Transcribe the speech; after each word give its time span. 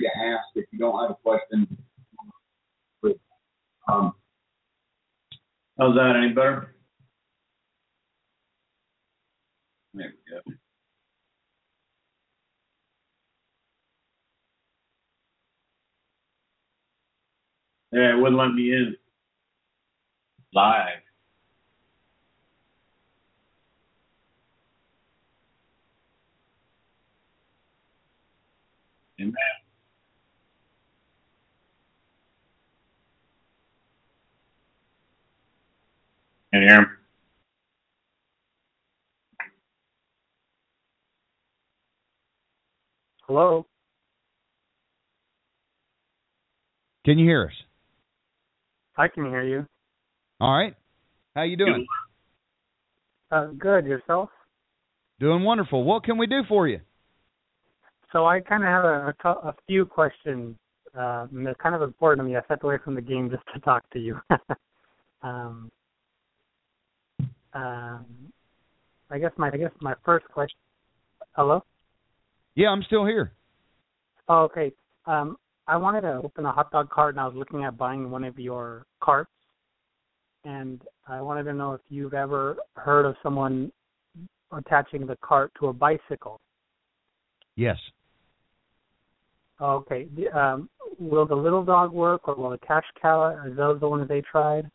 free 0.00 0.08
to 0.08 0.26
ask 0.26 0.46
if 0.54 0.66
you 0.72 0.78
don't 0.78 1.00
have 1.00 1.10
a 1.12 1.14
question. 1.14 1.66
Um, 3.88 4.14
How's 5.78 5.94
that? 5.96 6.16
Any 6.16 6.32
better? 6.32 6.74
There 9.94 10.12
we 10.12 10.52
go. 10.52 10.58
Yeah, 17.92 18.16
it 18.16 18.20
wouldn't 18.20 18.38
let 18.38 18.54
me 18.54 18.72
in. 18.72 18.96
Live. 20.54 21.00
Amen. 29.20 29.34
Can 36.52 36.62
you 36.62 36.68
hear 36.68 36.78
him? 36.78 36.86
Hello. 43.30 43.64
Can 47.04 47.16
you 47.16 47.24
hear 47.24 47.44
us? 47.44 47.52
I 48.96 49.06
can 49.06 49.24
hear 49.26 49.44
you. 49.44 49.66
All 50.40 50.52
right. 50.52 50.74
How 51.36 51.42
you 51.42 51.56
doing? 51.56 51.86
Uh, 53.30 53.46
good. 53.56 53.84
Yourself? 53.84 54.30
Doing 55.20 55.44
wonderful. 55.44 55.84
What 55.84 56.02
can 56.02 56.18
we 56.18 56.26
do 56.26 56.40
for 56.48 56.66
you? 56.66 56.80
So 58.12 58.26
I 58.26 58.40
kind 58.40 58.64
of 58.64 58.68
have 58.68 58.84
a, 58.84 59.14
a, 59.22 59.30
a 59.50 59.54
few 59.68 59.86
questions. 59.86 60.56
Uh, 60.92 61.28
they're 61.30 61.54
kind 61.54 61.76
of 61.76 61.82
important 61.82 62.26
to 62.26 62.28
me. 62.28 62.36
I 62.36 62.42
stepped 62.46 62.64
away 62.64 62.78
from 62.84 62.96
the 62.96 63.00
game 63.00 63.30
just 63.30 63.44
to 63.54 63.60
talk 63.60 63.88
to 63.90 64.00
you. 64.00 64.18
um, 65.22 65.70
um, 67.54 68.06
I 69.08 69.20
guess 69.20 69.30
my 69.36 69.50
I 69.52 69.56
guess 69.56 69.70
my 69.80 69.94
first 70.04 70.26
question. 70.26 70.58
Hello. 71.36 71.62
Yeah, 72.54 72.68
I'm 72.68 72.82
still 72.82 73.06
here. 73.06 73.32
Oh, 74.28 74.42
okay. 74.42 74.72
Um, 75.06 75.36
I 75.66 75.76
wanted 75.76 76.02
to 76.02 76.20
open 76.24 76.44
a 76.44 76.52
hot 76.52 76.70
dog 76.70 76.90
cart, 76.90 77.14
and 77.14 77.20
I 77.20 77.26
was 77.26 77.36
looking 77.36 77.64
at 77.64 77.76
buying 77.76 78.10
one 78.10 78.24
of 78.24 78.38
your 78.38 78.86
carts. 79.00 79.30
And 80.44 80.80
I 81.06 81.20
wanted 81.20 81.44
to 81.44 81.52
know 81.52 81.74
if 81.74 81.80
you've 81.88 82.14
ever 82.14 82.56
heard 82.74 83.06
of 83.06 83.14
someone 83.22 83.70
attaching 84.52 85.06
the 85.06 85.16
cart 85.16 85.52
to 85.60 85.68
a 85.68 85.72
bicycle. 85.72 86.40
Yes. 87.56 87.76
Okay. 89.60 90.08
Um, 90.34 90.68
will 90.98 91.26
the 91.26 91.34
little 91.34 91.64
dog 91.64 91.92
work, 91.92 92.26
or 92.26 92.34
will 92.34 92.50
the 92.50 92.58
cash 92.58 92.84
cow? 93.00 93.20
Are 93.20 93.50
those 93.50 93.80
the 93.80 93.88
ones 93.88 94.08
they 94.08 94.22
tried? 94.22 94.70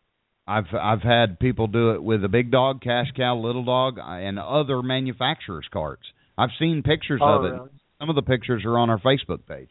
I've 0.48 0.66
I've 0.80 1.02
had 1.02 1.40
people 1.40 1.66
do 1.66 1.92
it 1.92 2.04
with 2.04 2.24
a 2.24 2.30
big 2.30 2.52
dog, 2.52 2.82
cash 2.82 3.08
cow, 3.16 3.36
little 3.36 3.66
dog, 3.66 3.98
and 4.00 4.38
other 4.38 4.84
manufacturers' 4.84 5.68
carts. 5.74 6.04
I've 6.38 6.50
seen 6.60 6.84
pictures 6.84 7.22
oh, 7.24 7.40
of 7.40 7.46
it. 7.46 7.54
really? 7.54 7.70
Some 8.00 8.10
of 8.10 8.16
the 8.16 8.22
pictures 8.22 8.64
are 8.66 8.78
on 8.78 8.90
our 8.90 9.00
Facebook 9.00 9.46
page. 9.48 9.70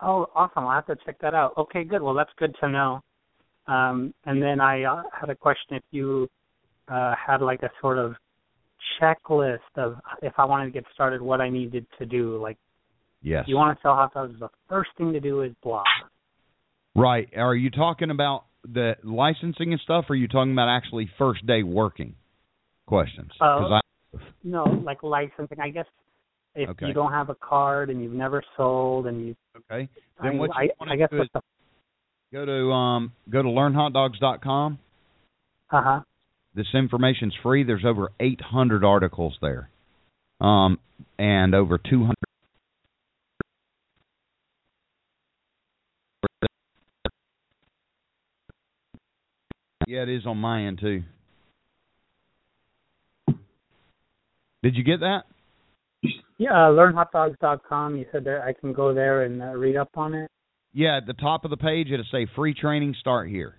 Oh, 0.00 0.26
awesome! 0.34 0.64
I'll 0.64 0.74
have 0.74 0.86
to 0.86 0.96
check 1.04 1.18
that 1.20 1.34
out. 1.34 1.54
Okay, 1.58 1.84
good. 1.84 2.00
Well, 2.02 2.14
that's 2.14 2.30
good 2.38 2.54
to 2.60 2.68
know. 2.68 3.00
Um, 3.66 4.14
and 4.24 4.42
then 4.42 4.60
I 4.60 4.84
uh, 4.84 5.02
had 5.18 5.28
a 5.28 5.34
question: 5.34 5.76
if 5.76 5.82
you 5.90 6.28
uh, 6.88 7.14
had 7.14 7.42
like 7.42 7.62
a 7.62 7.70
sort 7.80 7.98
of 7.98 8.14
checklist 9.00 9.58
of 9.76 9.96
if 10.22 10.32
I 10.38 10.44
wanted 10.44 10.66
to 10.66 10.70
get 10.70 10.84
started, 10.94 11.20
what 11.20 11.40
I 11.40 11.50
needed 11.50 11.86
to 11.98 12.06
do. 12.06 12.40
Like, 12.40 12.56
Yes. 13.22 13.44
you 13.46 13.56
want 13.56 13.76
to 13.76 13.82
sell 13.82 13.94
hot 13.94 14.14
dogs, 14.14 14.38
the 14.40 14.48
first 14.68 14.90
thing 14.96 15.12
to 15.12 15.20
do 15.20 15.42
is 15.42 15.52
blog. 15.62 15.84
Right. 16.96 17.28
Are 17.36 17.54
you 17.54 17.70
talking 17.70 18.10
about 18.10 18.44
the 18.64 18.94
licensing 19.04 19.72
and 19.72 19.80
stuff, 19.82 20.06
or 20.08 20.14
are 20.14 20.16
you 20.16 20.28
talking 20.28 20.52
about 20.52 20.68
actually 20.68 21.10
first 21.18 21.46
day 21.46 21.62
working 21.62 22.14
questions? 22.86 23.30
Uh, 23.40 23.58
'Cause 23.58 23.72
I, 23.72 23.80
No, 24.42 24.64
like 24.64 25.02
licensing. 25.02 25.60
I 25.60 25.70
guess 25.70 25.86
if 26.54 26.68
Okay. 26.70 26.86
you 26.86 26.94
don't 26.94 27.12
have 27.12 27.28
a 27.28 27.34
card 27.34 27.90
and 27.90 28.02
you've 28.02 28.12
never 28.12 28.42
sold 28.56 29.06
and 29.06 29.28
you, 29.28 29.36
okay. 29.56 29.88
Then 30.22 30.38
what 30.38 30.50
I, 30.56 30.64
you 30.64 30.70
want 30.80 30.92
I 30.92 30.96
guess 30.96 31.10
is 31.12 31.28
the 31.32 31.40
go 32.32 32.44
to 32.44 32.72
um 32.72 33.12
go 33.28 33.42
to 33.42 33.48
learnhotdogs.com. 33.48 34.78
uh 35.70 35.82
huh. 35.82 36.00
This 36.54 36.66
information's 36.74 37.34
free. 37.42 37.62
There's 37.62 37.84
over 37.84 38.10
800 38.18 38.84
articles 38.84 39.38
there, 39.40 39.70
um, 40.40 40.80
and 41.18 41.54
over 41.54 41.78
200. 41.78 42.14
Yeah, 49.86 50.02
it 50.02 50.08
is 50.08 50.26
on 50.26 50.38
my 50.38 50.66
end 50.66 50.78
too. 50.80 51.02
Did 54.62 54.76
you 54.76 54.84
get 54.84 55.00
that? 55.00 55.24
Yeah, 56.38 56.52
uh, 56.52 56.70
learnhotdogs.com. 56.70 57.96
You 57.96 58.06
said 58.12 58.24
that 58.24 58.40
I 58.42 58.52
can 58.58 58.72
go 58.72 58.94
there 58.94 59.24
and 59.24 59.42
uh, 59.42 59.46
read 59.56 59.76
up 59.76 59.90
on 59.96 60.14
it. 60.14 60.30
Yeah, 60.72 60.96
at 60.98 61.06
the 61.06 61.14
top 61.14 61.44
of 61.44 61.50
the 61.50 61.56
page 61.56 61.88
it'll 61.90 62.04
say 62.10 62.26
free 62.36 62.54
training 62.54 62.94
start 63.00 63.28
here. 63.28 63.56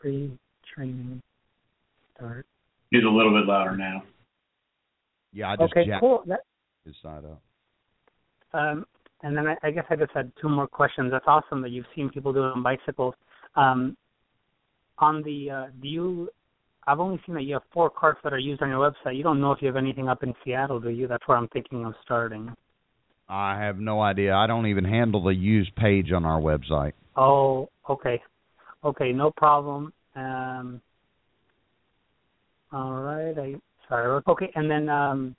Free 0.00 0.30
training 0.74 1.20
start. 2.14 2.46
He's 2.90 3.04
a 3.04 3.08
little 3.08 3.32
bit 3.32 3.46
louder 3.48 3.76
now. 3.76 4.02
Yeah, 5.32 5.50
I 5.50 5.56
just 5.56 5.72
Okay, 5.72 5.86
jacked 5.86 6.00
cool. 6.00 6.22
That, 6.26 6.40
his 6.84 6.94
side 7.02 7.24
up. 7.24 7.42
um, 8.54 8.86
and 9.22 9.36
then 9.36 9.46
I, 9.48 9.56
I 9.62 9.70
guess 9.72 9.84
I 9.90 9.96
just 9.96 10.12
had 10.14 10.30
two 10.40 10.48
more 10.48 10.66
questions. 10.68 11.10
That's 11.10 11.24
awesome 11.26 11.60
that 11.62 11.70
you've 11.70 11.86
seen 11.96 12.08
people 12.10 12.32
doing 12.32 12.50
on 12.54 12.62
bicycles. 12.62 13.14
Um, 13.56 13.96
on 14.98 15.22
the 15.22 15.50
uh, 15.50 15.66
do 15.82 15.88
you? 15.88 16.28
I've 16.88 17.00
only 17.00 17.20
seen 17.26 17.34
that 17.34 17.42
you 17.42 17.52
have 17.52 17.62
four 17.70 17.90
carts 17.90 18.18
that 18.24 18.32
are 18.32 18.38
used 18.38 18.62
on 18.62 18.70
your 18.70 18.78
website. 18.78 19.14
You 19.14 19.22
don't 19.22 19.42
know 19.42 19.52
if 19.52 19.60
you 19.60 19.66
have 19.66 19.76
anything 19.76 20.08
up 20.08 20.22
in 20.22 20.34
Seattle, 20.42 20.80
do 20.80 20.88
you? 20.88 21.06
That's 21.06 21.22
where 21.28 21.36
I'm 21.36 21.48
thinking 21.48 21.84
of 21.84 21.92
starting. 22.02 22.50
I 23.28 23.60
have 23.60 23.78
no 23.78 24.00
idea. 24.00 24.34
I 24.34 24.46
don't 24.46 24.66
even 24.66 24.86
handle 24.86 25.22
the 25.22 25.34
used 25.34 25.76
page 25.76 26.12
on 26.12 26.24
our 26.24 26.40
website. 26.40 26.94
Oh, 27.14 27.68
okay, 27.90 28.22
okay, 28.82 29.12
no 29.12 29.30
problem. 29.32 29.92
Um, 30.16 30.80
all 32.72 33.02
right, 33.02 33.36
I 33.36 33.54
sorry. 33.86 34.22
Okay, 34.26 34.50
and 34.54 34.70
then 34.70 34.88
um, 34.88 35.36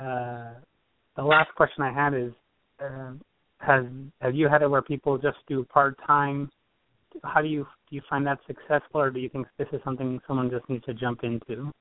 uh, 0.00 0.52
the 1.16 1.24
last 1.24 1.52
question 1.56 1.82
I 1.82 1.92
had 1.92 2.14
is, 2.14 2.30
uh, 2.80 3.10
has 3.58 3.86
have 4.20 4.36
you 4.36 4.48
had 4.48 4.62
it 4.62 4.70
where 4.70 4.82
people 4.82 5.18
just 5.18 5.38
do 5.48 5.64
part 5.64 5.98
time? 6.06 6.48
How 7.24 7.42
do 7.42 7.48
you 7.48 7.66
do 7.90 7.96
you 7.96 8.02
find 8.08 8.26
that 8.26 8.38
successful, 8.46 9.00
or 9.00 9.10
do 9.10 9.18
you 9.18 9.28
think 9.28 9.46
this 9.58 9.66
is 9.72 9.80
something 9.84 10.20
someone 10.26 10.48
just 10.48 10.68
needs 10.68 10.84
to 10.84 10.94
jump 10.94 11.24
into? 11.24 11.72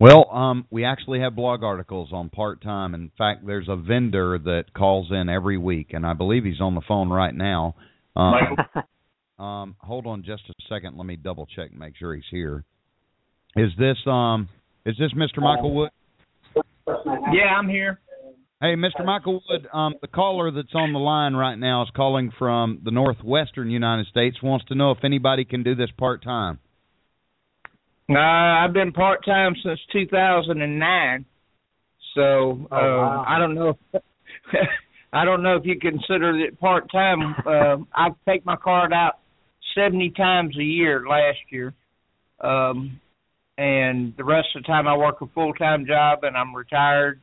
Well, 0.00 0.28
um, 0.30 0.66
we 0.70 0.84
actually 0.84 1.20
have 1.20 1.36
blog 1.36 1.62
articles 1.62 2.10
on 2.12 2.28
part 2.28 2.62
time. 2.62 2.94
In 2.94 3.10
fact, 3.16 3.46
there's 3.46 3.68
a 3.68 3.76
vendor 3.76 4.38
that 4.38 4.64
calls 4.76 5.10
in 5.10 5.28
every 5.28 5.56
week, 5.56 5.88
and 5.92 6.04
I 6.04 6.12
believe 6.12 6.44
he's 6.44 6.60
on 6.60 6.74
the 6.74 6.82
phone 6.86 7.08
right 7.08 7.34
now. 7.34 7.76
Um, 8.16 8.56
um, 9.42 9.76
hold 9.78 10.06
on 10.06 10.22
just 10.22 10.42
a 10.50 10.54
second. 10.68 10.96
Let 10.96 11.06
me 11.06 11.16
double 11.16 11.46
check 11.46 11.70
and 11.70 11.78
make 11.78 11.96
sure 11.96 12.14
he's 12.14 12.24
here. 12.30 12.64
Is 13.56 13.70
this 13.78 13.96
um 14.06 14.48
is 14.84 14.96
this 14.98 15.12
Mr. 15.14 15.40
Michael 15.40 15.74
Wood? 15.74 15.90
Yeah, 16.86 17.54
I'm 17.56 17.68
here. 17.68 18.00
Hey, 18.58 18.74
Mr. 18.74 19.04
Michael 19.04 19.42
Wood, 19.50 19.68
um, 19.70 19.96
the 20.00 20.08
caller 20.08 20.50
that's 20.50 20.74
on 20.74 20.94
the 20.94 20.98
line 20.98 21.34
right 21.34 21.56
now 21.56 21.82
is 21.82 21.90
calling 21.94 22.32
from 22.38 22.80
the 22.82 22.90
northwestern 22.90 23.68
United 23.68 24.06
States. 24.06 24.42
Wants 24.42 24.64
to 24.66 24.74
know 24.74 24.92
if 24.92 25.04
anybody 25.04 25.44
can 25.44 25.62
do 25.62 25.74
this 25.74 25.90
part 25.98 26.24
time. 26.24 26.58
Uh, 28.08 28.14
I've 28.18 28.72
been 28.72 28.92
part 28.92 29.26
time 29.26 29.54
since 29.62 29.78
2009, 29.92 31.26
so 32.14 32.22
Oh, 32.22 32.66
uh, 32.72 32.78
wow. 32.78 33.24
I 33.28 33.38
don't 33.38 33.54
know. 33.54 33.76
If, 33.92 34.02
I 35.12 35.26
don't 35.26 35.42
know 35.42 35.56
if 35.56 35.66
you 35.66 35.78
consider 35.78 36.38
it 36.38 36.58
part 36.58 36.90
time. 36.90 37.34
Uh, 37.46 37.76
I 37.94 38.08
take 38.26 38.46
my 38.46 38.56
card 38.56 38.90
out 38.90 39.18
70 39.74 40.14
times 40.16 40.56
a 40.56 40.64
year 40.64 41.04
last 41.06 41.38
year, 41.50 41.74
um, 42.40 42.98
and 43.58 44.14
the 44.16 44.24
rest 44.24 44.48
of 44.54 44.62
the 44.62 44.66
time 44.66 44.88
I 44.88 44.96
work 44.96 45.20
a 45.20 45.26
full 45.34 45.52
time 45.52 45.84
job, 45.84 46.20
and 46.22 46.38
I'm 46.38 46.56
retired, 46.56 47.20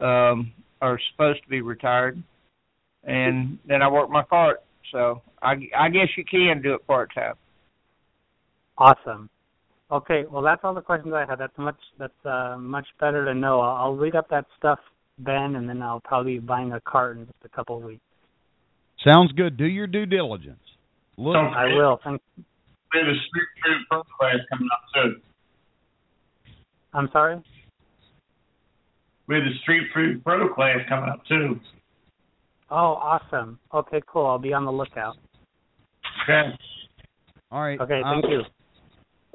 um, 0.00 0.52
are 0.80 0.98
supposed 1.12 1.42
to 1.42 1.48
be 1.48 1.60
retired, 1.60 2.22
and 3.04 3.58
then 3.66 3.82
I 3.82 3.88
work 3.88 4.10
my 4.10 4.22
part. 4.22 4.62
So 4.92 5.22
I, 5.42 5.54
I 5.76 5.88
guess 5.88 6.08
you 6.16 6.24
can 6.24 6.62
do 6.62 6.74
it 6.74 6.86
part 6.86 7.14
time. 7.14 7.34
Awesome. 8.78 9.28
Okay, 9.90 10.24
well 10.30 10.42
that's 10.42 10.60
all 10.62 10.74
the 10.74 10.80
questions 10.80 11.12
I 11.14 11.26
had. 11.28 11.38
That's 11.38 11.56
much 11.58 11.78
that's 11.98 12.12
uh, 12.24 12.56
much 12.58 12.86
better 13.00 13.24
to 13.24 13.34
know. 13.34 13.60
I'll, 13.60 13.76
I'll 13.76 13.96
read 13.96 14.14
up 14.14 14.28
that 14.30 14.46
stuff, 14.56 14.78
Ben, 15.18 15.56
and 15.56 15.68
then 15.68 15.82
I'll 15.82 16.00
probably 16.00 16.34
be 16.34 16.38
buying 16.38 16.72
a 16.72 16.80
cart 16.80 17.18
in 17.18 17.26
just 17.26 17.38
a 17.44 17.48
couple 17.48 17.76
of 17.76 17.82
weeks. 17.82 18.02
Sounds 19.04 19.32
good. 19.32 19.56
Do 19.56 19.64
your 19.64 19.86
due 19.86 20.06
diligence. 20.06 20.60
Look, 21.16 21.34
Don't 21.34 21.54
I 21.54 21.74
will. 21.74 21.98
Thank. 22.04 22.22
We 22.36 23.00
have 23.00 23.08
a 23.08 23.18
street 23.28 23.48
food 23.64 24.04
pro 24.18 24.30
coming 24.50 24.68
up 24.72 24.82
too. 24.94 25.20
I'm 26.92 27.08
sorry. 27.12 27.42
We 29.30 29.36
have 29.36 29.44
the 29.44 29.56
street 29.62 29.86
food 29.94 30.24
pro 30.24 30.52
class 30.52 30.78
coming 30.88 31.08
up 31.08 31.24
too. 31.28 31.60
Oh, 32.68 32.98
awesome. 32.98 33.60
Okay, 33.72 34.00
cool. 34.08 34.26
I'll 34.26 34.40
be 34.40 34.52
on 34.52 34.64
the 34.64 34.72
lookout. 34.72 35.16
Okay. 36.24 36.50
All 37.52 37.62
right. 37.62 37.80
Okay, 37.80 38.00
thank 38.02 38.24
um, 38.24 38.30
you. 38.30 38.42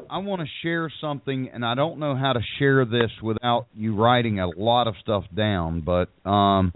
I 0.09 0.18
want 0.18 0.42
to 0.42 0.47
share 0.62 0.92
something, 1.00 1.50
and 1.53 1.65
I 1.65 1.75
don't 1.75 1.97
know 1.97 2.13
how 2.13 2.33
to 2.33 2.42
share 2.59 2.83
this 2.83 3.09
without 3.24 3.68
you 3.74 3.95
writing 3.95 4.42
a 4.42 4.47
lot 4.47 4.89
of 4.89 4.95
stuff 5.01 5.24
down. 5.33 5.80
But 5.80 6.09
um, 6.30 6.74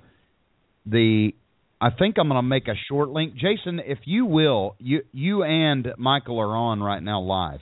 the 0.85 1.33
I 1.81 1.89
think 1.89 2.15
I'm 2.17 2.29
going 2.29 2.37
to 2.37 2.41
make 2.41 2.69
a 2.69 2.75
short 2.87 3.09
link. 3.09 3.33
Jason, 3.33 3.81
if 3.85 3.99
you 4.05 4.25
will, 4.25 4.77
you 4.79 5.01
you 5.11 5.43
and 5.43 5.89
Michael 5.97 6.39
are 6.39 6.55
on 6.55 6.81
right 6.81 7.03
now 7.03 7.19
live. 7.19 7.59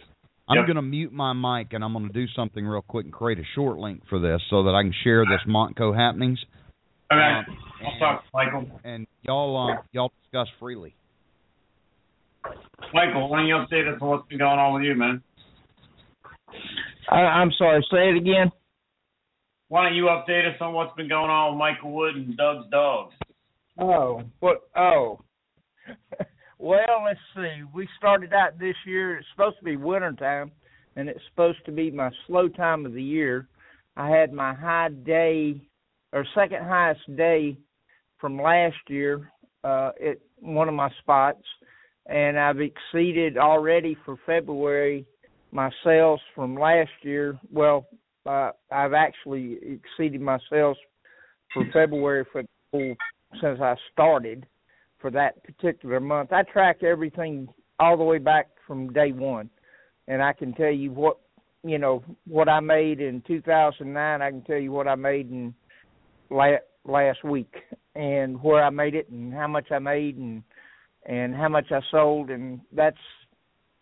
I'm 0.49 0.57
Yep. 0.57 0.65
going 0.67 0.75
to 0.77 0.81
mute 0.81 1.11
my 1.11 1.33
mic 1.33 1.73
and 1.73 1.83
I'm 1.83 1.93
going 1.93 2.07
to 2.07 2.13
do 2.13 2.25
something 2.35 2.65
real 2.65 2.81
quick 2.81 3.05
and 3.05 3.13
create 3.13 3.37
a 3.39 3.43
short 3.55 3.77
link 3.79 4.01
for 4.09 4.17
this 4.19 4.41
so 4.49 4.63
that 4.63 4.75
I 4.75 4.81
can 4.83 4.93
share 5.03 5.25
this 5.25 5.41
Montco 5.47 5.95
happenings 5.95 6.39
Okay. 7.11 7.21
Um, 7.21 7.45
I'll 7.85 7.99
talk 7.99 8.21
to 8.23 8.29
Michael. 8.33 8.79
and 8.83 9.07
y'all 9.21 9.55
uh, 9.75 9.81
y'all 9.93 10.11
discuss 10.23 10.47
freely. 10.59 10.93
Michael, 12.93 13.29
why 13.29 13.39
don't 13.39 13.47
you 13.47 13.55
update 13.55 13.87
us 13.93 13.97
on 14.01 14.09
what's 14.09 14.27
been 14.27 14.37
going 14.39 14.59
on 14.59 14.73
with 14.73 14.83
you, 14.83 14.93
man? 14.95 15.21
I, 17.09 17.15
I'm 17.19 17.51
sorry. 17.57 17.85
Say 17.91 18.09
it 18.09 18.17
again. 18.17 18.51
Why 19.69 19.83
don't 19.87 19.95
you 19.95 20.05
update 20.05 20.47
us 20.53 20.57
on 20.61 20.73
what's 20.73 20.93
been 20.97 21.07
going 21.09 21.29
on 21.29 21.53
with 21.53 21.59
Michael 21.59 21.91
Wood 21.93 22.15
and 22.15 22.35
Doug's 22.37 22.69
dogs? 22.69 23.13
Oh, 23.79 24.23
what? 24.39 24.61
Oh, 24.75 25.19
well, 26.59 27.03
let's 27.05 27.19
see. 27.35 27.63
We 27.73 27.87
started 27.97 28.33
out 28.33 28.59
this 28.59 28.75
year. 28.85 29.17
It's 29.17 29.27
supposed 29.35 29.57
to 29.59 29.63
be 29.63 29.77
winter 29.77 30.13
time, 30.13 30.51
and 30.95 31.07
it's 31.09 31.19
supposed 31.29 31.63
to 31.65 31.71
be 31.71 31.91
my 31.91 32.09
slow 32.25 32.47
time 32.47 32.85
of 32.85 32.93
the 32.93 33.03
year. 33.03 33.47
I 33.95 34.09
had 34.09 34.33
my 34.33 34.53
high 34.53 34.89
day, 34.89 35.61
or 36.13 36.25
second 36.35 36.63
highest 36.63 37.15
day 37.15 37.57
from 38.19 38.41
last 38.41 38.77
year 38.87 39.31
uh, 39.63 39.91
at 40.03 40.17
one 40.39 40.67
of 40.67 40.75
my 40.75 40.89
spots, 40.99 41.43
and 42.05 42.39
I've 42.39 42.59
exceeded 42.59 43.37
already 43.37 43.97
for 44.05 44.17
February 44.25 45.05
my 45.51 45.71
sales 45.83 46.19
from 46.35 46.55
last 46.55 46.91
year. 47.01 47.39
Well, 47.51 47.87
uh, 48.25 48.51
I've 48.71 48.93
actually 48.93 49.57
exceeded 49.61 50.21
my 50.21 50.39
sales 50.49 50.77
for 51.53 51.63
February 51.71 52.25
for 52.31 52.43
since 52.73 53.59
I 53.61 53.75
started 53.93 54.45
for 54.99 55.11
that 55.11 55.43
particular 55.43 55.99
month. 55.99 56.31
I 56.31 56.43
track 56.43 56.83
everything 56.83 57.47
all 57.79 57.97
the 57.97 58.03
way 58.03 58.17
back 58.17 58.47
from 58.65 58.91
day 58.93 59.11
one, 59.11 59.49
and 60.07 60.21
I 60.21 60.33
can 60.33 60.53
tell 60.53 60.71
you 60.71 60.91
what 60.91 61.17
you 61.63 61.77
know 61.77 62.03
what 62.25 62.49
I 62.49 62.59
made 62.59 62.99
in 62.99 63.21
2009. 63.27 64.21
I 64.21 64.29
can 64.29 64.41
tell 64.43 64.57
you 64.57 64.71
what 64.71 64.87
I 64.87 64.95
made 64.95 65.29
in 65.29 65.53
la- 66.29 66.57
last 66.85 67.23
week, 67.23 67.53
and 67.95 68.41
where 68.41 68.63
I 68.63 68.69
made 68.69 68.95
it, 68.95 69.09
and 69.09 69.33
how 69.33 69.47
much 69.47 69.71
I 69.71 69.79
made, 69.79 70.17
and 70.17 70.43
and 71.05 71.35
how 71.35 71.49
much 71.49 71.71
I 71.71 71.79
sold, 71.91 72.29
and 72.29 72.59
that's 72.71 72.97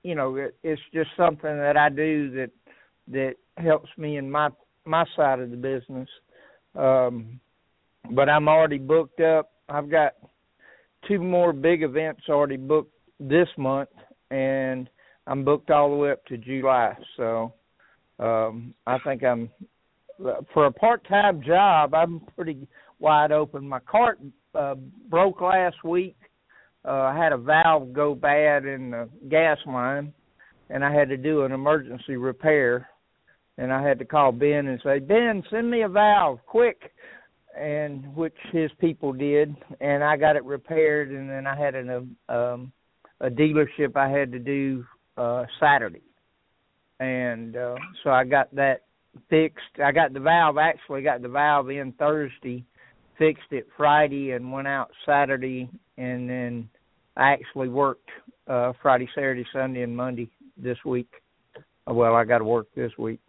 you 0.04 0.16
know 0.16 0.36
it, 0.36 0.56
it's 0.64 0.82
just 0.94 1.10
something 1.18 1.58
that 1.58 1.78
I 1.78 1.90
do 1.90 2.32
that 2.32 2.52
that 3.08 3.36
helps 3.58 3.90
me 3.98 4.18
in 4.18 4.30
my 4.30 4.50
my 4.86 5.06
side 5.16 5.40
of 5.40 5.52
the 5.52 5.58
business. 5.58 6.10
Um, 6.76 7.40
but 8.12 8.30
I'm 8.30 8.48
already 8.48 8.78
booked 8.78 9.22
up. 9.22 9.52
I've 9.68 9.90
got 9.90 10.14
two 11.08 11.20
more 11.20 11.54
big 11.54 11.84
events 11.84 12.24
already 12.30 12.58
booked 12.58 12.94
this 13.20 13.48
month, 13.58 13.90
and 14.32 14.90
I'm 15.28 15.44
booked 15.44 15.72
all 15.72 15.90
the 15.90 15.96
way 15.96 16.12
up 16.12 16.26
to 16.26 16.38
July. 16.38 16.96
So 17.18 17.54
um, 18.20 18.74
I 18.86 18.98
think 19.06 19.24
I'm 19.24 19.50
for 20.54 20.66
a 20.66 20.72
part-time 20.72 21.42
job. 21.44 21.94
I'm 21.94 22.22
pretty 22.36 22.68
wide 23.00 23.32
open. 23.32 23.68
My 23.68 23.80
cart 23.80 24.20
uh, 24.54 24.76
broke 25.10 25.42
last 25.42 25.84
week. 25.84 26.16
Uh, 26.86 26.92
I 26.92 27.18
had 27.18 27.34
a 27.34 27.38
valve 27.38 27.94
go 27.94 28.14
bad 28.16 28.66
in 28.66 28.92
the 28.92 29.10
gas 29.30 29.58
line, 29.66 30.14
and 30.70 30.86
I 30.86 30.94
had 30.94 31.10
to 31.10 31.18
do 31.18 31.44
an 31.44 31.52
emergency 31.52 32.16
repair. 32.16 32.88
And 33.58 33.72
I 33.72 33.82
had 33.82 34.00
to 34.00 34.06
call 34.06 34.34
Ben 34.34 34.68
and 34.68 34.82
say, 34.84 35.00
Ben, 35.00 35.42
send 35.50 35.72
me 35.72 35.84
a 35.84 35.90
valve 35.90 36.40
quick 36.46 36.92
and 37.58 38.16
which 38.16 38.36
his 38.52 38.72
people 38.80 39.14
did, 39.14 39.56
and 39.80 40.04
I 40.04 40.18
got 40.18 40.36
it 40.36 40.44
repaired, 40.44 41.12
and 41.12 41.30
then 41.30 41.48
I 41.48 41.58
had 41.58 41.76
an 41.76 42.16
um, 42.30 42.72
a 43.22 43.30
dealership 43.30 43.96
I 43.96 44.10
had 44.10 44.32
to 44.34 44.40
do 44.40 44.86
uh, 45.18 45.46
Saturday, 45.60 46.04
and 47.00 47.56
uh, 47.56 47.76
so 48.04 48.10
I 48.10 48.26
got 48.26 48.54
that 48.56 48.82
fixed. 49.30 49.80
I 49.84 49.92
got 49.92 50.14
the 50.14 50.20
valve 50.20 50.58
actually 50.58 51.02
got 51.02 51.22
the 51.22 51.30
valve 51.30 51.70
in 51.70 51.94
Thursday, 51.94 52.66
fixed 53.18 53.52
it 53.52 53.68
Friday, 53.78 54.32
and 54.32 54.52
went 54.52 54.68
out 54.68 54.92
Saturday, 55.06 55.70
and 55.98 56.30
then 56.30 56.70
I 57.16 57.32
actually 57.32 57.70
worked 57.70 58.10
uh, 58.48 58.74
Friday, 58.82 59.10
Saturday, 59.16 59.46
Sunday, 59.54 59.82
and 59.82 59.96
Monday 59.96 60.30
this 60.58 60.78
week. 60.86 61.10
Well, 61.88 62.16
I 62.16 62.26
got 62.26 62.40
to 62.40 62.46
work 62.46 62.68
this 62.76 62.92
week, 62.98 63.20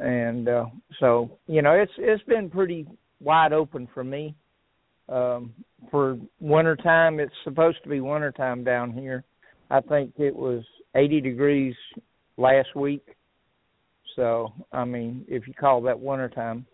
and 0.00 0.48
uh, 0.48 0.66
so 1.00 1.30
you 1.46 1.62
know 1.62 1.72
it's 1.72 1.92
it's 1.96 2.22
been 2.24 2.50
pretty 2.50 2.86
wide 3.20 3.52
open 3.52 3.88
for 3.92 4.04
me. 4.04 4.34
Um, 5.08 5.54
for 5.90 6.18
wintertime, 6.38 7.18
it's 7.18 7.32
supposed 7.44 7.78
to 7.82 7.88
be 7.88 8.00
wintertime 8.00 8.62
down 8.62 8.92
here. 8.92 9.24
I 9.70 9.80
think 9.80 10.12
it 10.18 10.34
was 10.34 10.64
80 10.94 11.20
degrees 11.20 11.74
last 12.36 12.74
week. 12.74 13.06
So, 14.16 14.52
I 14.72 14.84
mean, 14.84 15.24
if 15.28 15.46
you 15.46 15.54
call 15.54 15.80
that 15.82 15.98
wintertime, 15.98 16.66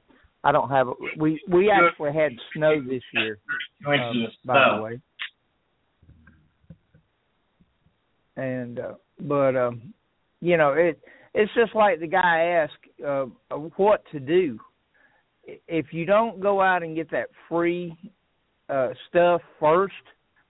I 0.44 0.52
don't 0.52 0.68
have 0.68 0.88
we 1.18 1.40
we 1.48 1.70
actually 1.70 2.12
had 2.12 2.32
snow 2.54 2.80
this 2.82 3.02
year. 3.14 3.38
Um, 3.86 4.26
by 4.44 4.76
the 4.76 4.82
way. 4.82 5.00
And 8.36 8.78
uh, 8.78 8.94
but 9.20 9.56
um, 9.56 9.94
you 10.40 10.58
know 10.58 10.72
it 10.72 11.00
it's 11.32 11.50
just 11.54 11.74
like 11.74 11.98
the 11.98 12.06
guy 12.06 12.62
asked 12.62 13.04
uh, 13.06 13.24
what 13.76 14.04
to 14.12 14.20
do. 14.20 14.58
If 15.46 15.86
you 15.92 16.06
don't 16.06 16.40
go 16.40 16.60
out 16.60 16.82
and 16.82 16.96
get 16.96 17.10
that 17.10 17.28
free 17.48 17.96
uh, 18.68 18.90
stuff 19.08 19.42
first 19.60 19.94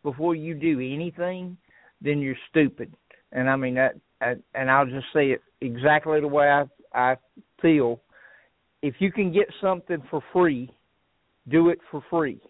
before 0.02 0.35
you 0.35 0.55
do 0.55 0.81
anything, 0.81 1.56
then 2.00 2.20
you're 2.20 2.37
stupid. 2.50 2.94
And 3.32 3.49
I 3.49 3.56
mean 3.56 3.75
that, 3.75 3.96
I, 4.20 4.35
and 4.55 4.70
I'll 4.70 4.87
just 4.87 5.06
say 5.12 5.31
it 5.31 5.43
exactly 5.61 6.20
the 6.20 6.29
way 6.29 6.49
I 6.49 6.64
I 6.94 7.17
feel. 7.61 8.00
If 8.82 8.94
you 8.99 9.11
can 9.11 9.32
get 9.32 9.46
something 9.61 10.02
for 10.11 10.23
free, 10.32 10.70
do 11.49 11.70
it 11.70 11.79
for 11.90 12.05
free. 12.08 12.40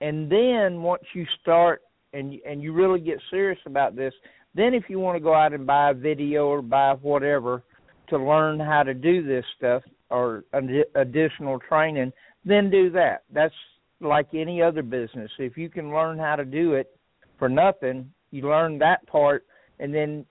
And 0.00 0.30
then 0.30 0.82
once 0.82 1.04
you 1.14 1.24
start 1.40 1.82
and 2.12 2.34
and 2.46 2.62
you 2.62 2.72
really 2.72 3.00
get 3.00 3.18
serious 3.30 3.60
about 3.66 3.94
this, 3.94 4.12
then 4.54 4.74
if 4.74 4.84
you 4.88 4.98
want 4.98 5.16
to 5.16 5.20
go 5.22 5.34
out 5.34 5.52
and 5.52 5.66
buy 5.66 5.90
a 5.90 5.94
video 5.94 6.46
or 6.46 6.62
buy 6.62 6.94
whatever 6.94 7.62
to 8.08 8.18
learn 8.18 8.58
how 8.58 8.82
to 8.82 8.94
do 8.94 9.24
this 9.24 9.44
stuff 9.56 9.82
or 10.12 10.44
addi- 10.54 10.84
additional 10.94 11.58
training, 11.58 12.12
then 12.44 12.70
do 12.70 12.90
that. 12.90 13.24
That's 13.32 13.54
like 14.00 14.28
any 14.34 14.62
other 14.62 14.82
business. 14.82 15.30
If 15.38 15.56
you 15.56 15.68
can 15.68 15.92
learn 15.92 16.18
how 16.18 16.36
to 16.36 16.44
do 16.44 16.74
it 16.74 16.96
for 17.38 17.48
nothing, 17.48 18.12
you 18.30 18.48
learn 18.48 18.78
that 18.78 19.06
part 19.06 19.44
and 19.78 19.92
then 19.92 20.24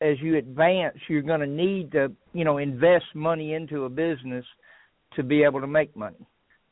as 0.00 0.16
you 0.20 0.36
advance, 0.36 0.96
you're 1.08 1.22
going 1.22 1.40
to 1.40 1.46
need 1.46 1.92
to, 1.92 2.12
you 2.34 2.44
know, 2.44 2.58
invest 2.58 3.06
money 3.14 3.54
into 3.54 3.84
a 3.84 3.88
business 3.88 4.44
to 5.14 5.22
be 5.22 5.42
able 5.42 5.60
to 5.60 5.66
make 5.66 5.96
money. 5.96 6.26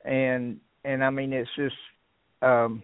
And 0.05 0.59
and 0.85 1.03
I 1.03 1.11
mean 1.11 1.33
it's 1.33 1.49
just 1.57 1.77
um 2.43 2.83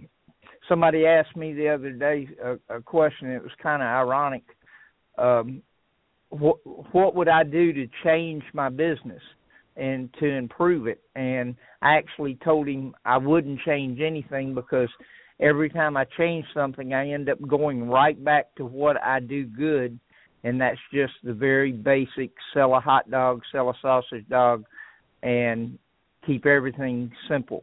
somebody 0.69 1.05
asked 1.07 1.37
me 1.37 1.53
the 1.53 1.69
other 1.69 1.91
day 1.91 2.29
a, 2.43 2.77
a 2.77 2.81
question 2.81 3.31
it 3.31 3.43
was 3.43 3.53
kind 3.63 3.83
of 3.83 3.89
ironic 3.89 4.43
um 5.19 5.63
what 6.31 6.57
what 6.93 7.15
would 7.15 7.29
I 7.29 7.45
do 7.45 7.75
to 7.75 7.87
change 8.03 8.43
my 8.55 8.71
business 8.71 9.21
and 9.81 10.13
to 10.21 10.27
improve 10.27 10.87
it 10.87 11.03
and 11.17 11.57
I 11.83 11.95
actually 11.97 12.39
told 12.45 12.69
him 12.69 12.95
I 13.05 13.17
wouldn't 13.17 13.61
change 13.61 14.01
anything 14.01 14.55
because 14.55 14.89
every 15.41 15.71
time 15.71 15.97
I 15.97 16.05
change 16.19 16.45
something 16.55 16.93
I 16.93 17.11
end 17.11 17.29
up 17.29 17.39
going 17.49 17.89
right 17.89 18.23
back 18.23 18.55
to 18.57 18.65
what 18.65 19.03
I 19.03 19.21
do 19.21 19.47
good 19.47 19.99
and 20.45 20.61
that's 20.61 20.79
just 20.93 21.15
the 21.23 21.33
very 21.33 21.73
basic 21.73 22.31
sell 22.55 22.75
a 22.75 22.81
hot 22.81 23.11
dog, 23.11 23.43
sell 23.53 23.71
a 23.71 23.75
sausage 23.83 24.27
dog 24.29 24.65
and 25.23 25.79
keep 26.27 26.47
everything 26.47 27.11
simple. 27.29 27.63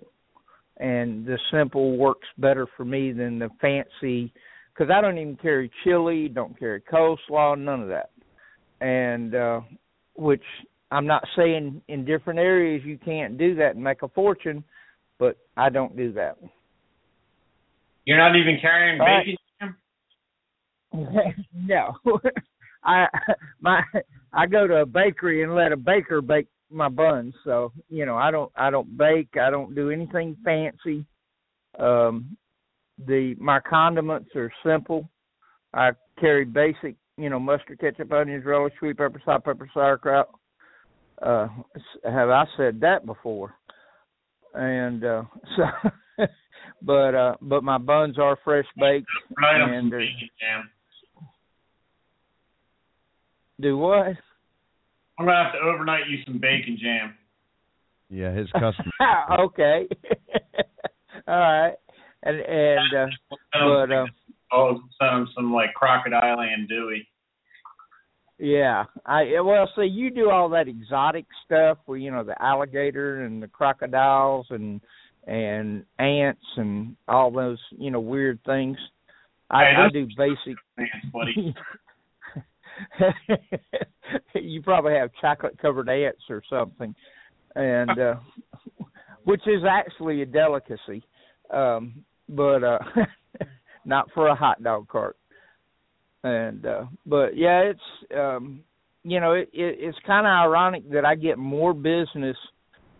And 0.77 1.25
the 1.25 1.39
simple 1.51 1.97
works 1.97 2.27
better 2.37 2.67
for 2.77 2.85
me 2.85 3.11
than 3.11 3.39
the 3.39 3.49
fancy 3.59 4.31
because 4.73 4.91
I 4.91 5.01
don't 5.01 5.17
even 5.17 5.37
carry 5.37 5.71
chili, 5.83 6.27
don't 6.27 6.57
carry 6.57 6.81
coleslaw, 6.81 7.57
none 7.57 7.81
of 7.81 7.87
that. 7.89 8.11
And 8.79 9.33
uh 9.33 9.61
which 10.15 10.43
I'm 10.91 11.07
not 11.07 11.23
saying 11.35 11.81
in 11.87 12.05
different 12.05 12.39
areas 12.39 12.83
you 12.85 12.97
can't 12.97 13.37
do 13.37 13.55
that 13.55 13.75
and 13.75 13.83
make 13.83 14.03
a 14.03 14.07
fortune, 14.09 14.63
but 15.19 15.37
I 15.55 15.69
don't 15.69 15.97
do 15.97 16.13
that. 16.13 16.37
You're 18.05 18.17
not 18.17 18.37
even 18.37 18.57
carrying 18.61 18.99
right. 18.99 19.27
no. 21.53 21.93
I 22.83 23.07
my 23.59 23.81
I 24.31 24.45
go 24.45 24.65
to 24.65 24.77
a 24.77 24.85
bakery 24.85 25.43
and 25.43 25.53
let 25.53 25.73
a 25.73 25.77
baker 25.77 26.21
bake 26.21 26.47
my 26.69 26.87
buns. 26.87 27.33
So, 27.43 27.73
you 27.89 28.05
know, 28.05 28.15
I 28.15 28.31
don't 28.31 28.51
I 28.55 28.69
don't 28.69 28.97
bake, 28.97 29.29
I 29.41 29.49
don't 29.49 29.75
do 29.75 29.89
anything 29.89 30.37
fancy. 30.45 31.05
Um 31.77 32.37
the 33.05 33.35
my 33.39 33.59
condiments 33.59 34.29
are 34.35 34.51
simple. 34.65 35.09
I 35.73 35.91
carry 36.19 36.45
basic, 36.45 36.95
you 37.17 37.29
know, 37.29 37.39
mustard, 37.39 37.79
ketchup, 37.79 38.11
onions, 38.11 38.45
relish, 38.45 38.73
sweet 38.79 38.97
pepper, 38.97 39.21
salt, 39.25 39.43
pepper, 39.43 39.69
sauerkraut. 39.73 40.29
Uh, 41.21 41.47
have 42.03 42.29
I 42.29 42.45
said 42.55 42.81
that 42.81 43.05
before? 43.05 43.53
And 44.53 45.03
uh, 45.03 45.23
so, 45.55 46.25
but 46.81 47.15
uh, 47.15 47.35
but 47.41 47.63
my 47.63 47.77
buns 47.77 48.17
are 48.19 48.37
fresh 48.43 48.65
baked. 48.77 49.07
Right, 49.41 49.61
and 49.61 49.83
some 49.83 49.89
bacon 49.89 50.29
jam. 50.39 50.69
do 53.59 53.77
what? 53.77 54.07
I'm 55.19 55.25
gonna 55.25 55.43
have 55.43 55.53
to 55.53 55.59
overnight 55.59 56.07
you 56.09 56.19
some 56.25 56.39
bacon 56.39 56.77
jam. 56.81 57.15
Yeah, 58.09 58.31
his 58.31 58.49
customer. 58.53 58.91
okay. 59.39 59.87
All 61.27 61.39
right. 61.39 61.73
And 62.23 62.39
and 62.39 62.93
uh, 62.95 63.35
but 63.53 63.91
uh, 63.91 64.05
oh, 64.53 64.81
send 64.99 65.21
him 65.21 65.27
some 65.35 65.53
like 65.53 65.73
crocodile 65.73 66.39
and 66.39 66.67
Dewey. 66.67 67.07
Yeah, 68.39 68.83
I 69.05 69.41
well, 69.41 69.67
see, 69.75 69.87
you 69.87 70.11
do 70.11 70.29
all 70.29 70.49
that 70.49 70.67
exotic 70.67 71.25
stuff 71.45 71.79
where 71.85 71.97
you 71.97 72.11
know 72.11 72.23
the 72.23 72.39
alligator 72.41 73.23
and 73.23 73.41
the 73.41 73.47
crocodiles 73.47 74.45
and 74.51 74.79
and 75.25 75.83
ants 75.97 76.45
and 76.55 76.95
all 77.07 77.31
those 77.31 77.57
you 77.71 77.89
know 77.89 77.99
weird 77.99 78.39
things. 78.45 78.77
I, 79.49 79.63
Hey, 79.63 79.73
I 79.77 79.89
do 79.91 80.07
basic. 80.15 80.57
Thanks, 80.75 80.93
buddy. 81.11 81.55
you 84.35 84.61
probably 84.61 84.93
have 84.93 85.09
chocolate 85.19 85.57
covered 85.59 85.89
ants 85.89 86.21
or 86.29 86.43
something, 86.47 86.93
and 87.55 87.99
uh, 87.99 88.15
which 89.23 89.41
is 89.47 89.63
actually 89.67 90.21
a 90.21 90.25
delicacy, 90.27 91.03
um, 91.51 92.03
but 92.29 92.63
uh, 92.63 92.79
not 93.85 94.11
for 94.13 94.27
a 94.27 94.35
hot 94.35 94.61
dog 94.61 94.87
cart. 94.89 95.17
And 96.23 96.65
uh, 96.65 96.85
but 97.05 97.37
yeah, 97.37 97.59
it's 97.61 97.79
um, 98.15 98.61
you 99.03 99.19
know 99.19 99.33
it, 99.33 99.49
it 99.53 99.77
it's 99.79 99.97
kind 100.05 100.25
of 100.25 100.31
ironic 100.31 100.89
that 100.91 101.05
I 101.05 101.15
get 101.15 101.37
more 101.37 101.73
business 101.73 102.37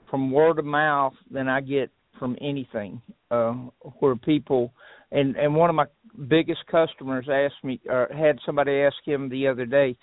from 0.10 0.32
word 0.32 0.60
of 0.60 0.66
mouth 0.66 1.14
than 1.30 1.48
I 1.48 1.62
get 1.62 1.92
from 2.20 2.38
anything. 2.42 3.02
Uh, 3.30 3.54
where 4.00 4.16
people 4.16 4.72
and 5.12 5.36
and 5.36 5.56
one 5.56 5.70
of 5.70 5.76
my 5.76 5.86
biggest 6.28 6.62
customers 6.72 7.28
asked 7.32 7.64
me 7.64 7.80
or 7.90 8.08
had 8.16 8.40
somebody 8.46 8.72
ask 8.82 8.96
him 9.06 9.30
the 9.30 9.48
other 9.48 9.66
day 9.66 9.96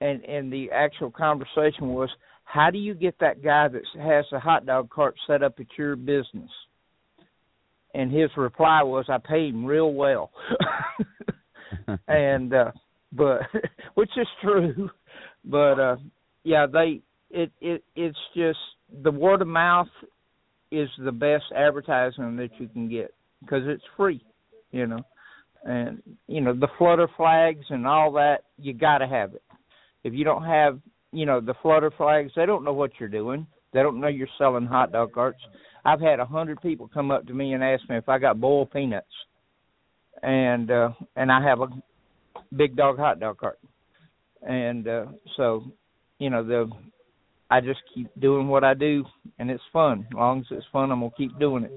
and 0.00 0.24
and 0.24 0.52
the 0.52 0.70
actual 0.72 1.10
conversation 1.10 1.88
was 1.88 2.08
how 2.44 2.70
do 2.70 2.78
you 2.78 2.94
get 2.94 3.18
that 3.20 3.42
guy 3.42 3.68
that 3.68 3.82
has 4.00 4.24
a 4.32 4.38
hot 4.38 4.66
dog 4.66 4.90
cart 4.90 5.14
set 5.26 5.42
up 5.42 5.54
at 5.60 5.66
your 5.78 5.96
business 5.96 6.50
and 7.94 8.10
his 8.10 8.30
reply 8.36 8.82
was 8.82 9.04
i 9.08 9.18
pay 9.18 9.48
him 9.48 9.64
real 9.64 9.92
well 9.92 10.30
and 12.08 12.54
uh 12.54 12.70
but 13.12 13.40
which 13.94 14.10
is 14.16 14.26
true 14.42 14.90
but 15.44 15.78
uh 15.80 15.96
yeah 16.44 16.66
they 16.70 17.00
it 17.30 17.50
it 17.60 17.84
it's 17.96 18.18
just 18.36 18.58
the 19.02 19.10
word 19.10 19.42
of 19.42 19.48
mouth 19.48 19.88
is 20.70 20.88
the 21.04 21.12
best 21.12 21.44
advertising 21.56 22.36
that 22.36 22.50
you 22.58 22.68
can 22.68 22.88
get 22.88 23.14
because 23.40 23.62
it's 23.66 23.84
free 23.96 24.22
you 24.70 24.86
know 24.86 25.04
and 25.64 26.02
you 26.26 26.40
know 26.40 26.52
the 26.54 26.68
flutter 26.78 27.08
flags 27.16 27.64
and 27.70 27.86
all 27.86 28.12
that 28.12 28.44
you 28.58 28.72
got 28.72 28.98
to 28.98 29.06
have 29.06 29.34
it. 29.34 29.42
If 30.04 30.12
you 30.12 30.24
don't 30.24 30.44
have 30.44 30.78
you 31.12 31.26
know 31.26 31.40
the 31.40 31.54
flutter 31.62 31.90
flags 31.96 32.32
they 32.36 32.46
don't 32.46 32.64
know 32.64 32.72
what 32.72 32.92
you're 33.00 33.08
doing. 33.08 33.46
They 33.72 33.82
don't 33.82 34.00
know 34.00 34.08
you're 34.08 34.28
selling 34.38 34.66
hot 34.66 34.92
dog 34.92 35.12
carts. 35.12 35.40
I've 35.84 36.00
had 36.00 36.20
a 36.20 36.24
hundred 36.24 36.60
people 36.62 36.88
come 36.92 37.10
up 37.10 37.26
to 37.26 37.34
me 37.34 37.54
and 37.54 37.64
ask 37.64 37.88
me 37.88 37.96
if 37.96 38.08
i 38.08 38.18
got 38.18 38.40
boiled 38.40 38.70
peanuts 38.70 39.06
and 40.24 40.70
uh 40.70 40.90
and 41.16 41.30
i 41.30 41.42
have 41.42 41.60
a 41.60 41.66
big 42.56 42.76
dog 42.76 42.96
hot 42.98 43.20
dog 43.20 43.38
cart 43.38 43.58
and 44.42 44.88
uh 44.88 45.04
so 45.36 45.64
you 46.18 46.30
know 46.30 46.42
the 46.44 46.70
i 47.50 47.60
just 47.60 47.80
keep 47.94 48.08
doing 48.18 48.48
what 48.48 48.64
i 48.64 48.74
do 48.74 49.04
and 49.38 49.50
it's 49.50 49.62
fun 49.72 50.06
as 50.10 50.14
long 50.14 50.40
as 50.40 50.46
it's 50.50 50.66
fun 50.72 50.90
i'm 50.90 51.00
gonna 51.00 51.10
keep 51.16 51.38
doing 51.38 51.64
it 51.64 51.72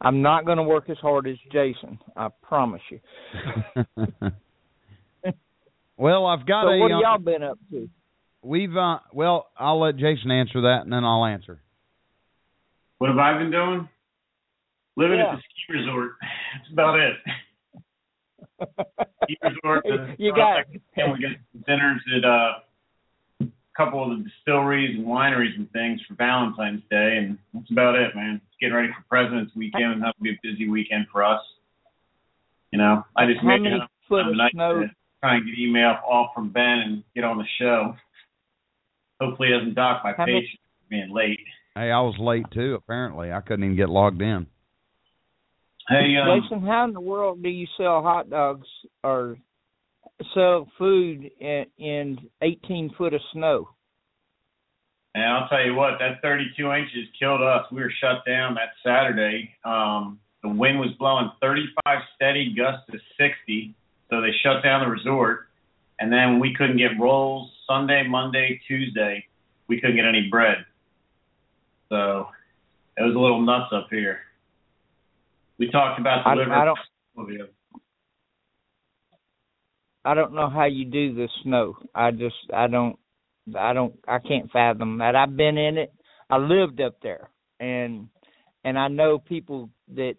i'm 0.00 0.20
not 0.20 0.44
gonna 0.44 0.62
work 0.62 0.90
as 0.90 0.98
hard 0.98 1.26
as 1.26 1.36
jason 1.52 1.98
i 2.16 2.28
promise 2.42 2.82
you 2.90 3.00
well, 5.96 6.26
I've 6.26 6.46
got 6.46 6.64
so 6.64 6.68
a. 6.70 6.78
what 6.78 6.90
have 6.90 6.98
uh, 6.98 7.02
y'all 7.02 7.18
been 7.18 7.42
up 7.42 7.58
to 7.70 7.88
We've 8.42 8.76
uh 8.76 8.98
well, 9.12 9.48
I'll 9.58 9.80
let 9.80 9.96
Jason 9.96 10.30
answer 10.30 10.60
that 10.62 10.82
and 10.84 10.92
then 10.92 11.04
I'll 11.04 11.24
answer. 11.24 11.60
What 12.98 13.10
have 13.10 13.18
I 13.18 13.36
been 13.36 13.50
doing? 13.50 13.88
Living 14.96 15.18
Yeah. 15.18 15.32
at 15.32 15.36
the 15.36 15.42
ski 15.42 15.78
resort. 15.78 16.12
That's 16.58 16.72
about 16.72 16.98
it. 16.98 17.16
ski 19.24 19.36
resort. 19.42 19.84
uh, 19.90 20.14
You 20.18 20.34
got- 20.34 20.64
and 20.96 21.12
we 21.12 21.20
got 21.20 21.36
dinners 21.66 22.02
at 22.16 22.24
uh, 22.24 22.52
a 23.42 23.46
couple 23.76 24.02
of 24.02 24.18
the 24.18 24.24
distilleries 24.24 24.96
and 24.96 25.06
wineries 25.06 25.54
and 25.56 25.70
things 25.72 26.00
for 26.08 26.14
Valentine's 26.14 26.82
Day, 26.90 27.18
and 27.18 27.38
that's 27.54 27.70
about 27.70 27.94
it, 27.94 28.14
man. 28.16 28.40
Just 28.48 28.60
getting 28.60 28.74
ready 28.74 28.88
for 28.88 29.02
President's 29.08 29.54
Weekend, 29.54 29.92
and 29.92 30.02
that'll 30.02 30.22
be 30.22 30.30
a 30.30 30.38
busy 30.42 30.68
weekend 30.68 31.06
for 31.12 31.22
us. 31.24 31.40
You 32.72 32.78
know, 32.78 33.04
I 33.16 33.26
just 33.26 33.40
how 33.40 33.48
made 33.48 33.62
many 33.62 33.76
it 33.76 33.82
foot 34.08 34.26
of 34.26 34.36
nice 34.36 34.50
snow 34.52 34.80
to 34.80 34.90
try 35.22 35.36
and 35.36 35.46
get 35.46 35.58
email 35.58 35.96
off 36.06 36.34
from 36.34 36.50
Ben 36.50 36.78
and 36.80 37.04
get 37.14 37.24
on 37.24 37.38
the 37.38 37.46
show. 37.58 37.96
Hopefully, 39.20 39.48
it 39.48 39.58
doesn't 39.58 39.74
dock 39.74 40.02
my 40.04 40.12
How 40.12 40.24
patience 40.26 40.50
for 40.62 40.88
being 40.90 41.10
late. 41.10 41.40
Hey, 41.74 41.90
I 41.92 42.00
was 42.00 42.18
late 42.18 42.46
too, 42.50 42.74
apparently. 42.74 43.32
I 43.32 43.40
couldn't 43.40 43.64
even 43.64 43.76
get 43.76 43.88
logged 43.88 44.20
in. 44.20 44.46
Hey, 45.88 46.16
um, 46.16 46.42
Jason, 46.42 46.66
how 46.66 46.84
in 46.84 46.92
the 46.92 47.00
world 47.00 47.42
do 47.42 47.48
you 47.48 47.66
sell 47.78 48.02
hot 48.02 48.28
dogs 48.28 48.66
or 49.02 49.38
sell 50.34 50.68
food 50.76 51.30
in, 51.40 51.64
in 51.78 52.18
18 52.42 52.94
foot 52.98 53.14
of 53.14 53.20
snow? 53.32 53.70
And 55.14 55.24
I'll 55.24 55.48
tell 55.48 55.64
you 55.64 55.74
what, 55.74 55.98
that 56.00 56.20
32 56.20 56.70
inches 56.72 57.08
killed 57.18 57.40
us. 57.40 57.64
We 57.72 57.80
were 57.80 57.92
shut 58.02 58.24
down 58.26 58.54
that 58.54 58.72
Saturday. 58.84 59.50
Um, 59.64 60.20
the 60.42 60.50
wind 60.50 60.78
was 60.78 60.90
blowing 60.98 61.30
35 61.40 61.98
steady, 62.14 62.54
gusts 62.54 62.84
to 62.92 62.98
60. 63.18 63.74
So 64.10 64.20
they 64.20 64.30
shut 64.42 64.62
down 64.62 64.84
the 64.84 64.90
resort. 64.90 65.48
And 66.00 66.12
then 66.12 66.38
we 66.38 66.54
couldn't 66.54 66.76
get 66.76 67.00
rolls 67.00 67.50
Sunday, 67.66 68.06
Monday, 68.06 68.60
Tuesday. 68.68 69.26
We 69.68 69.80
couldn't 69.80 69.96
get 69.96 70.04
any 70.04 70.28
bread. 70.30 70.58
So 71.88 72.28
it 72.96 73.02
was 73.02 73.14
a 73.14 73.18
little 73.18 73.40
nuts 73.40 73.72
up 73.72 73.88
here. 73.90 74.20
We 75.58 75.70
talked 75.70 76.00
about 76.00 76.26
I- 76.26 76.34
delivering. 76.34 76.58
I 76.60 76.64
don't- 76.64 76.78
oh, 77.18 77.26
I 80.04 80.14
don't 80.14 80.32
know 80.34 80.48
how 80.48 80.64
you 80.64 80.84
do 80.86 81.14
the 81.14 81.28
snow. 81.42 81.76
I 81.94 82.12
just 82.12 82.36
I 82.52 82.66
don't 82.66 82.98
I 83.54 83.72
don't 83.72 83.98
I 84.06 84.18
can't 84.20 84.50
fathom 84.50 84.98
that. 84.98 85.16
I've 85.16 85.36
been 85.36 85.58
in 85.58 85.76
it. 85.76 85.92
I 86.30 86.38
lived 86.38 86.80
up 86.80 87.00
there 87.02 87.30
and 87.60 88.08
and 88.64 88.78
I 88.78 88.88
know 88.88 89.18
people 89.18 89.70
that 89.94 90.14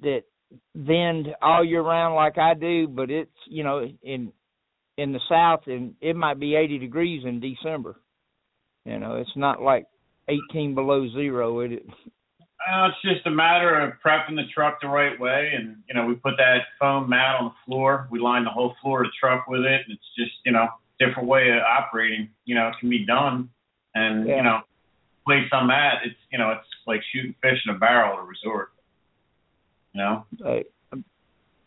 that 0.00 0.22
vend 0.74 1.28
all 1.40 1.64
year 1.64 1.82
round 1.82 2.16
like 2.16 2.36
I 2.36 2.54
do, 2.54 2.88
but 2.88 3.10
it's 3.10 3.30
you 3.46 3.64
know 3.64 3.86
in 4.02 4.32
in 4.98 5.12
the 5.12 5.20
south 5.28 5.62
and 5.68 5.94
it 6.02 6.14
might 6.16 6.38
be 6.38 6.54
80 6.54 6.78
degrees 6.78 7.24
in 7.24 7.40
December. 7.40 7.98
You 8.84 8.98
know, 8.98 9.16
it's 9.16 9.36
not 9.36 9.62
like 9.62 9.86
18 10.28 10.74
below 10.74 11.08
zero. 11.10 11.60
It 11.60 11.86
Uh, 12.70 12.88
it's 12.88 13.02
just 13.02 13.26
a 13.26 13.30
matter 13.30 13.78
of 13.80 13.94
prepping 14.04 14.36
the 14.36 14.44
truck 14.54 14.80
the 14.80 14.88
right 14.88 15.18
way, 15.18 15.52
and 15.56 15.76
you 15.88 15.94
know 15.94 16.06
we 16.06 16.14
put 16.14 16.34
that 16.38 16.58
foam 16.78 17.08
mat 17.08 17.36
on 17.40 17.46
the 17.46 17.54
floor. 17.66 18.08
We 18.10 18.20
line 18.20 18.44
the 18.44 18.50
whole 18.50 18.74
floor 18.80 19.00
of 19.02 19.06
the 19.06 19.12
truck 19.18 19.46
with 19.48 19.62
it. 19.62 19.82
And 19.86 19.90
it's 19.92 20.14
just 20.16 20.32
you 20.44 20.52
know 20.52 20.68
different 21.00 21.28
way 21.28 21.50
of 21.50 21.62
operating. 21.62 22.30
You 22.44 22.54
know 22.54 22.68
it 22.68 22.74
can 22.78 22.88
be 22.90 23.04
done, 23.04 23.48
and 23.94 24.28
Yeah. 24.28 24.36
you 24.36 24.42
know 24.42 24.60
place 25.26 25.48
I'm 25.52 25.70
at, 25.70 26.04
it's 26.04 26.16
you 26.30 26.38
know 26.38 26.50
it's 26.50 26.68
like 26.86 27.00
shooting 27.12 27.34
fish 27.42 27.58
in 27.66 27.74
a 27.74 27.78
barrel 27.78 28.18
at 28.18 28.24
a 28.24 28.26
resort. 28.26 28.70
You 29.92 30.00
know, 30.00 30.26
Uh, 30.44 30.96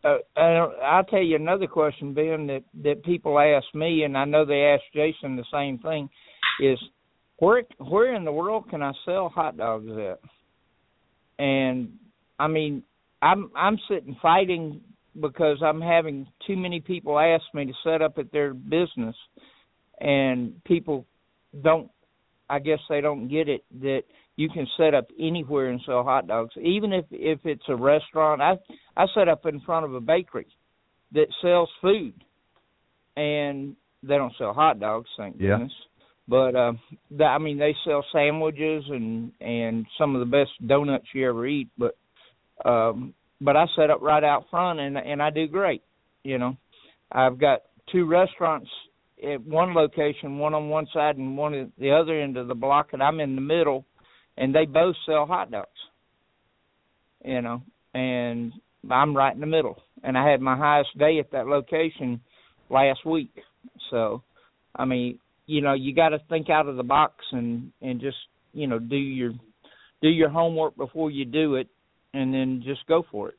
uh, 0.04 0.18
uh, 0.36 0.68
I'll 0.84 1.04
tell 1.04 1.22
you 1.22 1.36
another 1.36 1.68
question, 1.68 2.14
Ben, 2.14 2.48
that 2.48 2.64
that 2.84 3.04
people 3.04 3.40
ask 3.40 3.66
me, 3.74 4.04
and 4.04 4.18
I 4.18 4.26
know 4.26 4.46
they 4.46 4.64
ask 4.64 4.84
Jason 4.94 5.36
the 5.36 5.46
same 5.52 5.78
thing, 5.80 6.10
is 6.60 6.80
where 7.38 7.64
where 7.80 8.14
in 8.16 8.24
the 8.24 8.32
world 8.32 8.70
can 8.70 8.82
I 8.82 8.94
sell 9.04 9.30
hot 9.30 9.58
dogs 9.58 9.92
at? 9.92 10.20
And 11.40 11.94
I 12.40 12.48
mean, 12.48 12.84
I'm 13.22 13.52
I'm 13.56 13.78
sitting 13.90 14.16
fighting 14.22 14.82
because 15.20 15.58
I'm 15.64 15.82
having 15.82 16.28
too 16.46 16.56
many 16.56 16.80
people 16.80 17.18
ask 17.20 17.44
me 17.54 17.66
to 17.66 17.74
set 17.84 18.02
up 18.02 18.18
at 18.18 18.32
their 18.32 18.54
business, 18.54 19.16
and 20.00 20.64
people 20.66 21.06
don't. 21.62 21.90
I 22.50 22.60
guess 22.60 22.80
they 22.90 23.02
don't 23.02 23.28
get 23.28 23.50
it 23.50 23.64
that 23.82 24.04
you 24.36 24.50
can 24.50 24.68
set 24.78 24.94
up 24.94 25.08
anywhere 25.20 25.70
and 25.70 25.82
sell 25.86 26.04
hot 26.04 26.28
dogs, 26.28 26.54
even 26.62 26.94
if 26.94 27.06
if 27.12 27.40
it's 27.46 27.64
a 27.68 27.76
restaurant. 27.76 28.42
I 28.42 28.58
I 28.96 29.06
set 29.16 29.28
up 29.28 29.46
in 29.46 29.60
front 29.62 29.86
of 29.86 29.96
a 29.96 30.02
bakery 30.02 30.48
that 31.14 31.28
sells 31.42 31.70
food, 31.82 32.14
and 33.16 33.76
they 34.04 34.16
don't 34.18 34.34
sell 34.38 34.54
hot 34.54 34.80
dogs, 34.80 35.10
thank 35.18 35.38
Yeah. 35.40 35.58
goodness. 35.58 35.74
But 36.28 36.56
uh, 36.56 36.74
the, 37.12 37.24
I 37.24 37.38
mean, 37.38 37.58
they 37.58 37.76
sell 37.86 38.04
sandwiches 38.12 38.84
and 38.90 39.32
and 39.40 39.86
some 39.98 40.16
of 40.16 40.20
the 40.20 40.26
best 40.26 40.52
donuts 40.66 41.06
you 41.14 41.30
ever 41.30 41.46
eat. 41.46 41.70
But 41.78 41.96
um, 42.64 43.14
but 43.42 43.56
I 43.56 43.66
set 43.76 43.90
up 43.90 44.02
right 44.02 44.24
out 44.24 44.46
front 44.50 44.80
and 44.80 44.98
and 44.98 45.22
I 45.22 45.30
do 45.30 45.48
great. 45.48 45.84
You 46.24 46.40
know, 46.40 46.58
I've 47.12 47.40
got 47.40 47.62
two 47.92 48.06
restaurants 48.06 48.70
at 49.24 49.46
one 49.46 49.74
location, 49.74 50.40
one 50.40 50.54
on 50.54 50.70
one 50.70 50.88
side 50.94 51.18
and 51.18 51.38
one 51.38 51.54
at 51.54 51.70
the 51.78 51.92
other 51.92 52.20
end 52.20 52.38
of 52.38 52.48
the 52.48 52.56
block, 52.56 52.90
and 52.94 53.02
I'm 53.02 53.20
in 53.20 53.36
the 53.36 53.42
middle, 53.42 53.86
and 54.38 54.54
they 54.54 54.66
both 54.66 54.96
sell 55.06 55.26
hot 55.26 55.52
dogs. 55.52 55.70
You 57.24 57.42
know, 57.42 57.62
and 57.94 58.52
I'm 58.90 59.16
right 59.16 59.34
in 59.34 59.42
the 59.42 59.48
middle, 59.48 59.82
and 60.04 60.18
I 60.18 60.30
had 60.30 60.42
my 60.42 60.58
highest 60.58 60.98
day 60.98 61.20
at 61.20 61.32
that 61.32 61.48
location 61.48 62.22
last 62.70 63.06
week. 63.06 63.32
So, 63.90 64.22
I 64.76 64.86
mean, 64.86 65.20
you 65.46 65.62
know, 65.62 65.74
you 65.74 65.94
got 65.94 66.10
to 66.10 66.20
think 66.30 66.50
out 66.50 66.68
of 66.68 66.76
the 66.76 66.84
box 66.84 67.14
and 67.32 67.72
and 67.82 68.02
just 68.02 68.18
you 68.54 68.68
know 68.68 68.80
do 68.80 68.96
your 68.96 69.34
do 70.02 70.10
your 70.10 70.30
homework 70.30 70.76
before 70.76 71.12
you 71.12 71.26
do 71.26 71.56
it, 71.56 71.68
and 72.14 72.34
then 72.34 72.64
just 72.66 72.86
go 72.88 73.06
for 73.12 73.30
it. 73.30 73.36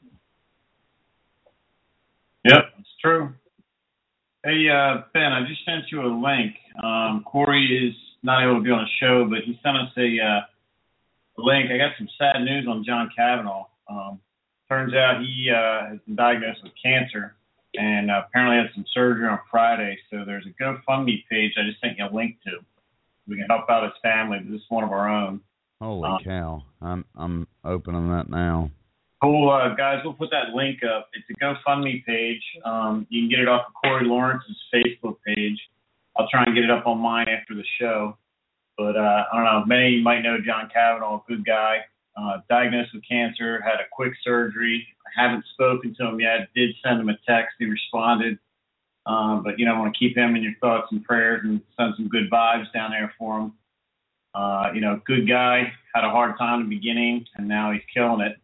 Yep, 2.45 2.63
it's 2.79 2.89
true. 3.03 3.33
Hey, 4.45 4.69
uh, 4.71 5.03
Ben, 5.13 5.33
I 5.33 5.45
just 5.49 5.65
sent 5.65 5.91
you 5.91 6.03
a 6.03 6.13
link. 6.13 6.55
Um, 6.83 7.25
Corey 7.27 7.89
is 7.89 7.97
not 8.23 8.45
able 8.45 8.59
to 8.59 8.63
be 8.63 8.71
on 8.71 8.85
the 8.85 9.05
show, 9.05 9.27
but 9.29 9.39
he 9.45 9.59
sent 9.63 9.77
us 9.77 9.91
a, 9.97 10.25
uh, 10.25 10.41
link. 11.39 11.71
I 11.71 11.79
got 11.79 11.93
some 11.99 12.09
sad 12.19 12.43
news 12.43 12.67
on 12.69 12.85
John 12.85 13.11
Kavanaugh. 13.17 13.67
Um, 13.91 14.21
turns 14.69 14.95
out 14.95 15.21
he 15.21 15.51
uh, 15.51 15.91
has 15.91 15.99
been 16.07 16.17
diagnosed 16.17 16.61
with 16.63 16.73
cancer 16.83 17.35
and 17.79 18.11
uh, 18.11 18.23
apparently 18.27 18.57
had 18.57 18.75
some 18.75 18.85
surgery 18.93 19.29
on 19.29 19.39
Friday. 19.51 19.99
So 20.11 20.25
there's 20.25 20.47
a 20.47 20.63
GoFundMe 20.63 21.25
page 21.31 21.53
I 21.59 21.69
just 21.69 21.81
sent 21.81 21.99
you 21.99 22.05
a 22.05 22.15
link 22.15 22.37
to. 22.45 22.59
We 23.29 23.37
can 23.37 23.47
help 23.49 23.69
out 23.69 23.85
his 23.85 23.93
family. 24.03 24.39
This 24.45 24.61
is 24.61 24.67
one 24.69 24.85
of 24.85 24.93
our 24.93 25.09
own. 25.09 25.41
Holy 25.81 26.09
um, 26.09 26.19
cow! 26.25 26.63
I'm 26.81 27.05
I'm 27.15 27.47
opening 27.65 28.09
that 28.11 28.31
now. 28.31 28.71
Cool, 29.23 29.51
uh, 29.51 29.75
guys. 29.75 30.01
We'll 30.05 30.15
put 30.15 30.31
that 30.31 30.55
link 30.55 30.81
up. 30.85 31.09
It's 31.13 31.27
a 31.31 31.45
GoFundMe 31.45 32.05
page. 32.05 32.43
Um, 32.65 33.07
you 33.11 33.23
can 33.23 33.31
get 33.31 33.41
it 33.41 33.49
off 33.49 33.67
of 33.69 33.75
Corey 33.75 34.07
Lawrence's 34.07 34.57
Facebook 34.75 35.17
page. 35.27 35.59
I'll 36.17 36.29
try 36.29 36.45
and 36.45 36.55
get 36.55 36.65
it 36.65 36.71
up 36.71 36.87
on 36.87 36.99
mine 36.99 37.29
after 37.29 37.55
the 37.55 37.65
show. 37.79 38.17
But 38.77 38.97
uh, 38.97 39.25
I 39.33 39.37
don't 39.37 39.45
know. 39.45 39.65
Many 39.67 39.87
of 39.87 39.93
you 39.93 40.03
might 40.03 40.21
know 40.21 40.37
John 40.45 40.69
Kavanaugh, 40.73 41.23
good 41.27 41.45
guy. 41.45 41.79
Uh, 42.17 42.39
diagnosed 42.49 42.95
with 42.95 43.03
cancer, 43.07 43.61
had 43.61 43.75
a 43.75 43.89
quick 43.93 44.13
surgery. 44.25 44.87
I 45.07 45.23
haven't 45.23 45.45
spoken 45.53 45.95
to 45.99 46.07
him 46.07 46.21
yet. 46.21 46.49
Did 46.55 46.75
send 46.83 47.01
him 47.01 47.09
a 47.09 47.17
text. 47.29 47.57
He 47.59 47.67
responded. 47.67 48.39
Um, 49.05 49.43
but 49.43 49.59
you 49.59 49.67
know, 49.67 49.75
I 49.75 49.79
want 49.79 49.95
to 49.95 49.99
keep 49.99 50.17
him 50.17 50.35
in 50.35 50.43
your 50.43 50.55
thoughts 50.61 50.89
and 50.91 51.05
prayers 51.05 51.43
and 51.45 51.61
send 51.79 51.95
some 51.97 52.09
good 52.09 52.31
vibes 52.31 52.73
down 52.73 52.91
there 52.91 53.13
for 53.19 53.41
him. 53.41 53.53
Uh, 54.35 54.71
you 54.75 54.81
know, 54.81 55.01
good 55.07 55.29
guy. 55.29 55.73
Had 55.95 56.05
a 56.05 56.11
hard 56.11 56.37
time 56.39 56.63
in 56.63 56.69
the 56.69 56.77
beginning, 56.77 57.25
and 57.37 57.47
now 57.47 57.71
he's 57.73 57.83
killing 57.93 58.21
it. 58.21 58.39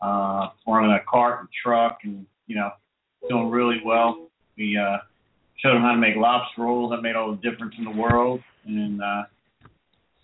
Uh, 0.00 0.50
running 0.66 0.92
a 0.92 1.00
cart 1.08 1.40
and 1.40 1.48
truck, 1.62 1.98
and 2.04 2.24
you 2.46 2.56
know, 2.56 2.70
doing 3.28 3.50
really 3.50 3.80
well. 3.84 4.28
We 4.56 4.76
uh, 4.76 4.98
showed 5.56 5.76
him 5.76 5.82
how 5.82 5.92
to 5.92 5.98
make 5.98 6.16
lobster 6.16 6.62
rolls. 6.62 6.90
That 6.90 7.02
made 7.02 7.16
all 7.16 7.32
the 7.32 7.50
difference 7.50 7.74
in 7.78 7.84
the 7.84 7.90
world. 7.90 8.42
And 8.64 9.02
uh, 9.02 9.24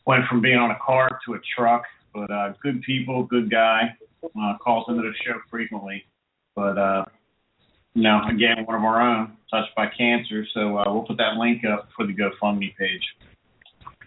went 0.06 0.26
from 0.28 0.40
being 0.40 0.58
on 0.58 0.70
a 0.70 0.78
cart 0.84 1.14
to 1.26 1.34
a 1.34 1.38
truck. 1.56 1.84
But 2.14 2.30
uh, 2.30 2.52
good 2.62 2.80
people, 2.82 3.24
good 3.24 3.50
guy. 3.50 3.96
Uh, 4.24 4.56
calls 4.62 4.86
into 4.88 5.02
the 5.02 5.12
show 5.26 5.38
frequently. 5.50 6.04
But 6.56 6.78
uh, 6.78 7.04
you 7.94 8.02
know, 8.02 8.20
again, 8.28 8.64
one 8.64 8.76
of 8.76 8.82
our 8.82 9.02
own, 9.02 9.36
touched 9.50 9.74
by 9.76 9.86
cancer. 9.86 10.46
So 10.54 10.78
uh, 10.78 10.84
we'll 10.86 11.02
put 11.02 11.18
that 11.18 11.36
link 11.38 11.62
up 11.64 11.88
for 11.96 12.06
the 12.06 12.14
GoFundMe 12.14 12.74
page. 12.76 13.02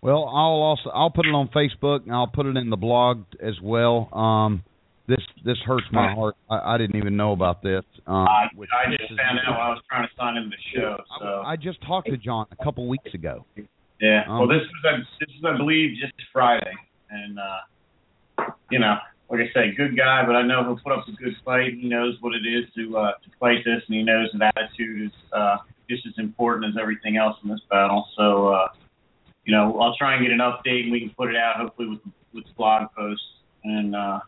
Well, 0.01 0.25
I'll 0.25 0.61
also 0.61 0.89
I'll 0.89 1.09
put 1.09 1.25
it 1.25 1.33
on 1.33 1.49
Facebook 1.49 2.03
and 2.03 2.13
I'll 2.13 2.27
put 2.27 2.45
it 2.45 2.55
in 2.55 2.69
the 2.69 2.77
blog 2.77 3.23
as 3.41 3.55
well. 3.61 4.09
Um, 4.13 4.63
this 5.07 5.21
this 5.43 5.57
hurts 5.65 5.85
my 5.91 6.13
heart. 6.13 6.35
I, 6.49 6.75
I 6.75 6.77
didn't 6.77 6.97
even 6.97 7.15
know 7.15 7.31
about 7.31 7.63
this. 7.63 7.83
Um, 8.05 8.27
I, 8.27 8.47
I 8.53 8.91
just 8.91 9.09
found 9.09 9.39
out 9.45 9.57
while 9.57 9.67
I 9.67 9.69
was 9.69 9.81
trying 9.89 10.07
to 10.07 10.13
sign 10.17 10.37
in 10.37 10.49
the 10.49 10.55
show. 10.75 10.97
So 11.19 11.25
I, 11.25 11.53
I 11.53 11.55
just 11.55 11.81
talked 11.85 12.09
to 12.09 12.17
John 12.17 12.45
a 12.51 12.63
couple 12.63 12.87
weeks 12.87 13.13
ago. 13.13 13.45
Yeah. 14.01 14.23
Um, 14.27 14.39
well, 14.39 14.47
this 14.47 14.67
was 14.83 15.05
this 15.19 15.29
is 15.29 15.43
I 15.45 15.57
believe 15.57 15.97
just 15.99 16.13
Friday, 16.31 16.73
and 17.09 17.39
uh, 17.39 17.59
you 18.69 18.79
know, 18.79 18.97
like 19.29 19.41
I 19.41 19.53
say, 19.53 19.75
good 19.75 19.97
guy, 19.97 20.25
but 20.25 20.35
I 20.35 20.41
know 20.43 20.63
he'll 20.63 20.79
put 20.79 20.93
up 20.93 21.07
a 21.07 21.11
good 21.11 21.35
fight. 21.43 21.73
He 21.73 21.87
knows 21.87 22.17
what 22.21 22.33
it 22.33 22.47
is 22.47 22.65
to 22.75 22.97
uh, 22.97 23.11
to 23.11 23.29
fight 23.39 23.63
this, 23.65 23.83
and 23.87 23.95
he 23.97 24.03
knows 24.03 24.29
that 24.33 24.53
attitude 24.55 25.07
is 25.07 25.11
uh, 25.33 25.57
just 25.89 26.05
as 26.05 26.13
important 26.17 26.73
as 26.73 26.81
everything 26.81 27.17
else 27.17 27.37
in 27.43 27.49
this 27.49 27.59
battle. 27.69 28.07
So, 28.15 28.47
uh, 28.49 28.67
you 29.45 29.53
know, 29.53 29.79
I'll 29.79 29.95
try 29.95 30.15
and 30.15 30.23
get 30.23 30.31
an 30.31 30.39
update, 30.39 30.83
and 30.83 30.91
we 30.91 30.99
can 31.01 31.09
put 31.09 31.29
it 31.29 31.35
out 31.35 31.57
hopefully 31.57 31.89
with 31.89 31.99
with 32.33 32.45
blog 32.55 32.87
post, 32.95 33.21
and 33.65 33.95
uh, 33.95 34.19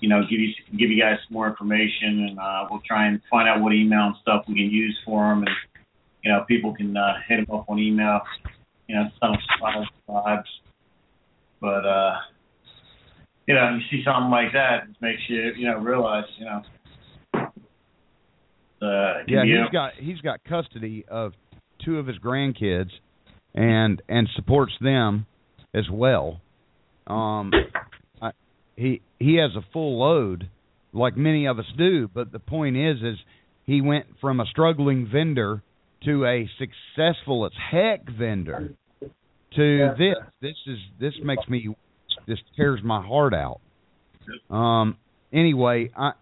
you 0.00 0.08
know, 0.08 0.22
give 0.22 0.40
you 0.40 0.52
give 0.76 0.90
you 0.90 1.00
guys 1.00 1.18
some 1.28 1.34
more 1.34 1.48
information, 1.48 2.26
and 2.28 2.38
uh, 2.38 2.66
we'll 2.68 2.82
try 2.86 3.06
and 3.06 3.20
find 3.30 3.48
out 3.48 3.60
what 3.60 3.72
email 3.72 4.06
and 4.06 4.16
stuff 4.22 4.44
we 4.48 4.54
can 4.54 4.70
use 4.70 4.98
for 5.04 5.28
them, 5.28 5.42
and 5.42 5.56
you 6.24 6.32
know, 6.32 6.44
people 6.48 6.74
can 6.74 6.96
uh, 6.96 7.14
hit 7.28 7.46
them 7.46 7.56
up 7.56 7.68
on 7.68 7.78
email. 7.78 8.20
You 8.88 8.96
know, 8.96 9.10
some 9.20 9.36
vibes, 10.08 10.44
but 11.60 11.86
uh 11.86 12.18
you 13.46 13.54
know, 13.54 13.76
you 13.76 13.80
see 13.90 14.04
something 14.04 14.30
like 14.30 14.52
that, 14.52 14.84
it 14.90 14.96
makes 15.00 15.20
you, 15.28 15.52
you 15.56 15.68
know, 15.68 15.78
realize, 15.78 16.24
you 16.38 16.44
know. 16.44 16.62
Uh, 18.82 19.22
yeah, 19.26 19.44
he's 19.44 19.72
got 19.72 19.92
he's 19.98 20.20
got 20.20 20.44
custody 20.44 21.04
of 21.08 21.32
two 21.84 21.98
of 21.98 22.06
his 22.06 22.18
grandkids, 22.18 22.90
and 23.54 24.02
and 24.08 24.28
supports 24.36 24.72
them 24.80 25.26
as 25.74 25.84
well. 25.90 26.40
Um, 27.06 27.52
I, 28.20 28.32
he 28.76 29.00
he 29.18 29.36
has 29.36 29.52
a 29.56 29.64
full 29.72 29.98
load, 29.98 30.50
like 30.92 31.16
many 31.16 31.46
of 31.46 31.58
us 31.58 31.64
do. 31.78 32.08
But 32.12 32.32
the 32.32 32.38
point 32.38 32.76
is, 32.76 32.98
is 32.98 33.16
he 33.64 33.80
went 33.80 34.06
from 34.20 34.40
a 34.40 34.46
struggling 34.46 35.08
vendor 35.10 35.62
to 36.04 36.26
a 36.26 36.48
successful 36.58 37.46
as 37.46 37.52
heck 37.70 38.06
vendor 38.10 38.74
to 39.54 39.94
this. 39.98 40.16
This 40.42 40.56
is 40.66 40.78
this 41.00 41.14
makes 41.22 41.48
me 41.48 41.74
just 42.28 42.42
tears 42.56 42.80
my 42.82 43.04
heart 43.04 43.34
out. 43.34 43.60
Um. 44.54 44.96
Anyway, 45.32 45.90
I 45.96 46.12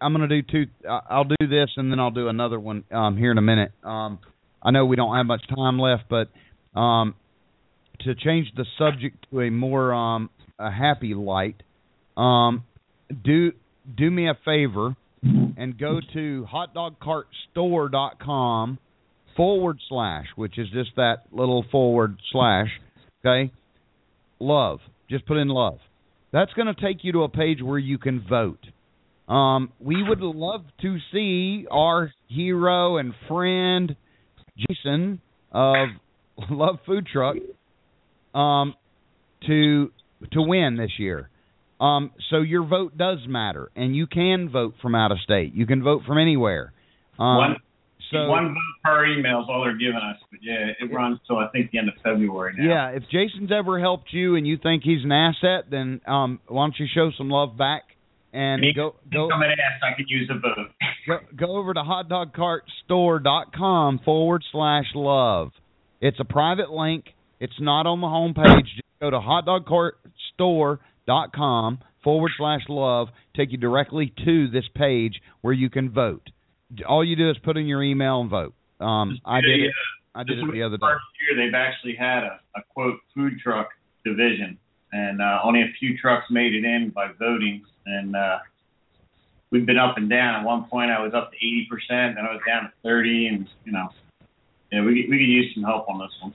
I'm 0.00 0.12
gonna 0.12 0.28
do 0.28 0.42
two. 0.42 0.66
I'll 0.88 1.24
do 1.24 1.36
this 1.40 1.70
and 1.76 1.92
then 1.92 2.00
I'll 2.00 2.10
do 2.10 2.28
another 2.28 2.58
one 2.58 2.84
um, 2.90 3.16
here 3.16 3.30
in 3.30 3.38
a 3.38 3.42
minute. 3.42 3.72
Um, 3.84 4.18
I 4.62 4.70
know 4.70 4.86
we 4.86 4.96
don't 4.96 5.14
have 5.16 5.26
much 5.26 5.42
time 5.54 5.78
left, 5.78 6.04
but 6.08 6.28
um, 6.78 7.14
to 8.00 8.14
change 8.14 8.48
the 8.56 8.64
subject 8.78 9.26
to 9.30 9.42
a 9.42 9.50
more 9.50 9.92
um, 9.92 10.30
a 10.58 10.70
happy 10.70 11.12
light, 11.14 11.62
um, 12.16 12.64
do 13.24 13.52
do 13.96 14.10
me 14.10 14.28
a 14.28 14.36
favor 14.44 14.96
and 15.22 15.78
go 15.78 16.00
to 16.12 16.46
hotdogcartstore.com 16.52 18.78
forward 19.36 19.78
slash, 19.88 20.26
which 20.34 20.58
is 20.58 20.68
just 20.70 20.90
that 20.96 21.22
little 21.30 21.64
forward 21.70 22.16
slash. 22.32 22.66
Okay, 23.24 23.52
love. 24.40 24.80
Just 25.10 25.26
put 25.26 25.36
in 25.36 25.48
love. 25.48 25.78
That's 26.32 26.52
going 26.54 26.72
to 26.72 26.80
take 26.80 27.04
you 27.04 27.12
to 27.12 27.22
a 27.24 27.28
page 27.28 27.62
where 27.62 27.78
you 27.78 27.98
can 27.98 28.24
vote. 28.28 28.64
Um, 29.28 29.72
we 29.78 30.02
would 30.02 30.20
love 30.20 30.62
to 30.80 30.98
see 31.12 31.66
our 31.70 32.12
hero 32.28 32.96
and 32.96 33.14
friend 33.28 33.94
Jason 34.58 35.20
of 35.52 35.88
Love 36.50 36.78
Food 36.86 37.06
Truck 37.10 37.36
um, 38.34 38.74
to 39.46 39.90
to 40.32 40.42
win 40.42 40.76
this 40.76 40.92
year. 40.98 41.28
Um, 41.80 42.12
so 42.30 42.40
your 42.40 42.64
vote 42.64 42.96
does 42.96 43.18
matter, 43.26 43.70
and 43.74 43.94
you 43.94 44.06
can 44.06 44.48
vote 44.50 44.74
from 44.80 44.94
out 44.94 45.10
of 45.10 45.18
state. 45.20 45.54
You 45.54 45.66
can 45.66 45.82
vote 45.82 46.02
from 46.06 46.18
anywhere. 46.18 46.72
Um, 47.18 47.56
so 48.12 48.28
one 48.28 48.48
vote 48.48 48.82
per 48.84 49.06
email 49.06 49.40
is 49.40 49.46
all 49.48 49.64
they're 49.64 49.74
giving 49.76 49.96
us. 49.96 50.18
But 50.30 50.40
yeah, 50.42 50.72
it 50.78 50.92
runs 50.92 51.18
till 51.26 51.38
I 51.38 51.48
think 51.48 51.70
the 51.70 51.78
end 51.78 51.88
of 51.88 51.94
February 52.04 52.52
now. 52.56 52.68
Yeah, 52.68 52.90
if 52.90 53.04
Jason's 53.10 53.50
ever 53.50 53.80
helped 53.80 54.12
you 54.12 54.36
and 54.36 54.46
you 54.46 54.58
think 54.62 54.82
he's 54.84 55.02
an 55.04 55.12
asset, 55.12 55.70
then 55.70 56.02
um, 56.06 56.40
why 56.46 56.64
don't 56.64 56.78
you 56.78 56.86
show 56.92 57.10
some 57.16 57.30
love 57.30 57.56
back 57.56 57.84
and 58.32 58.62
he, 58.64 58.72
go 58.72 58.94
go. 59.12 59.28
Come 59.30 59.42
and 59.42 59.52
ask, 59.52 59.82
I 59.82 59.92
could 59.96 60.08
use 60.08 60.30
a 60.30 60.38
vote. 60.38 60.70
go, 61.06 61.18
go 61.36 61.56
over 61.56 61.74
to 61.74 61.80
hotdogcartstore.com 61.80 64.00
forward 64.04 64.44
slash 64.52 64.86
love. 64.94 65.50
It's 66.00 66.20
a 66.20 66.24
private 66.24 66.70
link. 66.70 67.06
It's 67.40 67.60
not 67.60 67.86
on 67.86 68.00
the 68.00 68.06
homepage. 68.06 68.62
Just 68.62 68.80
go 69.00 69.10
to 69.10 69.18
hotdogcartstore.com 69.18 71.78
forward 72.02 72.32
slash 72.36 72.62
love. 72.68 73.08
Take 73.36 73.52
you 73.52 73.58
directly 73.58 74.12
to 74.24 74.48
this 74.48 74.64
page 74.74 75.20
where 75.40 75.54
you 75.54 75.70
can 75.70 75.90
vote 75.90 76.30
all 76.86 77.04
you 77.04 77.16
do 77.16 77.30
is 77.30 77.36
put 77.38 77.56
in 77.56 77.66
your 77.66 77.82
email 77.82 78.20
and 78.20 78.30
vote. 78.30 78.54
Um, 78.80 79.18
I 79.24 79.40
did 79.40 79.60
it. 79.60 79.72
I 80.14 80.24
did 80.24 80.38
it 80.38 80.52
the 80.52 80.62
other 80.62 80.76
day. 80.76 80.86
First 80.86 81.04
year, 81.20 81.44
they've 81.44 81.54
actually 81.54 81.94
had 81.94 82.24
a, 82.24 82.40
a 82.56 82.62
quote 82.74 82.98
food 83.14 83.38
truck 83.42 83.70
division, 84.04 84.58
and 84.92 85.22
uh, 85.22 85.38
only 85.42 85.62
a 85.62 85.72
few 85.78 85.96
trucks 85.96 86.26
made 86.30 86.54
it 86.54 86.64
in 86.64 86.90
by 86.94 87.08
voting. 87.18 87.62
And 87.86 88.14
uh, 88.14 88.38
we've 89.50 89.66
been 89.66 89.78
up 89.78 89.96
and 89.96 90.10
down. 90.10 90.40
At 90.40 90.44
one 90.44 90.64
point, 90.64 90.90
I 90.90 91.00
was 91.00 91.14
up 91.14 91.30
to 91.30 91.36
eighty 91.36 91.66
percent, 91.70 92.16
then 92.16 92.26
I 92.28 92.32
was 92.32 92.40
down 92.46 92.64
to 92.64 92.72
thirty, 92.82 93.28
and 93.28 93.48
you 93.64 93.72
know, 93.72 93.88
yeah, 94.70 94.80
we 94.82 95.06
we 95.08 95.18
could 95.18 95.20
use 95.20 95.54
some 95.54 95.64
help 95.64 95.88
on 95.88 95.98
this 95.98 96.12
one. 96.20 96.34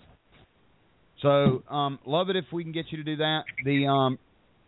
So, 1.21 1.63
um, 1.73 2.00
love 2.06 2.30
it 2.30 2.36
if 2.36 2.45
we 2.52 2.63
can 2.63 2.71
get 2.71 2.91
you 2.91 2.97
to 2.97 3.04
do 3.04 3.15
that. 3.17 3.43
The 3.65 3.88
um, 3.88 4.19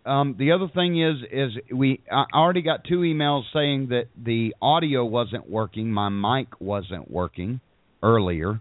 um, 0.05 0.35
the 0.37 0.51
other 0.51 0.67
thing 0.73 1.01
is 1.01 1.17
is 1.31 1.51
we 1.73 2.01
I 2.11 2.25
already 2.33 2.61
got 2.61 2.83
two 2.85 2.99
emails 2.99 3.43
saying 3.53 3.87
that 3.89 4.05
the 4.17 4.55
audio 4.61 5.05
wasn't 5.05 5.49
working, 5.49 5.91
my 5.91 6.09
mic 6.09 6.59
wasn't 6.59 7.09
working 7.09 7.61
earlier. 8.01 8.59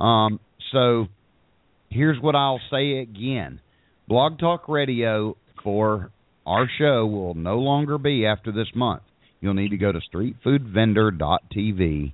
Um, 0.00 0.40
so 0.72 1.06
here's 1.90 2.20
what 2.20 2.34
I'll 2.34 2.60
say 2.70 2.98
again: 2.98 3.60
Blog 4.06 4.38
Talk 4.38 4.68
Radio 4.68 5.36
for 5.62 6.10
our 6.46 6.68
show 6.78 7.06
will 7.06 7.34
no 7.34 7.58
longer 7.58 7.98
be 7.98 8.26
after 8.26 8.52
this 8.52 8.68
month. 8.74 9.02
You'll 9.40 9.54
need 9.54 9.70
to 9.70 9.76
go 9.76 9.92
to 9.92 10.00
streetfoodvendor.tv 10.12 12.12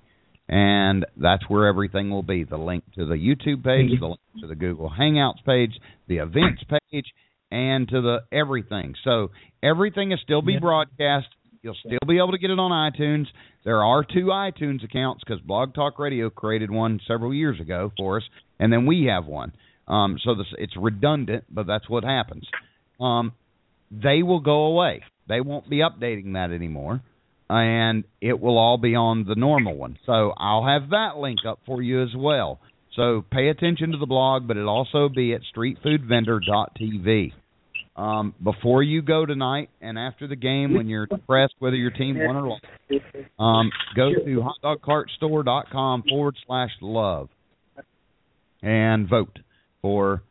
and 0.48 1.06
that's 1.16 1.42
where 1.48 1.66
everything 1.66 2.10
will 2.10 2.22
be 2.22 2.44
the 2.44 2.58
link 2.58 2.84
to 2.96 3.06
the 3.06 3.14
YouTube 3.14 3.64
page, 3.64 3.98
the 3.98 4.06
link 4.06 4.20
to 4.40 4.46
the 4.46 4.54
Google 4.54 4.90
Hangouts 4.90 5.42
page, 5.46 5.72
the 6.06 6.18
events 6.18 6.62
page, 6.68 7.06
and 7.50 7.88
to 7.88 8.00
the 8.00 8.18
everything. 8.32 8.94
So 9.04 9.30
everything 9.62 10.10
will 10.10 10.18
still 10.22 10.42
be 10.42 10.58
broadcast. 10.58 11.26
You'll 11.62 11.76
still 11.80 11.98
be 12.06 12.18
able 12.18 12.32
to 12.32 12.38
get 12.38 12.50
it 12.50 12.58
on 12.58 12.70
iTunes. 12.70 13.26
There 13.64 13.82
are 13.82 14.04
two 14.04 14.26
iTunes 14.26 14.84
accounts 14.84 15.22
because 15.24 15.40
Blog 15.40 15.74
Talk 15.74 15.98
Radio 15.98 16.28
created 16.28 16.70
one 16.70 17.00
several 17.08 17.32
years 17.32 17.58
ago 17.60 17.90
for 17.96 18.18
us, 18.18 18.24
and 18.58 18.72
then 18.72 18.86
we 18.86 19.04
have 19.04 19.24
one. 19.24 19.52
Um, 19.88 20.18
so 20.22 20.34
this, 20.34 20.46
it's 20.58 20.74
redundant, 20.76 21.44
but 21.50 21.66
that's 21.66 21.88
what 21.88 22.04
happens. 22.04 22.46
Um, 23.00 23.32
they 23.90 24.22
will 24.22 24.40
go 24.40 24.64
away. 24.66 25.02
They 25.28 25.40
won't 25.40 25.68
be 25.68 25.78
updating 25.78 26.34
that 26.34 26.50
anymore 26.50 27.02
and 27.48 28.04
it 28.20 28.40
will 28.40 28.58
all 28.58 28.78
be 28.78 28.94
on 28.94 29.24
the 29.24 29.34
normal 29.34 29.76
one. 29.76 29.98
So 30.06 30.32
I'll 30.36 30.66
have 30.66 30.90
that 30.90 31.16
link 31.16 31.40
up 31.46 31.60
for 31.66 31.82
you 31.82 32.02
as 32.02 32.14
well. 32.16 32.60
So 32.96 33.24
pay 33.30 33.48
attention 33.48 33.92
to 33.92 33.98
the 33.98 34.06
blog, 34.06 34.46
but 34.46 34.56
it'll 34.56 34.68
also 34.68 35.08
be 35.08 35.34
at 35.34 35.40
streetfoodvendor.tv. 35.56 37.32
Um, 37.96 38.34
before 38.42 38.82
you 38.82 39.02
go 39.02 39.24
tonight 39.24 39.70
and 39.80 39.96
after 39.98 40.26
the 40.26 40.34
game, 40.36 40.74
when 40.74 40.88
you're 40.88 41.06
depressed 41.06 41.54
whether 41.60 41.76
your 41.76 41.92
team 41.92 42.18
won 42.18 42.36
or 42.36 42.48
lost, 42.48 42.64
um, 43.38 43.70
go 43.94 44.12
to 44.12 44.42
hotdogcartstore.com 44.64 46.02
forward 46.08 46.36
slash 46.46 46.70
love 46.80 47.28
and 48.62 49.08
vote 49.08 49.38
for 49.80 50.22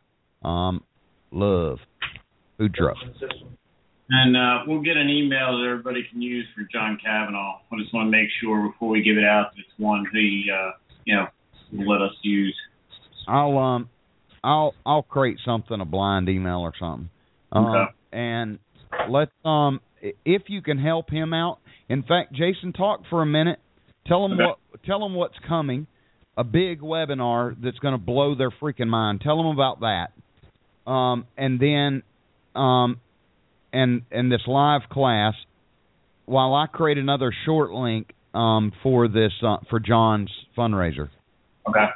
um, 0.42 0.84
love 1.30 1.78
food 2.58 2.74
truck. 2.74 2.96
And 4.10 4.36
uh, 4.36 4.64
we'll 4.66 4.82
get 4.82 4.98
an 4.98 5.08
email 5.08 5.58
that 5.58 5.66
everybody 5.66 6.06
can 6.10 6.20
use 6.20 6.46
for 6.54 6.68
John 6.70 6.98
Kavanaugh. 7.02 7.60
I 7.72 7.76
just 7.78 7.94
want 7.94 8.08
to 8.08 8.10
make 8.10 8.28
sure 8.42 8.68
before 8.68 8.90
we 8.90 9.02
give 9.02 9.16
it 9.16 9.24
out 9.24 9.52
that 9.54 9.60
it's 9.60 9.78
one 9.78 10.04
he, 10.12 10.50
uh, 10.52 10.72
you 11.06 11.16
know, 11.16 11.26
let 11.74 12.00
us 12.02 12.12
use. 12.22 12.56
I'll 13.26 13.56
um, 13.58 13.88
I'll 14.42 14.74
I'll 14.84 15.02
create 15.02 15.38
something 15.44 15.80
a 15.80 15.84
blind 15.84 16.28
email 16.28 16.60
or 16.60 16.72
something. 16.78 17.10
Um, 17.52 17.64
Okay. 17.66 17.92
and 18.12 18.58
let's 19.08 19.32
um 19.44 19.80
if 20.24 20.42
you 20.48 20.62
can 20.62 20.78
help 20.78 21.10
him 21.10 21.32
out. 21.32 21.58
In 21.88 22.02
fact, 22.02 22.32
Jason, 22.32 22.72
talk 22.72 23.00
for 23.10 23.22
a 23.22 23.26
minute. 23.26 23.58
Tell 24.06 24.24
him 24.24 24.32
Okay. 24.32 24.42
what 24.44 24.58
tell 24.84 25.04
him 25.04 25.14
what's 25.14 25.38
coming. 25.46 25.86
A 26.36 26.44
big 26.44 26.80
webinar 26.80 27.54
that's 27.62 27.78
going 27.78 27.92
to 27.92 27.98
blow 27.98 28.34
their 28.34 28.50
freaking 28.50 28.88
mind. 28.88 29.20
Tell 29.20 29.36
them 29.36 29.46
about 29.46 29.80
that. 29.80 30.90
Um, 30.90 31.26
and 31.36 31.60
then 31.60 32.02
um, 32.60 33.00
and 33.72 34.02
and 34.10 34.30
this 34.30 34.42
live 34.46 34.82
class. 34.90 35.34
While 36.26 36.54
I 36.54 36.66
create 36.66 36.98
another 36.98 37.32
short 37.44 37.70
link 37.70 38.12
um 38.34 38.72
for 38.82 39.06
this 39.08 39.32
uh, 39.42 39.58
for 39.70 39.78
John's 39.80 40.30
fundraiser. 40.58 41.08
Okay. 41.68 41.86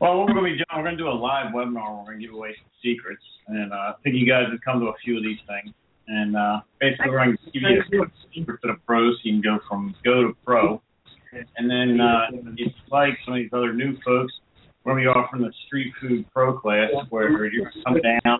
Well, 0.00 0.20
we're 0.20 0.32
going 0.32 0.36
to 0.36 0.42
be 0.42 0.56
doing, 0.56 0.66
we're 0.74 0.82
going 0.82 0.96
to 0.96 1.02
do 1.02 1.08
a 1.08 1.12
live 1.12 1.52
webinar. 1.52 1.98
We're 1.98 2.14
to 2.14 2.26
give 2.26 2.34
away 2.34 2.54
some 2.56 2.70
secrets, 2.82 3.22
and 3.48 3.72
uh, 3.72 3.76
I 3.76 3.94
think 4.02 4.16
you 4.16 4.26
guys 4.26 4.44
have 4.50 4.60
come 4.64 4.80
to 4.80 4.86
a 4.86 4.94
few 5.04 5.18
of 5.18 5.22
these 5.22 5.38
things. 5.46 5.74
And 6.08 6.36
uh, 6.36 6.60
basically, 6.80 7.10
we're 7.10 7.24
going 7.24 7.36
to 7.36 7.50
give 7.52 7.62
you 7.62 7.80
a 7.80 7.98
quick 7.98 8.10
secret 8.34 8.60
to 8.62 8.68
the 8.68 8.76
pro, 8.86 9.10
so 9.10 9.18
you 9.24 9.34
can 9.34 9.42
go 9.42 9.58
from 9.68 9.94
go 10.02 10.22
to 10.22 10.32
pro. 10.44 10.80
And 11.56 11.70
then, 11.70 12.00
uh, 12.00 12.26
if 12.32 12.58
you 12.58 12.66
like 12.90 13.10
some 13.24 13.34
of 13.34 13.38
these 13.40 13.50
other 13.52 13.72
new 13.74 13.94
folks, 14.04 14.32
we're 14.84 14.96
to 14.96 15.02
be 15.02 15.06
offering 15.06 15.42
the 15.42 15.52
street 15.66 15.92
food 16.00 16.24
pro 16.32 16.58
class, 16.58 16.90
where 17.10 17.28
you're 17.52 17.70
to 17.70 17.82
come 17.84 17.98
down, 18.00 18.38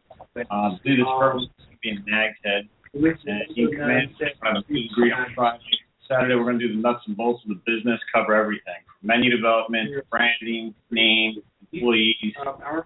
uh, 0.50 0.70
do 0.82 0.96
this 0.96 1.06
first, 1.20 1.46
be 1.82 1.90
in 1.90 2.02
Nags 2.06 2.36
Head, 2.42 2.68
and 2.94 3.44
you 3.54 3.68
can 3.68 3.78
come 3.78 3.90
in, 3.90 4.14
have 4.42 4.56
a 4.56 4.62
food 4.66 5.12
on 5.12 5.26
Friday. 5.34 5.62
Saturday, 6.10 6.34
we're 6.34 6.44
going 6.44 6.58
to 6.58 6.68
do 6.68 6.74
the 6.74 6.82
nuts 6.82 7.04
and 7.06 7.16
bolts 7.16 7.42
of 7.44 7.50
the 7.50 7.60
business, 7.64 8.00
cover 8.12 8.34
everything 8.34 8.82
menu 9.02 9.34
development, 9.34 9.90
branding, 10.10 10.74
name, 10.90 11.36
employees, 11.72 12.34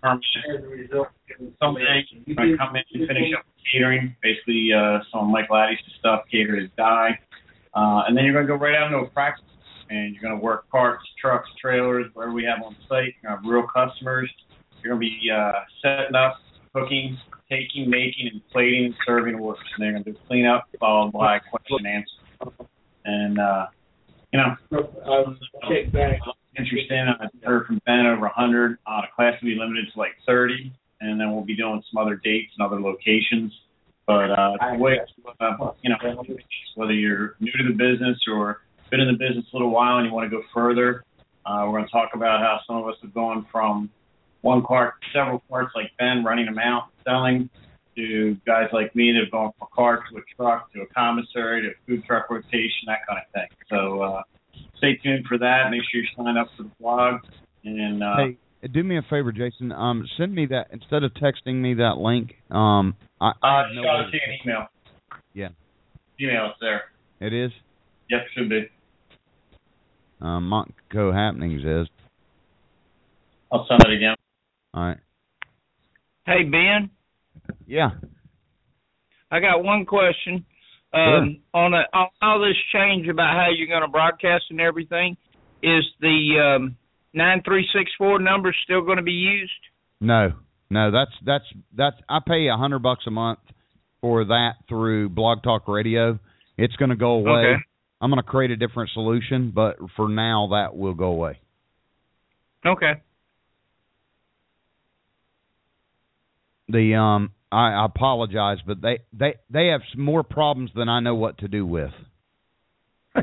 permits. 0.00 0.26
Someday, 1.60 2.04
you're 2.26 2.36
going 2.36 2.52
to 2.52 2.58
come 2.58 2.76
in 2.76 2.82
and 2.92 3.08
finish 3.08 3.32
up 3.36 3.44
catering, 3.72 4.14
basically 4.22 4.70
uh, 4.72 4.98
some 5.10 5.24
of 5.24 5.30
Michael 5.30 5.56
Addy's 5.56 5.78
stuff, 5.98 6.22
cater 6.30 6.56
his 6.56 6.70
die. 6.76 7.18
Uh, 7.74 8.02
and 8.06 8.16
then 8.16 8.24
you're 8.24 8.34
going 8.34 8.46
to 8.46 8.52
go 8.52 8.58
right 8.58 8.74
out 8.74 8.86
into 8.86 8.98
a 8.98 9.06
practice, 9.08 9.44
and 9.90 10.14
you're 10.14 10.22
going 10.22 10.38
to 10.38 10.42
work 10.42 10.68
parts, 10.70 11.02
trucks, 11.20 11.48
trailers, 11.60 12.06
whatever 12.14 12.32
we 12.32 12.44
have 12.44 12.62
on 12.64 12.76
site. 12.88 13.14
You're 13.22 13.32
going 13.32 13.42
to 13.42 13.42
have 13.42 13.44
real 13.44 13.66
customers. 13.66 14.30
You're 14.82 14.96
going 14.96 15.00
to 15.00 15.10
be 15.10 15.30
uh, 15.30 15.52
setting 15.82 16.14
up, 16.14 16.36
cooking, 16.72 17.18
taking, 17.50 17.90
making, 17.90 18.28
and 18.32 18.40
plating, 18.52 18.94
serving 19.06 19.34
orders. 19.34 19.64
And 19.76 19.82
they're 19.82 19.92
going 19.92 20.04
to 20.04 20.12
do 20.12 20.18
cleanup, 20.28 20.68
followed 20.78 21.12
by 21.12 21.40
question 21.40 21.78
and 21.84 21.86
answer. 21.86 22.68
And, 23.04 23.38
uh, 23.38 23.66
you 24.32 24.40
know, 24.40 24.56
interesting. 26.58 26.98
I 26.98 27.28
heard 27.46 27.66
from 27.66 27.80
Ben 27.86 28.06
over 28.06 28.22
100. 28.22 28.78
Uh, 28.86 29.00
the 29.02 29.06
class 29.14 29.34
will 29.40 29.50
be 29.50 29.56
limited 29.56 29.86
to 29.92 29.98
like 29.98 30.12
30, 30.26 30.72
and 31.00 31.20
then 31.20 31.32
we'll 31.32 31.44
be 31.44 31.56
doing 31.56 31.82
some 31.90 32.02
other 32.02 32.16
dates 32.16 32.52
and 32.58 32.66
other 32.66 32.80
locations. 32.80 33.52
But 34.06 34.30
uh, 34.30 34.52
the 34.72 34.78
way, 34.78 35.00
uh, 35.40 35.70
you 35.82 35.90
know, 35.90 35.96
whether 36.74 36.92
you're 36.92 37.36
new 37.40 37.52
to 37.52 37.64
the 37.64 37.74
business 37.74 38.18
or 38.30 38.60
been 38.90 39.00
in 39.00 39.08
the 39.08 39.18
business 39.18 39.46
a 39.52 39.56
little 39.56 39.70
while 39.70 39.96
and 39.96 40.06
you 40.06 40.12
want 40.12 40.30
to 40.30 40.36
go 40.36 40.42
further, 40.52 41.04
uh, 41.46 41.64
we're 41.66 41.78
going 41.78 41.84
to 41.86 41.90
talk 41.90 42.10
about 42.14 42.40
how 42.40 42.60
some 42.66 42.76
of 42.76 42.86
us 42.86 42.96
have 43.02 43.14
gone 43.14 43.46
from 43.50 43.90
one 44.42 44.62
cart, 44.64 44.94
several 45.12 45.42
carts 45.48 45.72
like 45.74 45.90
Ben, 45.98 46.22
running 46.22 46.44
them 46.44 46.58
out, 46.58 46.88
selling, 47.04 47.48
to 47.96 48.36
guys 48.46 48.68
like 48.72 48.94
me 48.94 49.12
that 49.12 49.24
have 49.24 49.32
gone 49.32 49.52
from 49.58 49.68
a 49.70 49.74
cart 49.74 50.00
to 50.10 50.18
a 50.18 50.22
truck 50.36 50.72
to 50.72 50.82
a 50.82 50.86
commissary 50.86 51.62
to 51.62 51.68
a 51.68 51.72
food 51.86 52.04
truck 52.06 52.30
rotation, 52.30 52.86
that 52.86 52.98
kind 53.08 53.20
of 53.20 53.32
thing. 53.32 53.48
So 53.70 54.02
uh, 54.02 54.22
stay 54.78 54.96
tuned 54.96 55.26
for 55.26 55.38
that. 55.38 55.70
Make 55.70 55.82
sure 55.90 56.00
you 56.00 56.08
sign 56.16 56.36
up 56.36 56.48
for 56.56 56.64
the 56.64 56.70
blog. 56.80 57.20
And 57.64 58.02
uh, 58.02 58.16
Hey, 58.16 58.68
do 58.68 58.82
me 58.82 58.98
a 58.98 59.02
favor, 59.02 59.32
Jason. 59.32 59.72
Um, 59.72 60.06
send 60.16 60.34
me 60.34 60.46
that 60.46 60.68
instead 60.70 61.02
of 61.02 61.12
texting 61.14 61.56
me 61.56 61.74
that 61.74 61.98
link. 61.98 62.34
Um, 62.50 62.94
I, 63.20 63.32
I 63.42 63.60
uh, 63.60 63.64
have 63.64 63.74
no 63.74 63.82
shot 63.82 63.98
way 64.00 64.04
it 64.06 64.10
to 64.10 64.16
you 64.16 64.22
an 64.26 64.38
email. 64.44 64.66
Yeah. 65.32 65.48
Email 66.20 66.50
it's 66.50 66.58
there. 66.60 66.82
It 67.20 67.32
is. 67.32 67.50
Yep, 68.10 68.20
should 68.36 68.48
be. 68.48 68.68
Um, 70.20 70.50
Montco 70.50 71.12
Happenings 71.12 71.62
is. 71.64 71.88
I'll 73.52 73.66
send 73.68 73.80
it 73.84 73.96
again. 73.96 74.14
All 74.72 74.84
right. 74.84 74.98
Hey 76.26 76.42
Ben, 76.42 76.90
Yeah. 77.66 77.90
I 79.30 79.40
got 79.40 79.64
one 79.64 79.84
question. 79.84 80.44
Um, 80.92 81.40
on, 81.52 81.74
a, 81.74 81.82
on 81.92 82.08
all 82.22 82.40
this 82.40 82.56
change 82.72 83.08
about 83.08 83.34
how 83.34 83.48
you're 83.56 83.66
going 83.66 83.82
to 83.82 83.88
broadcast 83.88 84.44
and 84.50 84.60
everything, 84.60 85.16
is 85.60 85.82
the 86.00 86.56
um, 86.56 86.76
nine 87.12 87.42
three 87.44 87.66
six 87.76 87.90
four 87.98 88.20
number 88.20 88.54
still 88.62 88.82
going 88.82 88.98
to 88.98 89.02
be 89.02 89.10
used? 89.10 89.50
No, 90.00 90.34
no, 90.70 90.92
that's 90.92 91.10
that's 91.26 91.44
that's. 91.76 91.96
I 92.08 92.20
pay 92.24 92.46
a 92.46 92.56
hundred 92.56 92.80
bucks 92.80 93.04
a 93.08 93.10
month 93.10 93.40
for 94.00 94.24
that 94.26 94.52
through 94.68 95.08
Blog 95.08 95.42
Talk 95.42 95.66
Radio. 95.66 96.20
It's 96.56 96.76
going 96.76 96.90
to 96.90 96.96
go 96.96 97.14
away. 97.14 97.54
Okay. 97.54 97.62
I'm 98.00 98.10
going 98.10 98.22
to 98.22 98.28
create 98.28 98.50
a 98.50 98.56
different 98.56 98.90
solution, 98.92 99.50
but 99.54 99.76
for 99.96 100.08
now, 100.08 100.50
that 100.52 100.76
will 100.76 100.94
go 100.94 101.06
away. 101.06 101.40
Okay. 102.64 103.02
The 106.68 106.94
um, 106.94 107.32
I, 107.52 107.72
I 107.72 107.84
apologize, 107.84 108.58
but 108.66 108.80
they 108.80 109.00
they 109.12 109.34
they 109.50 109.68
have 109.68 109.82
some 109.92 110.02
more 110.02 110.22
problems 110.22 110.70
than 110.74 110.88
I 110.88 111.00
know 111.00 111.14
what 111.14 111.38
to 111.38 111.48
do 111.48 111.64
with. 111.66 111.90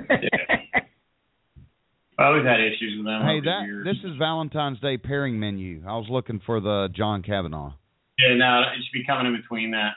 Well, 2.18 2.34
we've 2.36 2.46
had 2.46 2.60
issues 2.60 2.94
with 2.98 3.06
them 3.08 3.24
Hey, 3.24 3.40
that 3.46 3.64
years. 3.66 3.84
this 3.84 3.98
is 4.04 4.16
Valentine's 4.20 4.80
Day 4.80 4.98
pairing 4.98 5.40
menu. 5.40 5.82
I 5.88 5.94
was 5.98 6.06
looking 6.08 6.40
for 6.46 6.60
the 6.60 6.88
John 6.96 7.24
Kavanaugh. 7.24 7.74
Yeah, 8.20 8.36
no, 8.36 8.62
it 8.62 8.78
should 8.78 8.94
be 8.94 9.04
coming 9.08 9.26
in 9.26 9.42
between 9.42 9.72
that. 9.72 9.94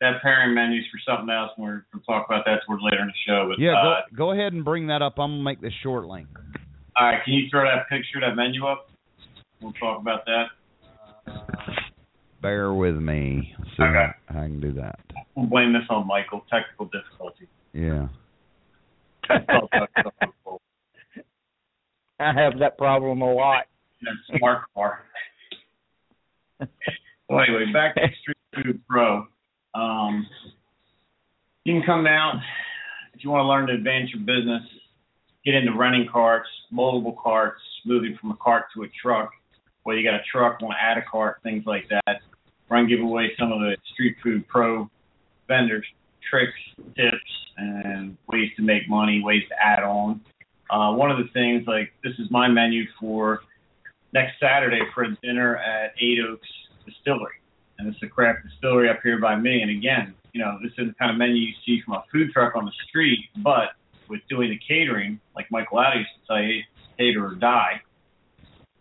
That 0.00 0.22
pairing 0.22 0.54
menu's 0.54 0.86
for 0.90 0.98
something 1.06 1.28
else, 1.28 1.50
and 1.58 1.64
we're 1.66 1.84
going 1.92 2.00
to 2.00 2.06
talk 2.06 2.24
about 2.26 2.46
that 2.46 2.60
towards 2.66 2.82
later 2.82 3.02
in 3.02 3.08
the 3.08 3.12
show. 3.26 3.46
But 3.50 3.58
Yeah, 3.58 3.72
uh, 3.72 4.00
go 4.16 4.16
go 4.16 4.32
ahead 4.32 4.54
and 4.54 4.64
bring 4.64 4.86
that 4.86 5.02
up. 5.02 5.18
I'm 5.18 5.32
gonna 5.32 5.42
make 5.42 5.60
this 5.60 5.74
short 5.82 6.06
link. 6.06 6.28
all 6.96 7.06
right, 7.06 7.22
can 7.24 7.34
you 7.34 7.48
throw 7.50 7.64
that 7.64 7.90
picture, 7.90 8.20
that 8.22 8.36
menu 8.36 8.64
up? 8.64 8.88
We'll 9.60 9.74
talk 9.74 10.00
about 10.00 10.24
that. 10.24 10.46
Bear 12.42 12.72
with 12.72 12.96
me. 12.96 13.54
See 13.76 13.82
Okay. 13.82 14.06
if 14.28 14.36
I 14.36 14.40
can 14.46 14.60
do 14.60 14.72
that. 14.74 14.98
We'll 15.34 15.46
blame 15.46 15.72
this 15.72 15.82
on 15.90 16.06
Michael. 16.06 16.44
Technical 16.50 16.86
difficulty. 16.86 17.48
Yeah. 17.72 18.08
I 22.18 22.32
have 22.34 22.58
that 22.58 22.76
problem 22.78 23.22
a 23.22 23.32
lot. 23.32 23.64
That 24.02 24.38
smart 24.38 24.62
car. 24.74 25.04
well, 27.28 27.40
anyway, 27.40 27.72
back 27.72 27.94
to 27.96 28.02
Street 28.20 28.36
Food 28.54 28.80
Pro. 28.88 29.26
Um, 29.74 30.26
you 31.64 31.74
can 31.74 31.82
come 31.86 32.04
down 32.04 32.42
if 33.14 33.22
you 33.24 33.30
want 33.30 33.44
to 33.44 33.48
learn 33.48 33.66
to 33.68 33.74
advance 33.74 34.10
your 34.14 34.20
business, 34.20 34.62
get 35.44 35.54
into 35.54 35.72
renting 35.76 36.08
carts, 36.10 36.48
moldable 36.72 37.14
carts, 37.22 37.60
moving 37.84 38.16
from 38.20 38.30
a 38.30 38.36
cart 38.36 38.64
to 38.74 38.82
a 38.82 38.88
truck. 39.02 39.30
Whether 39.82 40.00
you 40.00 40.10
got 40.10 40.16
a 40.16 40.22
truck, 40.30 40.60
want 40.60 40.74
to 40.78 40.82
add 40.82 40.98
a 40.98 41.02
cart, 41.10 41.38
things 41.42 41.64
like 41.66 41.88
that. 41.90 42.20
We're 42.70 42.76
going 42.76 42.88
to 42.88 42.96
give 42.96 43.04
away 43.04 43.32
some 43.36 43.50
of 43.50 43.58
the 43.58 43.76
Street 43.92 44.16
Food 44.22 44.46
Pro 44.46 44.88
vendors 45.48 45.84
tricks, 46.30 46.52
tips, 46.94 47.16
and 47.56 48.16
ways 48.28 48.48
to 48.56 48.62
make 48.62 48.88
money, 48.88 49.20
ways 49.20 49.42
to 49.48 49.54
add 49.60 49.82
on. 49.82 50.20
Uh, 50.70 50.94
one 50.94 51.10
of 51.10 51.18
the 51.18 51.28
things, 51.32 51.66
like 51.66 51.92
this 52.04 52.12
is 52.20 52.30
my 52.30 52.46
menu 52.46 52.84
for 53.00 53.40
next 54.12 54.38
Saturday 54.38 54.80
for 54.94 55.02
a 55.02 55.16
dinner 55.16 55.56
at 55.56 55.94
Eight 56.00 56.18
Oaks 56.20 56.46
Distillery, 56.86 57.40
and 57.80 57.88
it's 57.92 58.00
a 58.04 58.06
craft 58.06 58.46
distillery 58.48 58.88
up 58.88 59.00
here 59.02 59.18
by 59.18 59.34
me. 59.34 59.62
And 59.62 59.70
again, 59.72 60.14
you 60.32 60.40
know, 60.40 60.56
this 60.62 60.70
is 60.78 60.86
the 60.86 60.94
kind 60.94 61.10
of 61.10 61.16
menu 61.16 61.34
you 61.34 61.52
see 61.66 61.82
from 61.84 61.94
a 61.94 62.04
food 62.12 62.30
truck 62.32 62.54
on 62.54 62.66
the 62.66 62.72
street, 62.88 63.18
but 63.38 63.70
with 64.08 64.20
doing 64.28 64.50
the 64.50 64.60
catering, 64.66 65.18
like 65.34 65.50
Michael 65.50 65.80
Addy 65.80 65.98
used 65.98 66.10
to 66.28 66.34
say, 66.34 66.64
cater 66.96 67.26
or 67.26 67.34
die. 67.34 67.82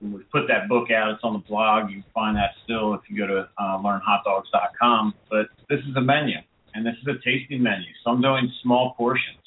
We 0.02 0.24
put 0.32 0.48
that 0.48 0.70
book 0.70 0.92
out. 0.92 1.12
It's 1.12 1.24
on 1.24 1.34
the 1.34 1.40
blog. 1.40 1.90
You 1.90 2.02
can 2.02 2.12
find 2.14 2.38
that 2.38 2.52
still 2.64 2.94
if 2.94 3.02
you 3.10 3.18
go 3.18 3.28
to 3.28 3.50
uh, 3.58 3.78
learnhotdogs.com. 3.80 5.14
But 5.30 5.48
this 5.70 5.80
is 5.80 5.96
a 5.98 6.02
menu, 6.02 6.38
and 6.74 6.86
this 6.86 6.96
is 7.02 7.08
a 7.08 7.20
tasting 7.24 7.62
menu. 7.62 7.88
So 8.04 8.12
I'm 8.12 8.22
doing 8.22 8.52
small 8.64 8.94
portions. 8.96 9.38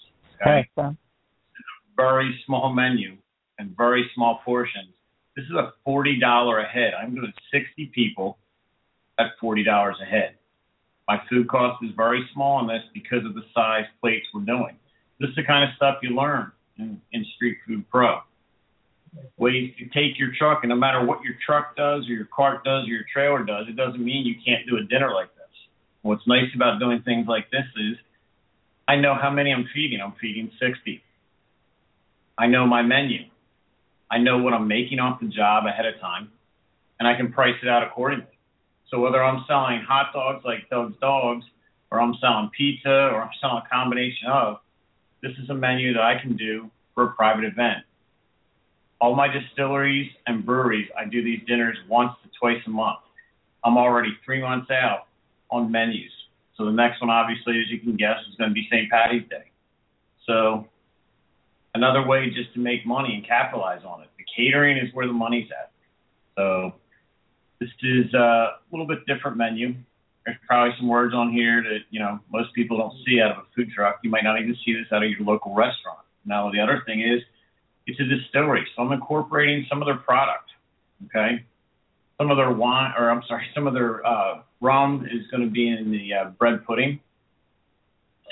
Okay. 0.41 0.69
Very 1.97 2.38
small 2.47 2.73
menu 2.73 3.17
and 3.59 3.77
very 3.77 4.11
small 4.15 4.41
portions. 4.45 4.88
This 5.37 5.45
is 5.47 5.53
a 5.53 5.73
forty 5.85 6.19
dollar 6.19 6.59
a 6.59 6.69
head. 6.69 6.93
I'm 7.01 7.15
doing 7.15 7.33
sixty 7.51 7.87
people 7.87 8.38
at 9.19 9.27
forty 9.41 9.65
dollars 9.65 9.97
a 10.03 10.05
head. 10.05 10.35
My 11.09 11.21
food 11.29 11.49
cost 11.49 11.83
is 11.83 11.91
very 11.97 12.29
small 12.33 12.59
on 12.59 12.67
this 12.67 12.83
because 12.93 13.25
of 13.25 13.35
the 13.35 13.43
size 13.55 13.87
plates 14.01 14.27
we're 14.35 14.43
doing. 14.43 14.77
This 15.19 15.31
is 15.31 15.37
the 15.37 15.45
kind 15.45 15.65
of 15.65 15.75
stuff 15.77 15.97
you 16.03 16.11
learn 16.11 16.53
in, 16.79 17.01
in 17.12 17.25
Street 17.37 17.59
Food 17.67 17.88
Pro. 17.91 18.21
Ways 19.37 19.75
to 19.79 19.85
take 19.87 20.18
your 20.18 20.33
truck, 20.38 20.61
and 20.62 20.70
no 20.70 20.77
matter 20.77 21.05
what 21.05 21.22
your 21.22 21.35
truck 21.44 21.77
does, 21.77 22.09
or 22.09 22.12
your 22.12 22.29
cart 22.35 22.64
does, 22.64 22.85
or 22.85 22.90
your 22.90 23.05
trailer 23.12 23.44
does, 23.44 23.66
it 23.68 23.77
doesn't 23.77 24.03
mean 24.03 24.25
you 24.25 24.37
can't 24.44 24.66
do 24.66 24.79
a 24.79 24.83
dinner 24.83 25.12
like 25.12 25.35
this. 25.35 25.42
What's 26.01 26.27
nice 26.27 26.48
about 26.55 26.81
doing 26.81 27.03
things 27.03 27.27
like 27.29 27.51
this 27.51 27.66
is 27.77 27.96
I 28.88 28.96
know 28.96 29.14
how 29.14 29.31
many 29.31 29.53
I'm 29.53 29.68
feeding. 29.75 30.01
I'm 30.01 30.14
feeding 30.20 30.51
60. 30.61 31.03
I 32.38 32.46
know 32.46 32.66
my 32.66 32.83
menu. 32.83 33.20
I 34.11 34.18
know 34.18 34.38
what 34.38 34.53
I'm 34.53 34.66
making 34.66 34.98
off 34.98 35.20
the 35.20 35.29
job 35.29 35.64
ahead 35.66 35.87
of 35.87 36.01
time, 36.01 36.31
and 36.98 37.07
I 37.09 37.16
can 37.16 37.33
price 37.33 37.57
it 37.62 37.68
out 37.68 37.83
accordingly. 37.83 38.27
So 38.90 39.01
whether 39.01 39.22
I'm 39.22 39.44
selling 39.46 39.81
hot 39.87 40.12
dogs 40.12 40.44
like 40.44 40.68
Doug's 40.68 40.98
Dogs, 41.01 41.44
or 41.90 42.01
I'm 42.01 42.14
selling 42.20 42.51
pizza, 42.57 42.88
or 42.88 43.22
I'm 43.22 43.31
selling 43.40 43.62
a 43.64 43.75
combination 43.75 44.29
of, 44.29 44.59
this 45.22 45.33
is 45.42 45.48
a 45.51 45.55
menu 45.55 45.92
that 45.94 46.03
I 46.03 46.20
can 46.20 46.37
do 46.37 46.70
for 46.94 47.05
a 47.05 47.12
private 47.12 47.44
event. 47.44 47.85
All 49.03 49.17
my 49.17 49.27
distilleries 49.27 50.12
and 50.29 50.47
breweries, 50.47 50.88
I 50.97 51.07
do 51.07 51.25
these 51.25 51.41
dinners 51.49 51.77
once 51.88 52.12
to 52.23 52.31
twice 52.38 52.62
a 52.69 52.71
month. 52.71 53.01
I'm 53.65 53.77
already 53.77 54.17
three 54.25 54.41
months 54.41 54.71
out 54.71 55.09
on 55.51 55.73
menus. 55.73 56.12
So 56.57 56.65
the 56.67 56.71
next 56.71 57.01
one, 57.01 57.11
obviously, 57.11 57.59
as 57.59 57.69
you 57.69 57.81
can 57.81 57.97
guess, 57.97 58.19
is 58.31 58.37
going 58.37 58.51
to 58.51 58.55
be 58.55 58.69
St. 58.71 58.88
Patty's 58.88 59.29
Day. 59.29 59.51
So 60.25 60.69
another 61.75 62.07
way 62.07 62.31
just 62.31 62.55
to 62.55 62.61
make 62.61 62.87
money 62.87 63.12
and 63.17 63.27
capitalize 63.27 63.83
on 63.85 64.03
it. 64.03 64.09
The 64.19 64.25
catering 64.37 64.77
is 64.77 64.95
where 64.95 65.09
the 65.09 65.12
money's 65.12 65.49
at. 65.51 65.73
So 66.37 66.75
this 67.59 67.71
is 67.83 68.15
a 68.15 68.59
little 68.71 68.87
bit 68.87 69.05
different 69.07 69.37
menu. 69.37 69.75
There's 70.25 70.38
probably 70.47 70.77
some 70.79 70.87
words 70.87 71.12
on 71.12 71.33
here 71.33 71.61
that 71.61 71.81
you 71.91 71.99
know 71.99 72.21
most 72.33 72.55
people 72.55 72.79
don't 72.79 72.95
see 73.05 73.21
out 73.21 73.33
of 73.33 73.38
a 73.38 73.47
food 73.57 73.73
truck. 73.75 73.99
You 74.05 74.11
might 74.11 74.23
not 74.23 74.41
even 74.41 74.57
see 74.65 74.75
this 74.75 74.87
out 74.93 75.03
of 75.03 75.11
your 75.11 75.23
local 75.23 75.55
restaurant. 75.55 75.99
Now 76.25 76.53
the 76.53 76.61
other 76.61 76.85
thing 76.87 77.01
is, 77.01 77.21
it's 77.87 78.01
a 78.01 78.05
distillery, 78.05 78.66
so 78.75 78.83
I'm 78.83 78.92
incorporating 78.92 79.66
some 79.68 79.83
of 79.83 79.87
their 79.87 79.97
product. 79.97 80.51
Okay, 81.07 81.45
some 82.18 82.31
of 82.31 82.37
their 82.37 82.53
wine, 82.53 82.92
or 82.97 83.11
I'm 83.11 83.23
sorry, 83.27 83.47
some 83.55 83.66
of 83.66 83.75
their 83.75 84.07
uh, 84.07 84.42
rum 84.61 85.07
is 85.11 85.27
going 85.31 85.45
to 85.45 85.51
be 85.51 85.68
in 85.68 85.90
the 85.90 86.14
uh, 86.14 86.31
bread 86.31 86.64
pudding. 86.64 87.01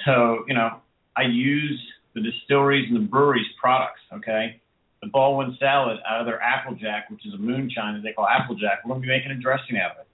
So 0.05 0.45
you 0.47 0.55
know, 0.55 0.81
I 1.17 1.23
use 1.23 1.81
the 2.15 2.21
distilleries 2.21 2.89
and 2.89 2.97
the 2.97 3.09
breweries 3.09 3.47
products. 3.61 4.01
Okay, 4.13 4.61
the 5.03 5.09
Baldwin 5.09 5.57
salad 5.59 5.99
out 6.09 6.21
of 6.21 6.27
their 6.27 6.41
Applejack, 6.41 7.11
which 7.11 7.27
is 7.27 7.35
a 7.35 7.39
moonshine 7.39 7.95
that 7.95 8.03
they 8.03 8.13
call 8.13 8.27
Applejack. 8.27 8.81
We're 8.85 8.91
going 8.91 9.03
to 9.03 9.07
be 9.07 9.13
making 9.13 9.33
a 9.33 9.41
dressing 9.41 9.79
out 9.79 9.93
of 9.93 9.97
it. 9.99 10.07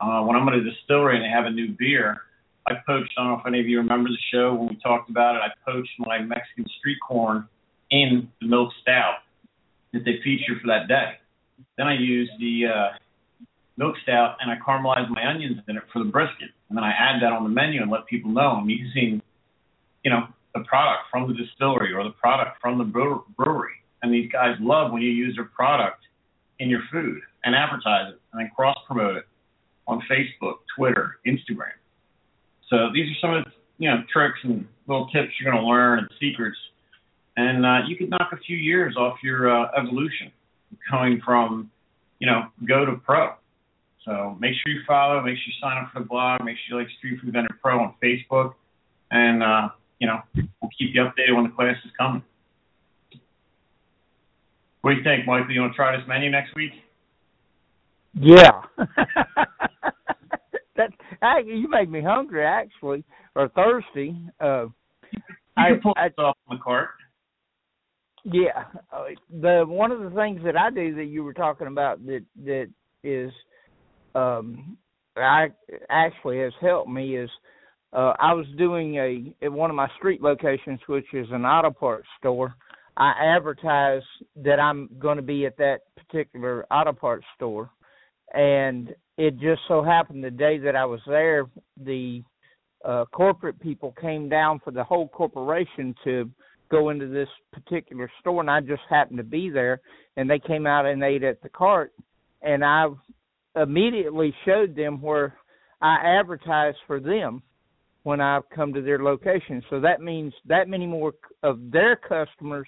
Uh, 0.00 0.22
when 0.26 0.36
I'm 0.36 0.46
at 0.48 0.54
a 0.54 0.64
distillery 0.64 1.16
and 1.16 1.24
they 1.24 1.28
have 1.28 1.46
a 1.46 1.50
new 1.50 1.74
beer, 1.78 2.22
I 2.66 2.74
poached. 2.86 3.12
I 3.16 3.22
don't 3.22 3.32
know 3.32 3.38
if 3.38 3.46
any 3.46 3.60
of 3.60 3.66
you 3.66 3.78
remember 3.78 4.08
the 4.08 4.18
show 4.32 4.54
when 4.54 4.68
we 4.68 4.76
talked 4.76 5.10
about 5.10 5.36
it. 5.36 5.42
I 5.42 5.70
poached 5.70 5.92
my 5.98 6.18
Mexican 6.18 6.66
street 6.78 6.98
corn 7.06 7.46
in 7.94 8.28
the 8.40 8.48
milk 8.48 8.70
stout 8.82 9.18
that 9.92 10.04
they 10.04 10.18
feature 10.24 10.58
for 10.60 10.66
that 10.66 10.88
day. 10.88 11.12
Then 11.78 11.86
I 11.86 11.94
use 11.94 12.28
the 12.40 12.66
uh, 12.66 12.98
milk 13.76 13.94
stout 14.02 14.36
and 14.40 14.50
I 14.50 14.56
caramelize 14.56 15.08
my 15.10 15.24
onions 15.24 15.60
in 15.68 15.76
it 15.76 15.84
for 15.92 16.00
the 16.00 16.10
brisket, 16.10 16.50
and 16.68 16.76
then 16.76 16.82
I 16.82 16.90
add 16.90 17.22
that 17.22 17.32
on 17.32 17.44
the 17.44 17.50
menu 17.50 17.80
and 17.80 17.90
let 17.90 18.06
people 18.06 18.32
know 18.32 18.58
I'm 18.58 18.68
using, 18.68 19.22
you 20.02 20.10
know, 20.10 20.26
the 20.54 20.64
product 20.64 21.04
from 21.10 21.28
the 21.28 21.34
distillery 21.34 21.92
or 21.92 22.02
the 22.02 22.10
product 22.10 22.60
from 22.60 22.78
the 22.78 22.84
brewery. 22.84 23.74
And 24.02 24.12
these 24.12 24.30
guys 24.30 24.56
love 24.60 24.92
when 24.92 25.02
you 25.02 25.10
use 25.10 25.36
their 25.36 25.46
product 25.46 26.02
in 26.58 26.68
your 26.68 26.82
food 26.90 27.20
and 27.44 27.54
advertise 27.54 28.12
it 28.12 28.20
and 28.32 28.40
then 28.40 28.50
cross 28.54 28.76
promote 28.86 29.16
it 29.16 29.24
on 29.86 30.02
Facebook, 30.10 30.58
Twitter, 30.76 31.18
Instagram. 31.26 31.78
So 32.70 32.90
these 32.92 33.06
are 33.10 33.18
some 33.20 33.34
of 33.34 33.44
the 33.44 33.50
you 33.78 33.88
know 33.88 34.02
tricks 34.12 34.38
and 34.42 34.66
little 34.86 35.06
tips 35.08 35.30
you're 35.38 35.50
going 35.50 35.62
to 35.62 35.68
learn 35.68 36.00
and 36.00 36.08
secrets, 36.20 36.58
and 37.36 37.64
uh, 37.64 37.78
you 37.86 37.96
could 37.96 38.10
knock 38.10 38.30
a 38.32 38.36
few 38.36 38.56
years 38.56 38.96
off 38.96 39.16
your 39.22 39.50
uh, 39.50 39.68
evolution 39.76 40.30
going 40.90 41.20
from 41.24 41.70
you 42.18 42.26
know 42.26 42.44
go 42.66 42.84
to 42.84 42.92
pro. 42.96 43.32
So 44.04 44.36
make 44.38 44.52
sure 44.52 44.72
you 44.72 44.80
follow, 44.86 45.22
make 45.22 45.36
sure 45.36 45.46
you 45.46 45.54
sign 45.60 45.82
up 45.82 45.90
for 45.92 46.00
the 46.00 46.04
blog, 46.04 46.44
make 46.44 46.56
sure 46.66 46.78
you 46.78 46.84
like 46.84 46.92
Street 46.98 47.18
Food 47.20 47.32
Vendor 47.32 47.56
Pro 47.62 47.80
on 47.80 47.94
Facebook, 48.02 48.54
and 49.10 49.42
uh, 49.42 49.68
you 49.98 50.06
know 50.06 50.20
we'll 50.34 50.70
keep 50.78 50.94
you 50.94 51.02
updated 51.02 51.34
when 51.34 51.44
the 51.44 51.50
class 51.50 51.76
is 51.84 51.90
coming. 51.98 52.22
What 54.82 54.90
do 54.90 54.96
you 54.96 55.02
think, 55.02 55.26
Michael? 55.26 55.50
You 55.50 55.62
want 55.62 55.72
to 55.72 55.76
try 55.76 55.96
this 55.96 56.06
menu 56.06 56.30
next 56.30 56.54
week? 56.54 56.72
Yeah. 58.12 58.50
that 60.76 60.90
I, 61.22 61.38
you 61.38 61.68
make 61.68 61.88
me 61.88 62.02
hungry 62.02 62.44
actually, 62.44 63.04
or 63.34 63.48
thirsty. 63.48 64.14
Uh, 64.40 64.66
you 65.12 65.22
can 65.56 65.80
pull 65.82 65.94
I, 65.96 66.08
off 66.18 66.36
on 66.48 66.58
the 66.58 66.62
cart. 66.62 66.90
Yeah, 68.24 68.64
uh, 68.92 69.04
the 69.30 69.64
one 69.66 69.92
of 69.92 70.00
the 70.00 70.10
things 70.10 70.40
that 70.44 70.56
I 70.56 70.70
do 70.70 70.94
that 70.94 71.04
you 71.04 71.24
were 71.24 71.34
talking 71.34 71.66
about 71.66 72.04
that 72.06 72.24
that 72.44 72.68
is, 73.02 73.30
um, 74.14 74.78
I 75.16 75.48
actually 75.90 76.40
has 76.40 76.52
helped 76.60 76.88
me 76.88 77.16
is. 77.16 77.30
Uh, 77.92 78.12
I 78.18 78.32
was 78.32 78.46
doing 78.58 78.96
a 78.96 79.34
at 79.44 79.52
one 79.52 79.70
of 79.70 79.76
my 79.76 79.88
street 79.98 80.20
locations, 80.20 80.80
which 80.88 81.06
is 81.12 81.28
an 81.30 81.44
auto 81.44 81.70
parts 81.70 82.08
store, 82.18 82.56
I 82.96 83.12
advertise 83.36 84.02
that 84.36 84.60
I'm 84.60 84.88
going 84.98 85.16
to 85.16 85.22
be 85.22 85.46
at 85.46 85.56
that 85.56 85.80
particular 85.96 86.64
auto 86.70 86.92
parts 86.92 87.24
store, 87.34 87.70
and 88.32 88.94
it 89.18 89.38
just 89.38 89.62
so 89.66 89.82
happened 89.82 90.22
the 90.22 90.30
day 90.30 90.58
that 90.58 90.76
I 90.76 90.84
was 90.84 91.00
there, 91.06 91.46
the 91.82 92.22
uh, 92.84 93.04
corporate 93.06 93.58
people 93.60 93.94
came 94.00 94.28
down 94.28 94.60
for 94.62 94.70
the 94.70 94.84
whole 94.84 95.08
corporation 95.08 95.94
to 96.04 96.30
go 96.74 96.90
into 96.90 97.06
this 97.06 97.28
particular 97.52 98.10
store, 98.20 98.40
and 98.40 98.50
I 98.50 98.60
just 98.60 98.82
happened 98.90 99.18
to 99.18 99.24
be 99.24 99.48
there, 99.50 99.80
and 100.16 100.28
they 100.28 100.38
came 100.38 100.66
out 100.66 100.86
and 100.86 101.02
ate 101.02 101.22
at 101.22 101.42
the 101.42 101.48
cart, 101.48 101.92
and 102.42 102.64
I 102.64 102.86
immediately 103.56 104.34
showed 104.44 104.74
them 104.74 105.00
where 105.00 105.36
I 105.80 106.18
advertised 106.18 106.78
for 106.86 106.98
them 106.98 107.42
when 108.02 108.20
I 108.20 108.40
come 108.54 108.72
to 108.74 108.82
their 108.82 109.02
location. 109.02 109.62
So 109.70 109.80
that 109.80 110.00
means 110.00 110.32
that 110.46 110.68
many 110.68 110.86
more 110.86 111.12
of 111.42 111.58
their 111.70 111.96
customers 111.96 112.66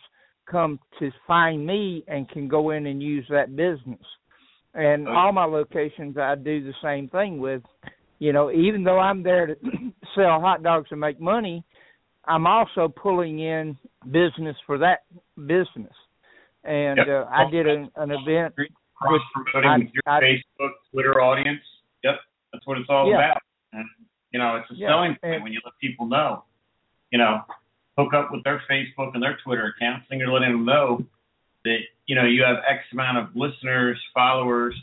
come 0.51 0.79
to 1.01 1.11
find 1.27 1.67
me 1.67 2.05
and 2.07 2.29
can 2.29 2.47
go 2.47 2.71
in 2.71 2.87
and 2.87 3.03
use 3.03 3.27
that 3.31 3.57
business. 3.57 4.07
And 4.75 5.09
oh. 5.09 5.13
all 5.13 5.33
my 5.33 5.45
locations 5.45 6.17
I 6.17 6.37
do 6.37 6.63
the 6.63 6.75
same 6.83 7.09
thing 7.09 7.39
with. 7.39 7.63
You 8.19 8.33
know, 8.33 8.51
even 8.51 8.83
though 8.83 8.99
I'm 8.99 9.23
there 9.23 9.47
to 9.47 9.57
sell 10.15 10.41
hot 10.41 10.63
dogs 10.63 10.89
and 10.91 11.01
make 11.01 11.21
money, 11.21 11.65
I'm 12.27 12.47
also 12.47 12.89
pulling 12.89 13.39
in 13.39 13.77
business 14.05 14.57
for 14.67 14.79
that 14.79 15.05
business. 15.37 15.93
And 16.65 16.99
yep. 16.99 17.07
uh, 17.09 17.25
I 17.31 17.51
did 17.51 17.67
an, 17.67 17.91
an 17.97 18.11
event 18.11 18.55
cross 18.97 19.21
promoting 19.35 19.87
with 19.87 19.95
your 19.95 20.03
I, 20.07 20.21
Facebook, 20.21 20.71
Twitter 20.93 21.21
audience. 21.21 21.61
Yep, 22.03 22.15
that's 22.53 22.67
what 22.67 22.79
it's 22.79 22.89
all 22.91 23.09
yeah. 23.09 23.17
about. 23.17 23.43
And, 23.73 23.85
you 24.33 24.39
know, 24.39 24.57
it's 24.57 24.71
a 24.71 24.75
yeah. 24.75 24.89
selling 24.89 25.17
point 25.23 25.43
when 25.43 25.53
you 25.53 25.61
let 25.65 25.75
people 25.81 26.07
know. 26.07 26.45
You 27.11 27.19
know, 27.19 27.43
hook 27.97 28.13
up 28.15 28.31
with 28.33 28.43
their 28.45 28.63
Facebook 28.71 29.13
and 29.15 29.23
their 29.23 29.39
Twitter 29.45 29.73
accounts, 29.77 30.07
and 30.11 30.19
you're 30.21 30.33
letting 30.33 30.53
them 30.53 30.65
know 30.65 31.05
that 31.65 31.79
you 32.07 32.17
know 32.17 32.25
you 32.25 32.43
have 32.43 32.57
X 32.69 32.83
amount 32.93 33.19
of 33.19 33.37
listeners, 33.37 33.99
followers, 34.13 34.75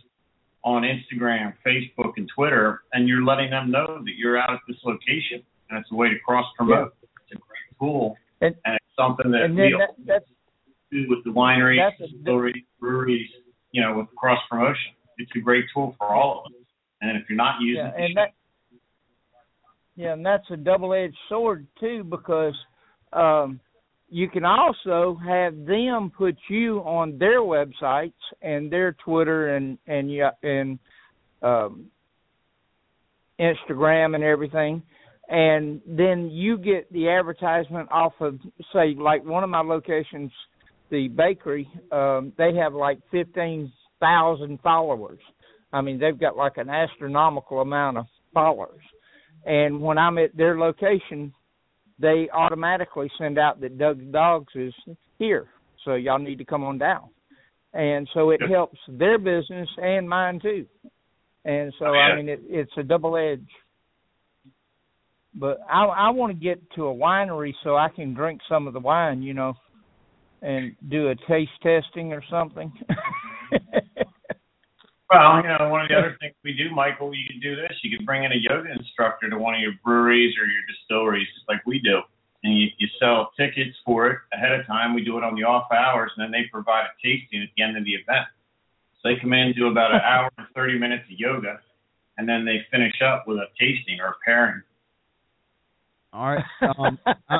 on 0.64 0.84
Instagram, 0.84 1.54
Facebook, 1.66 2.14
and 2.18 2.30
Twitter, 2.34 2.82
and 2.94 3.08
you're 3.08 3.24
letting 3.24 3.50
them 3.50 3.72
know 3.72 4.00
that 4.04 4.14
you're 4.18 4.38
out 4.38 4.52
at 4.52 4.60
this 4.68 4.78
location. 4.86 5.44
And 5.70 5.80
it's 5.80 5.90
a 5.92 5.96
way 5.96 6.10
to 6.10 6.20
cross 6.26 6.46
promote. 6.58 6.94
Yeah. 7.02 7.03
It's 7.84 7.92
a 7.92 7.92
great 7.92 7.92
tool, 7.92 8.18
and, 8.42 8.56
and 8.66 8.76
it's 8.76 8.96
something 8.98 9.32
that 9.32 9.50
we 9.50 9.76
that, 9.80 9.96
that's, 10.06 10.26
do 10.92 11.06
with 11.10 11.24
the 11.24 11.32
wineries, 11.32 11.90
distilleries, 11.98 12.64
breweries, 12.80 13.30
you 13.72 13.82
know, 13.82 13.98
with 13.98 14.08
cross 14.16 14.40
promotion. 14.50 14.94
It's 15.18 15.32
a 15.36 15.40
great 15.40 15.66
tool 15.74 15.96
for 15.98 16.08
all 16.08 16.44
of 16.46 16.52
us. 16.54 16.60
And 17.02 17.18
if 17.18 17.24
you're 17.30 17.38
not 17.38 17.56
using 17.62 17.84
yeah, 17.84 17.90
it, 17.90 18.06
and 18.06 18.18
that, 18.18 18.34
yeah, 19.96 20.14
and 20.14 20.26
that's 20.26 20.50
a 20.52 20.58
double-edged 20.58 21.18
sword 21.30 21.68
too, 21.80 22.04
because 22.04 22.56
um, 23.12 23.60
you 24.10 24.30
can 24.30 24.46
also 24.46 25.20
have 25.26 25.66
them 25.66 26.12
put 26.16 26.36
you 26.50 26.80
on 26.80 27.18
their 27.18 27.42
websites 27.42 28.14
and 28.42 28.72
their 28.72 28.96
Twitter 29.04 29.56
and 29.56 29.78
and 29.88 30.10
and 30.44 30.80
um, 31.42 31.88
Instagram 33.40 34.16
and 34.16 34.24
everything, 34.24 34.82
and 35.30 35.82
then 35.86 36.30
you 36.30 36.58
get 36.58 36.92
the 36.92 37.10
advertisement 37.10 37.90
off 37.92 38.14
of 38.20 38.40
say 38.74 38.96
like 38.98 39.24
one 39.24 39.44
of 39.44 39.50
my 39.50 39.62
locations, 39.62 40.32
the 40.90 41.08
bakery. 41.08 41.68
Um, 41.92 42.34
they 42.38 42.54
have 42.56 42.74
like 42.74 43.00
fifteen 43.12 43.72
thousand 44.00 44.60
followers. 44.62 45.20
I 45.72 45.82
mean, 45.82 46.00
they've 46.00 46.20
got 46.20 46.36
like 46.36 46.58
an 46.58 46.70
astronomical 46.70 47.62
amount 47.62 47.98
of 47.98 48.06
followers. 48.34 48.82
And 49.46 49.82
when 49.82 49.98
I'm 49.98 50.18
at 50.18 50.36
their 50.36 50.58
location, 50.58 51.34
they 52.00 52.30
automatically 52.34 53.10
send 53.18 53.38
out 53.38 53.62
that 53.62 53.78
Doug 53.78 54.12
Dogs 54.12 54.54
is 54.56 54.74
here, 55.20 55.48
so 55.86 55.96
y'all 55.96 56.20
need 56.20 56.38
to 56.38 56.46
come 56.46 56.64
on 56.64 56.78
down. 56.78 57.10
And 57.74 58.08
so 58.14 58.30
it 58.30 58.42
helps 58.50 58.78
their 58.88 59.18
business 59.18 59.68
and 59.78 60.08
mine 60.08 60.40
too. 60.40 60.66
And 61.46 61.74
so 61.80 61.86
I 61.86 62.16
mean, 62.16 62.30
it, 62.30 62.42
it's 62.44 62.72
a 62.78 62.84
double 62.84 63.18
edge. 63.18 63.48
But 65.36 65.60
I 65.70 65.86
I 65.86 66.10
want 66.12 66.32
to 66.32 66.44
get 66.44 66.60
to 66.76 66.88
a 66.88 66.94
winery 66.94 67.54
so 67.64 67.76
I 67.76 67.90
can 67.90 68.14
drink 68.14 68.42
some 68.48 68.68
of 68.68 68.74
the 68.74 68.80
wine, 68.80 69.22
you 69.22 69.34
know, 69.34 69.54
and 70.42 70.76
do 70.90 71.10
a 71.10 71.16
taste 71.28 71.52
testing 71.62 72.14
or 72.14 72.24
something. 72.30 72.72
Well, 75.14 75.38
you 75.38 75.48
know, 75.48 75.70
one 75.70 75.82
of 75.82 75.90
the 75.90 75.96
other 75.96 76.18
things 76.20 76.34
we 76.44 76.54
do, 76.54 76.74
Michael, 76.74 77.14
you 77.14 77.26
can 77.30 77.40
do 77.40 77.56
this. 77.56 77.78
You 77.84 77.96
can 77.96 78.04
bring 78.04 78.24
in 78.24 78.32
a 78.32 78.42
yoga 78.42 78.72
instructor 78.72 79.30
to 79.30 79.38
one 79.38 79.54
of 79.54 79.62
your 79.62 79.74
breweries 79.84 80.34
or 80.42 80.46
your 80.50 80.66
distilleries, 80.66 81.28
just 81.36 81.48
like 81.48 81.62
we 81.68 81.78
do. 81.80 82.02
And 82.44 82.58
you, 82.58 82.68
you 82.80 82.88
sell 83.00 83.30
tickets 83.38 83.78
for 83.86 84.10
it 84.10 84.18
ahead 84.34 84.60
of 84.60 84.66
time. 84.66 84.96
We 84.96 85.06
do 85.06 85.18
it 85.18 85.24
on 85.24 85.36
the 85.36 85.44
off 85.44 85.72
hours, 85.72 86.12
and 86.18 86.24
then 86.24 86.32
they 86.32 86.50
provide 86.52 86.86
a 86.90 86.94
tasting 86.98 87.44
at 87.44 87.50
the 87.56 87.62
end 87.62 87.78
of 87.78 87.86
the 87.86 87.94
event. 87.94 88.26
So 89.00 89.10
they 89.10 89.22
come 89.22 89.34
in, 89.34 89.54
do 89.54 89.68
about 89.68 89.94
an 89.94 90.02
hour 90.02 90.32
and 90.38 90.48
30 90.56 90.80
minutes 90.80 91.04
of 91.06 91.20
yoga, 91.20 91.60
and 92.18 92.28
then 92.28 92.44
they 92.44 92.66
finish 92.72 93.00
up 93.06 93.28
with 93.28 93.38
a 93.38 93.48
tasting 93.60 94.00
or 94.02 94.18
a 94.18 94.20
pairing. 94.26 94.64
All 96.14 96.36
right. 96.36 96.44
Um, 96.62 97.00
I, 97.30 97.40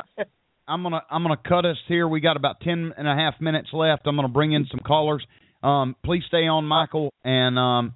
I'm 0.66 0.82
gonna 0.82 1.02
I'm 1.10 1.22
gonna 1.22 1.36
cut 1.36 1.64
us 1.64 1.76
here. 1.88 2.08
We 2.08 2.20
got 2.20 2.36
about 2.36 2.60
ten 2.60 2.92
and 2.96 3.06
a 3.06 3.14
half 3.14 3.40
minutes 3.40 3.68
left. 3.72 4.06
I'm 4.06 4.16
gonna 4.16 4.28
bring 4.28 4.52
in 4.52 4.66
some 4.70 4.80
callers. 4.80 5.24
Um, 5.62 5.96
please 6.04 6.22
stay 6.26 6.46
on, 6.48 6.64
Michael, 6.64 7.12
and 7.22 7.58
um, 7.58 7.94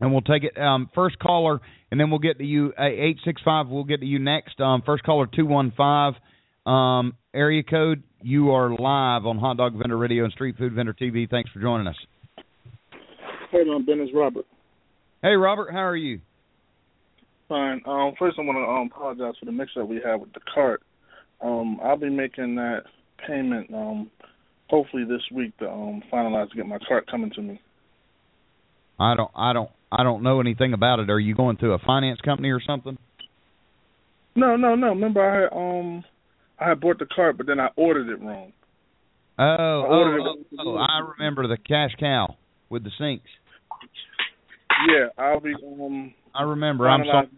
and 0.00 0.12
we'll 0.12 0.22
take 0.22 0.44
it. 0.44 0.58
Um, 0.58 0.90
first 0.94 1.18
caller, 1.18 1.60
and 1.90 2.00
then 2.00 2.10
we'll 2.10 2.18
get 2.18 2.38
to 2.38 2.44
you. 2.44 2.72
Eight 2.78 3.18
six 3.24 3.40
five. 3.44 3.68
We'll 3.68 3.84
get 3.84 4.00
to 4.00 4.06
you 4.06 4.18
next. 4.18 4.60
Um, 4.60 4.82
first 4.84 5.04
caller 5.04 5.26
two 5.32 5.46
one 5.46 5.72
five. 5.76 6.14
Um, 6.66 7.14
area 7.32 7.62
code. 7.62 8.02
You 8.20 8.50
are 8.50 8.70
live 8.70 9.24
on 9.26 9.38
Hot 9.38 9.56
Dog 9.56 9.74
Vendor 9.78 9.96
Radio 9.96 10.24
and 10.24 10.32
Street 10.32 10.56
Food 10.58 10.74
Vendor 10.74 10.92
TV. 10.92 11.30
Thanks 11.30 11.50
for 11.50 11.60
joining 11.60 11.86
us. 11.86 11.96
Hey, 13.50 13.64
man, 13.64 13.86
Ben 13.86 14.00
is 14.00 14.10
Robert. 14.12 14.44
Hey, 15.22 15.34
Robert. 15.34 15.70
How 15.72 15.86
are 15.86 15.96
you? 15.96 16.20
Fine. 17.48 17.82
Um, 17.86 18.12
first, 18.18 18.38
I 18.38 18.42
want 18.42 18.58
to 18.58 18.70
um, 18.70 18.90
apologize 18.94 19.34
for 19.40 19.46
the 19.46 19.52
mix-up 19.52 19.88
we 19.88 20.00
had 20.04 20.16
with 20.16 20.32
the 20.34 20.40
cart. 20.52 20.82
Um, 21.40 21.78
I'll 21.82 21.96
be 21.96 22.10
making 22.10 22.56
that 22.56 22.82
payment 23.26 23.72
um, 23.72 24.10
hopefully 24.68 25.04
this 25.04 25.22
week 25.32 25.56
to 25.58 25.68
um 25.68 26.02
finalize 26.12 26.50
to 26.50 26.56
get 26.56 26.66
my 26.66 26.78
cart 26.86 27.10
coming 27.10 27.30
to 27.34 27.42
me. 27.42 27.60
I 28.98 29.14
don't 29.14 29.30
I 29.34 29.52
don't 29.52 29.70
I 29.90 30.02
don't 30.02 30.22
know 30.22 30.40
anything 30.40 30.72
about 30.72 31.00
it. 31.00 31.10
Are 31.10 31.20
you 31.20 31.34
going 31.34 31.56
through 31.56 31.74
a 31.74 31.78
finance 31.78 32.20
company 32.20 32.50
or 32.50 32.60
something? 32.64 32.98
No, 34.34 34.56
no, 34.56 34.74
no. 34.74 34.88
Remember 34.88 35.22
I 35.22 35.42
had 35.42 35.56
um 35.56 36.04
I 36.58 36.68
had 36.70 36.80
bought 36.80 36.98
the 36.98 37.06
cart 37.06 37.36
but 37.36 37.46
then 37.46 37.60
I 37.60 37.68
ordered 37.76 38.08
it 38.12 38.20
wrong. 38.22 38.52
Oh, 39.40 39.44
oh, 39.44 40.16
oh, 40.20 40.44
oh, 40.58 40.76
I 40.76 40.98
remember 41.16 41.46
the 41.46 41.56
cash 41.56 41.92
cow 42.00 42.36
with 42.70 42.82
the 42.82 42.90
sinks. 42.98 43.28
Yeah, 44.88 45.08
I'll 45.16 45.40
be 45.40 45.54
um 45.64 46.12
I 46.38 46.42
remember. 46.42 46.88
I'm 46.88 47.04
sorry. 47.04 47.28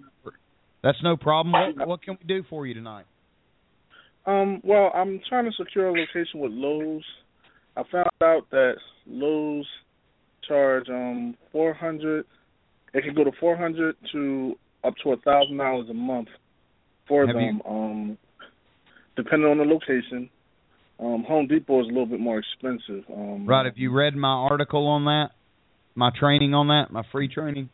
That's 0.82 0.98
no 1.02 1.16
problem. 1.16 1.52
What, 1.76 1.88
what 1.88 2.02
can 2.02 2.16
we 2.20 2.26
do 2.26 2.44
for 2.48 2.66
you 2.66 2.74
tonight? 2.74 3.04
Um, 4.26 4.60
well, 4.62 4.90
I'm 4.94 5.20
trying 5.28 5.46
to 5.46 5.52
secure 5.56 5.88
a 5.88 5.92
location 5.92 6.40
with 6.40 6.52
Lowe's. 6.52 7.04
I 7.76 7.82
found 7.90 8.08
out 8.22 8.48
that 8.50 8.74
Lowe's 9.06 9.66
charge 10.46 10.88
um 10.88 11.36
four 11.52 11.72
hundred. 11.74 12.26
It 12.92 13.04
can 13.04 13.14
go 13.14 13.24
to 13.24 13.30
four 13.40 13.56
hundred 13.56 13.96
to 14.12 14.54
up 14.84 14.94
to 15.04 15.12
a 15.12 15.16
thousand 15.18 15.56
dollars 15.56 15.88
a 15.90 15.94
month 15.94 16.28
for 17.08 17.26
Have 17.26 17.34
them. 17.36 17.60
you- 17.64 17.70
Um, 17.70 18.18
depending 19.16 19.50
on 19.50 19.58
the 19.58 19.64
location. 19.64 20.28
Um, 20.98 21.24
Home 21.28 21.46
Depot 21.46 21.80
is 21.80 21.86
a 21.86 21.88
little 21.88 22.04
bit 22.06 22.20
more 22.20 22.38
expensive. 22.38 23.04
Um, 23.10 23.46
Right. 23.46 23.64
Have 23.64 23.78
you 23.78 23.90
read 23.90 24.14
my 24.14 24.28
article 24.28 24.86
on 24.86 25.06
that? 25.06 25.30
My 25.94 26.10
training 26.10 26.52
on 26.52 26.68
that? 26.68 26.90
My 26.90 27.02
free 27.10 27.26
training? 27.26 27.70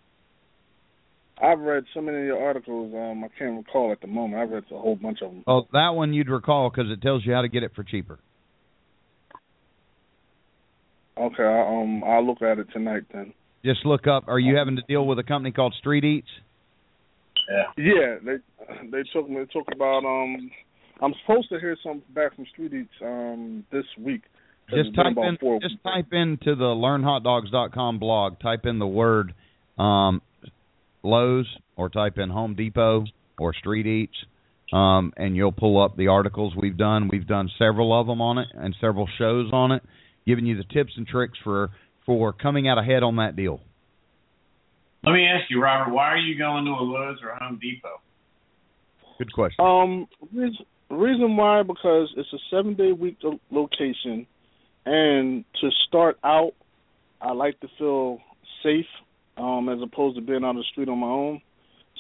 I've 1.42 1.58
read 1.58 1.84
so 1.92 2.00
many 2.00 2.18
of 2.18 2.24
your 2.24 2.42
articles. 2.42 2.92
Um, 2.94 3.22
I 3.24 3.28
can't 3.38 3.58
recall 3.58 3.92
at 3.92 4.00
the 4.00 4.06
moment. 4.06 4.42
I've 4.42 4.50
read 4.50 4.64
a 4.70 4.78
whole 4.78 4.96
bunch 4.96 5.18
of 5.22 5.30
them. 5.30 5.44
Oh, 5.46 5.66
that 5.72 5.90
one 5.90 6.14
you'd 6.14 6.30
recall 6.30 6.70
because 6.70 6.90
it 6.90 7.02
tells 7.02 7.26
you 7.26 7.34
how 7.34 7.42
to 7.42 7.48
get 7.48 7.62
it 7.62 7.72
for 7.76 7.84
cheaper. 7.84 8.18
Okay, 11.18 11.42
I, 11.42 11.60
um, 11.68 12.02
I'll 12.04 12.26
look 12.26 12.42
at 12.42 12.58
it 12.58 12.66
tonight 12.72 13.02
then. 13.12 13.32
Just 13.64 13.84
look 13.84 14.06
up. 14.06 14.28
Are 14.28 14.38
you 14.38 14.56
having 14.56 14.76
to 14.76 14.82
deal 14.82 15.06
with 15.06 15.18
a 15.18 15.22
company 15.22 15.50
called 15.50 15.74
Street 15.78 16.04
Eats? 16.04 16.28
Yeah. 17.50 17.84
Yeah, 17.84 18.16
they 18.24 18.36
they 18.90 19.02
took 19.12 19.28
me. 19.28 19.36
They 19.38 19.46
talk 19.46 19.66
about 19.74 20.04
um. 20.04 20.50
I'm 21.02 21.12
supposed 21.26 21.50
to 21.50 21.60
hear 21.60 21.76
something 21.82 22.02
back 22.14 22.34
from 22.36 22.46
Street 22.52 22.72
Eats 22.72 22.90
um 23.02 23.64
this 23.72 23.84
week. 23.98 24.22
Just 24.70 24.94
type 24.96 25.12
about 25.12 25.26
in. 25.28 25.36
four 25.38 25.60
Just 25.60 25.74
weeks. 25.74 25.82
type 25.84 26.06
into 26.12 26.54
the 26.56 26.64
LearnHotDogs.com 26.64 27.98
blog. 27.98 28.40
Type 28.40 28.66
in 28.66 28.78
the 28.78 28.86
word 28.86 29.32
um, 29.78 30.20
Lowe's 31.06 31.46
or 31.76 31.88
type 31.88 32.18
in 32.18 32.30
Home 32.30 32.54
Depot 32.54 33.04
or 33.38 33.54
Street 33.54 33.86
Eats, 33.86 34.16
um, 34.72 35.12
and 35.16 35.36
you'll 35.36 35.52
pull 35.52 35.82
up 35.82 35.96
the 35.96 36.08
articles 36.08 36.54
we've 36.56 36.76
done. 36.76 37.08
We've 37.08 37.26
done 37.26 37.50
several 37.58 37.98
of 37.98 38.06
them 38.06 38.20
on 38.20 38.38
it 38.38 38.48
and 38.54 38.74
several 38.80 39.08
shows 39.18 39.50
on 39.52 39.72
it, 39.72 39.82
giving 40.26 40.46
you 40.46 40.56
the 40.56 40.64
tips 40.64 40.92
and 40.96 41.06
tricks 41.06 41.38
for 41.42 41.70
for 42.04 42.32
coming 42.32 42.68
out 42.68 42.78
ahead 42.78 43.02
on 43.02 43.16
that 43.16 43.34
deal. 43.36 43.60
Let 45.04 45.12
me 45.12 45.26
ask 45.26 45.50
you, 45.50 45.62
Robert, 45.62 45.92
why 45.92 46.08
are 46.08 46.18
you 46.18 46.36
going 46.36 46.64
to 46.64 46.70
a 46.70 46.82
Lowe's 46.82 47.18
or 47.22 47.30
a 47.30 47.38
Home 47.44 47.58
Depot? 47.60 48.00
Good 49.18 49.32
question. 49.32 49.64
Um, 49.64 50.08
reason, 50.32 50.66
reason 50.90 51.36
why 51.36 51.62
because 51.62 52.12
it's 52.16 52.32
a 52.32 52.38
seven 52.50 52.74
day 52.74 52.92
week 52.92 53.18
location, 53.50 54.26
and 54.84 55.44
to 55.60 55.70
start 55.86 56.18
out, 56.24 56.52
I 57.20 57.32
like 57.32 57.58
to 57.60 57.68
feel 57.78 58.18
safe, 58.62 58.86
um, 59.36 59.68
as 59.68 59.78
opposed 59.82 60.16
to 60.16 60.22
being 60.22 60.44
on 60.44 60.56
the 60.56 60.64
street 60.72 60.88
on 60.88 60.98
my 60.98 61.06
own. 61.06 61.40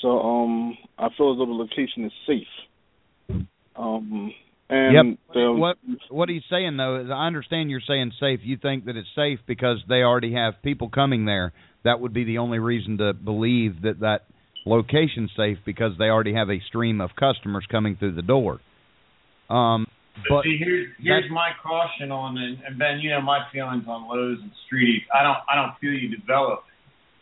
So 0.02 0.20
um, 0.20 0.76
I 0.98 1.08
feel 1.16 1.32
as 1.32 1.38
though 1.38 1.46
the 1.46 1.52
location 1.52 2.04
is 2.04 2.12
safe. 2.26 3.46
Um, 3.76 4.32
and 4.68 4.94
Yep. 4.94 5.18
the, 5.34 5.52
What 5.52 5.78
what 6.08 6.28
he's 6.28 6.42
saying 6.50 6.76
though 6.76 7.00
is, 7.00 7.10
I 7.10 7.26
understand 7.26 7.70
you're 7.70 7.80
saying 7.86 8.12
safe. 8.18 8.40
You 8.42 8.56
think 8.56 8.86
that 8.86 8.96
it's 8.96 9.08
safe 9.14 9.38
because 9.46 9.78
they 9.88 10.02
already 10.02 10.32
have 10.34 10.54
people 10.62 10.88
coming 10.88 11.24
there. 11.24 11.52
That 11.84 12.00
would 12.00 12.12
be 12.12 12.24
the 12.24 12.38
only 12.38 12.58
reason 12.58 12.98
to 12.98 13.12
believe 13.12 13.82
that 13.82 14.00
that 14.00 14.24
location's 14.64 15.30
safe 15.36 15.58
because 15.64 15.92
they 15.98 16.06
already 16.06 16.34
have 16.34 16.50
a 16.50 16.60
stream 16.66 17.00
of 17.00 17.10
customers 17.14 17.64
coming 17.70 17.96
through 17.96 18.16
the 18.16 18.22
door. 18.22 18.60
Um, 19.48 19.86
but 20.28 20.42
see, 20.42 20.58
here's 20.58 20.88
here's 20.98 21.30
my 21.30 21.50
caution 21.62 22.10
on, 22.10 22.36
and, 22.36 22.58
and 22.66 22.78
Ben, 22.78 22.98
you 22.98 23.10
know 23.10 23.20
my 23.20 23.46
feelings 23.52 23.84
on 23.86 24.08
Lowe's 24.08 24.38
and 24.42 24.50
Street 24.66 25.02
I 25.14 25.22
don't 25.22 25.38
I 25.48 25.54
don't 25.54 25.78
feel 25.80 25.92
you 25.92 26.14
develop 26.14 26.64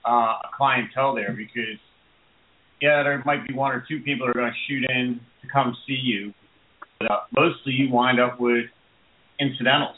uh, 0.06 0.38
a 0.44 0.48
clientele 0.56 1.14
there 1.14 1.32
because 1.32 1.78
yeah, 2.80 3.02
there 3.02 3.22
might 3.24 3.46
be 3.46 3.54
one 3.54 3.72
or 3.72 3.84
two 3.88 4.00
people 4.00 4.26
that 4.26 4.30
are 4.36 4.40
going 4.40 4.52
to 4.52 4.58
shoot 4.68 4.84
in 4.90 5.20
to 5.42 5.48
come 5.52 5.76
see 5.86 5.98
you, 6.02 6.34
but 6.98 7.10
uh, 7.10 7.20
mostly 7.34 7.72
you 7.72 7.90
wind 7.90 8.20
up 8.20 8.38
with 8.40 8.66
incidentals 9.40 9.96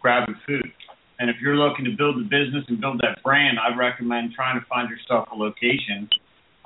grabbing 0.00 0.36
food. 0.46 0.70
And 1.18 1.30
if 1.30 1.36
you're 1.40 1.56
looking 1.56 1.84
to 1.86 1.90
build 1.96 2.16
the 2.16 2.24
business 2.24 2.64
and 2.68 2.80
build 2.80 3.00
that 3.00 3.22
brand, 3.24 3.58
I 3.58 3.76
recommend 3.76 4.32
trying 4.34 4.60
to 4.60 4.66
find 4.66 4.88
yourself 4.90 5.28
a 5.32 5.34
location, 5.34 6.08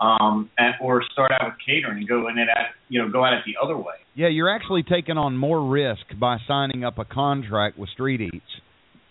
um, 0.01 0.51
or 0.81 1.03
start 1.13 1.31
out 1.31 1.53
with 1.53 1.55
catering 1.65 1.99
and 1.99 2.09
go 2.09 2.29
in 2.29 2.39
it 2.39 2.49
at 2.49 2.75
you 2.89 3.01
know 3.01 3.11
go 3.11 3.25
at 3.25 3.33
it 3.35 3.45
the 3.47 3.55
other 3.63 3.77
way. 3.77 3.95
yeah, 4.15 4.29
you're 4.29 4.55
actually 4.55 4.83
taking 4.83 5.17
on 5.19 5.37
more 5.37 5.67
risk 5.67 6.03
by 6.19 6.39
signing 6.49 6.85
up 6.85 6.99
a 6.99 7.05
contract 7.05 7.79
with 7.79 7.91
Street 7.91 8.21
Eats 8.21 8.61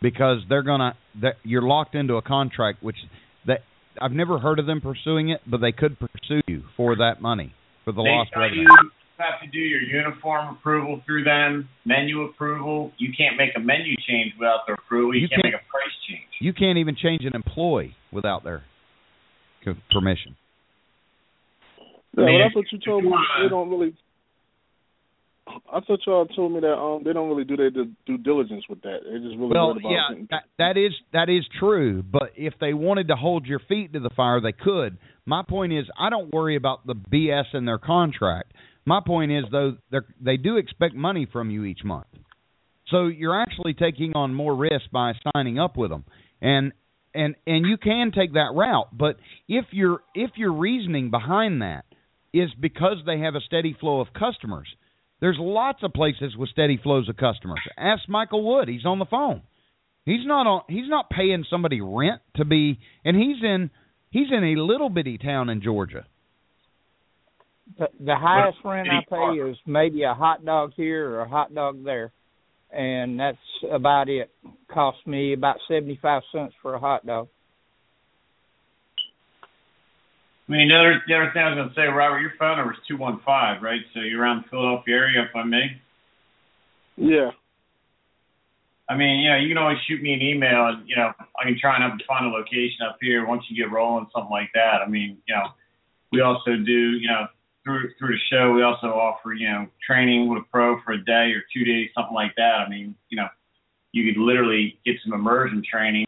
because 0.01 0.39
they're 0.49 0.63
gonna 0.63 0.95
that 1.21 1.35
you're 1.43 1.61
locked 1.61 1.95
into 1.95 2.15
a 2.15 2.21
contract 2.21 2.81
which 2.83 2.97
That 3.45 3.59
I've 4.01 4.11
never 4.11 4.39
heard 4.39 4.59
of 4.59 4.65
them 4.65 4.81
pursuing 4.81 5.29
it, 5.29 5.41
but 5.47 5.61
they 5.61 5.71
could 5.71 5.97
pursue 5.99 6.41
you 6.47 6.63
for 6.77 6.95
that 6.97 7.21
money 7.21 7.53
for 7.85 7.91
the 7.91 8.03
they 8.03 8.09
lost 8.09 8.31
revenue. 8.35 8.61
You 8.63 9.25
have 9.25 9.41
to 9.41 9.47
do 9.47 9.59
your 9.59 9.81
uniform 9.81 10.55
approval 10.55 11.01
through 11.05 11.25
them, 11.25 11.67
menu 11.85 12.21
approval. 12.23 12.93
You 12.97 13.11
can't 13.17 13.35
make 13.37 13.49
a 13.57 13.59
menu 13.59 13.95
change 14.07 14.33
without 14.39 14.61
their 14.65 14.75
approval. 14.75 15.13
You, 15.13 15.21
You 15.21 15.27
can't 15.27 15.41
can't- 15.43 15.53
make 15.53 15.61
a 15.61 15.71
price 15.71 15.95
change. 16.07 16.29
You 16.39 16.53
can't 16.53 16.77
even 16.77 16.95
change 16.95 17.25
an 17.25 17.35
employee 17.35 17.95
without 18.13 18.43
their 18.45 18.63
permission. 19.91 20.35
Yeah, 22.17 22.23
well, 22.25 22.39
that's 22.39 22.55
what 22.55 22.65
you 22.71 22.79
told 22.79 23.03
me. 23.03 23.11
They 23.43 23.49
don't 23.49 23.69
really. 23.69 23.93
I 25.71 25.79
thought 25.81 25.99
y'all 26.05 26.25
told 26.25 26.51
me 26.53 26.59
that 26.61 26.73
um 26.77 27.01
they 27.03 27.13
don't 27.13 27.29
really 27.29 27.43
do 27.43 27.55
their 27.57 27.69
due 27.71 28.17
diligence 28.17 28.63
with 28.69 28.81
that. 28.81 28.99
They 29.03 29.17
just 29.19 29.37
really 29.37 29.51
Well, 29.53 29.71
about 29.71 29.81
yeah, 29.83 30.07
getting- 30.09 30.27
that, 30.31 30.43
that 30.57 30.77
is 30.77 30.93
that 31.13 31.29
is 31.29 31.45
true. 31.59 32.03
But 32.03 32.31
if 32.35 32.53
they 32.59 32.73
wanted 32.73 33.07
to 33.09 33.15
hold 33.15 33.45
your 33.45 33.59
feet 33.59 33.93
to 33.93 33.99
the 33.99 34.09
fire, 34.15 34.41
they 34.41 34.51
could. 34.51 34.97
My 35.25 35.43
point 35.47 35.73
is, 35.73 35.85
I 35.97 36.09
don't 36.09 36.31
worry 36.33 36.55
about 36.55 36.85
the 36.87 36.95
BS 36.95 37.53
in 37.53 37.65
their 37.65 37.77
contract. 37.77 38.53
My 38.85 38.99
point 39.05 39.31
is, 39.31 39.45
though, 39.51 39.77
they 39.91 39.99
they 40.19 40.37
do 40.37 40.57
expect 40.57 40.95
money 40.95 41.27
from 41.31 41.49
you 41.51 41.63
each 41.65 41.83
month, 41.83 42.07
so 42.89 43.07
you're 43.07 43.39
actually 43.39 43.73
taking 43.73 44.13
on 44.15 44.33
more 44.33 44.55
risk 44.55 44.89
by 44.91 45.13
signing 45.35 45.59
up 45.59 45.77
with 45.77 45.91
them, 45.91 46.05
and 46.41 46.71
and 47.13 47.35
and 47.45 47.65
you 47.65 47.77
can 47.77 48.11
take 48.11 48.33
that 48.33 48.51
route. 48.55 48.89
But 48.97 49.17
if 49.47 49.65
your 49.71 50.01
if 50.15 50.31
your 50.37 50.53
reasoning 50.53 51.11
behind 51.11 51.61
that 51.61 51.85
is 52.33 52.49
because 52.59 52.97
they 53.05 53.19
have 53.19 53.35
a 53.35 53.41
steady 53.41 53.75
flow 53.79 53.99
of 54.01 54.07
customers, 54.13 54.67
there's 55.21 55.37
lots 55.39 55.79
of 55.83 55.93
places 55.93 56.35
with 56.37 56.49
steady 56.49 56.79
flows 56.81 57.09
of 57.09 57.17
customers. 57.17 57.59
Ask 57.77 58.07
Michael 58.07 58.43
Wood; 58.43 58.67
he's 58.67 58.85
on 58.85 58.99
the 58.99 59.05
phone. 59.05 59.41
He's 60.05 60.25
not 60.25 60.47
on. 60.47 60.61
He's 60.67 60.87
not 60.87 61.09
paying 61.09 61.45
somebody 61.49 61.81
rent 61.81 62.21
to 62.35 62.45
be, 62.45 62.79
and 63.03 63.15
he's 63.15 63.43
in. 63.43 63.69
He's 64.11 64.27
in 64.31 64.43
a 64.43 64.61
little 64.61 64.89
bitty 64.89 65.17
town 65.17 65.49
in 65.49 65.61
Georgia. 65.61 66.05
The, 67.77 67.87
the 67.99 68.15
highest 68.15 68.57
rent 68.65 68.87
I 68.89 69.01
pay 69.07 69.39
is 69.39 69.55
maybe 69.67 70.03
a 70.03 70.15
hot 70.15 70.43
dog 70.43 70.71
here 70.75 71.11
or 71.11 71.19
a 71.21 71.29
hot 71.29 71.53
dog 71.53 71.83
there, 71.83 72.11
and 72.71 73.19
that's 73.19 73.37
about 73.71 74.09
it. 74.09 74.31
Costs 74.73 75.05
me 75.05 75.33
about 75.33 75.57
seventy 75.67 75.99
five 76.01 76.23
cents 76.31 76.53
for 76.61 76.73
a 76.73 76.79
hot 76.79 77.05
dog. 77.05 77.27
I 80.49 80.51
mean, 80.51 80.69
the 80.69 80.75
other, 80.75 81.03
the 81.07 81.13
other 81.13 81.31
thing 81.31 81.43
I 81.43 81.49
was 81.49 81.57
going 81.57 81.69
to 81.69 81.75
say, 81.75 81.85
Robert, 81.85 82.21
your 82.21 82.33
phone 82.39 82.57
number 82.57 82.73
is 82.73 82.79
215, 82.87 83.61
right? 83.61 83.81
So 83.93 84.01
you're 84.01 84.19
around 84.19 84.43
the 84.43 84.49
Philadelphia 84.49 84.95
area, 84.95 85.21
if 85.29 85.35
I 85.35 85.43
may. 85.43 85.79
yeah. 86.97 87.31
I 88.89 88.97
mean, 88.97 89.19
you 89.19 89.29
know, 89.29 89.37
you 89.37 89.47
can 89.47 89.59
always 89.59 89.77
shoot 89.87 90.01
me 90.01 90.13
an 90.13 90.21
email, 90.23 90.65
and 90.65 90.89
you 90.89 90.95
know, 90.95 91.13
I 91.39 91.43
can 91.43 91.59
try 91.61 91.75
and 91.75 91.83
help 91.83 91.99
you 91.99 92.05
find 92.07 92.25
a 92.25 92.29
location 92.29 92.81
up 92.89 92.97
here 92.99 93.27
once 93.27 93.43
you 93.47 93.55
get 93.55 93.71
rolling, 93.71 94.07
something 94.11 94.31
like 94.31 94.49
that. 94.55 94.81
I 94.83 94.89
mean, 94.89 95.19
you 95.27 95.35
know, 95.35 95.49
we 96.11 96.21
also 96.21 96.57
do, 96.57 96.97
you 96.97 97.07
know, 97.07 97.27
through 97.63 97.91
through 97.99 98.15
the 98.15 98.21
show, 98.31 98.51
we 98.51 98.63
also 98.63 98.87
offer, 98.87 99.33
you 99.33 99.47
know, 99.47 99.67
training 99.85 100.27
with 100.27 100.41
a 100.41 100.45
pro 100.51 100.81
for 100.81 100.93
a 100.93 101.05
day 101.05 101.33
or 101.37 101.43
two 101.53 101.63
days, 101.63 101.91
something 101.93 102.15
like 102.15 102.33
that. 102.37 102.65
I 102.65 102.67
mean, 102.67 102.95
you 103.09 103.17
know, 103.17 103.27
you 103.91 104.11
could 104.11 104.19
literally 104.19 104.79
get 104.83 104.95
some 105.03 105.13
immersion 105.13 105.61
training 105.61 106.07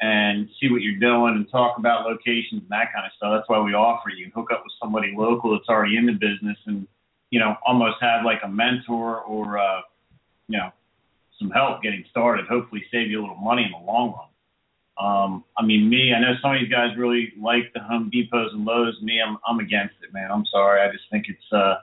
and 0.00 0.48
see 0.58 0.70
what 0.70 0.80
you're 0.80 0.98
doing 0.98 1.34
and 1.34 1.50
talk 1.50 1.76
about 1.78 2.06
locations 2.06 2.62
and 2.62 2.70
that 2.70 2.92
kind 2.92 3.04
of 3.04 3.12
stuff. 3.16 3.32
That's 3.36 3.48
why 3.48 3.60
we 3.60 3.74
offer 3.74 4.08
you 4.08 4.30
hook 4.34 4.48
up 4.50 4.62
with 4.64 4.72
somebody 4.80 5.14
local 5.16 5.52
that's 5.52 5.68
already 5.68 5.96
in 5.96 6.06
the 6.06 6.12
business 6.12 6.56
and, 6.66 6.86
you 7.30 7.38
know, 7.38 7.56
almost 7.66 7.96
have 8.00 8.24
like 8.24 8.40
a 8.42 8.48
mentor 8.48 9.20
or, 9.20 9.58
uh, 9.58 9.82
you 10.48 10.58
know, 10.58 10.70
some 11.38 11.50
help 11.50 11.82
getting 11.82 12.04
started. 12.10 12.46
Hopefully, 12.46 12.84
save 12.90 13.10
you 13.10 13.20
a 13.20 13.22
little 13.22 13.36
money 13.36 13.64
in 13.64 13.72
the 13.72 13.86
long 13.86 14.12
run. 14.12 14.26
Um, 15.00 15.44
I 15.56 15.64
mean, 15.64 15.88
me, 15.88 16.12
I 16.14 16.20
know 16.20 16.34
some 16.42 16.54
of 16.54 16.60
you 16.60 16.68
guys 16.68 16.96
really 16.96 17.32
like 17.40 17.72
the 17.72 17.80
Home 17.80 18.10
Depots 18.12 18.52
and 18.52 18.64
Lowe's. 18.64 19.00
Me, 19.00 19.20
I'm 19.26 19.38
I'm 19.46 19.58
against 19.58 19.94
it, 20.02 20.12
man. 20.12 20.30
I'm 20.30 20.44
sorry. 20.46 20.82
I 20.82 20.92
just 20.92 21.04
think 21.10 21.26
it's 21.28 21.52
uh, 21.52 21.76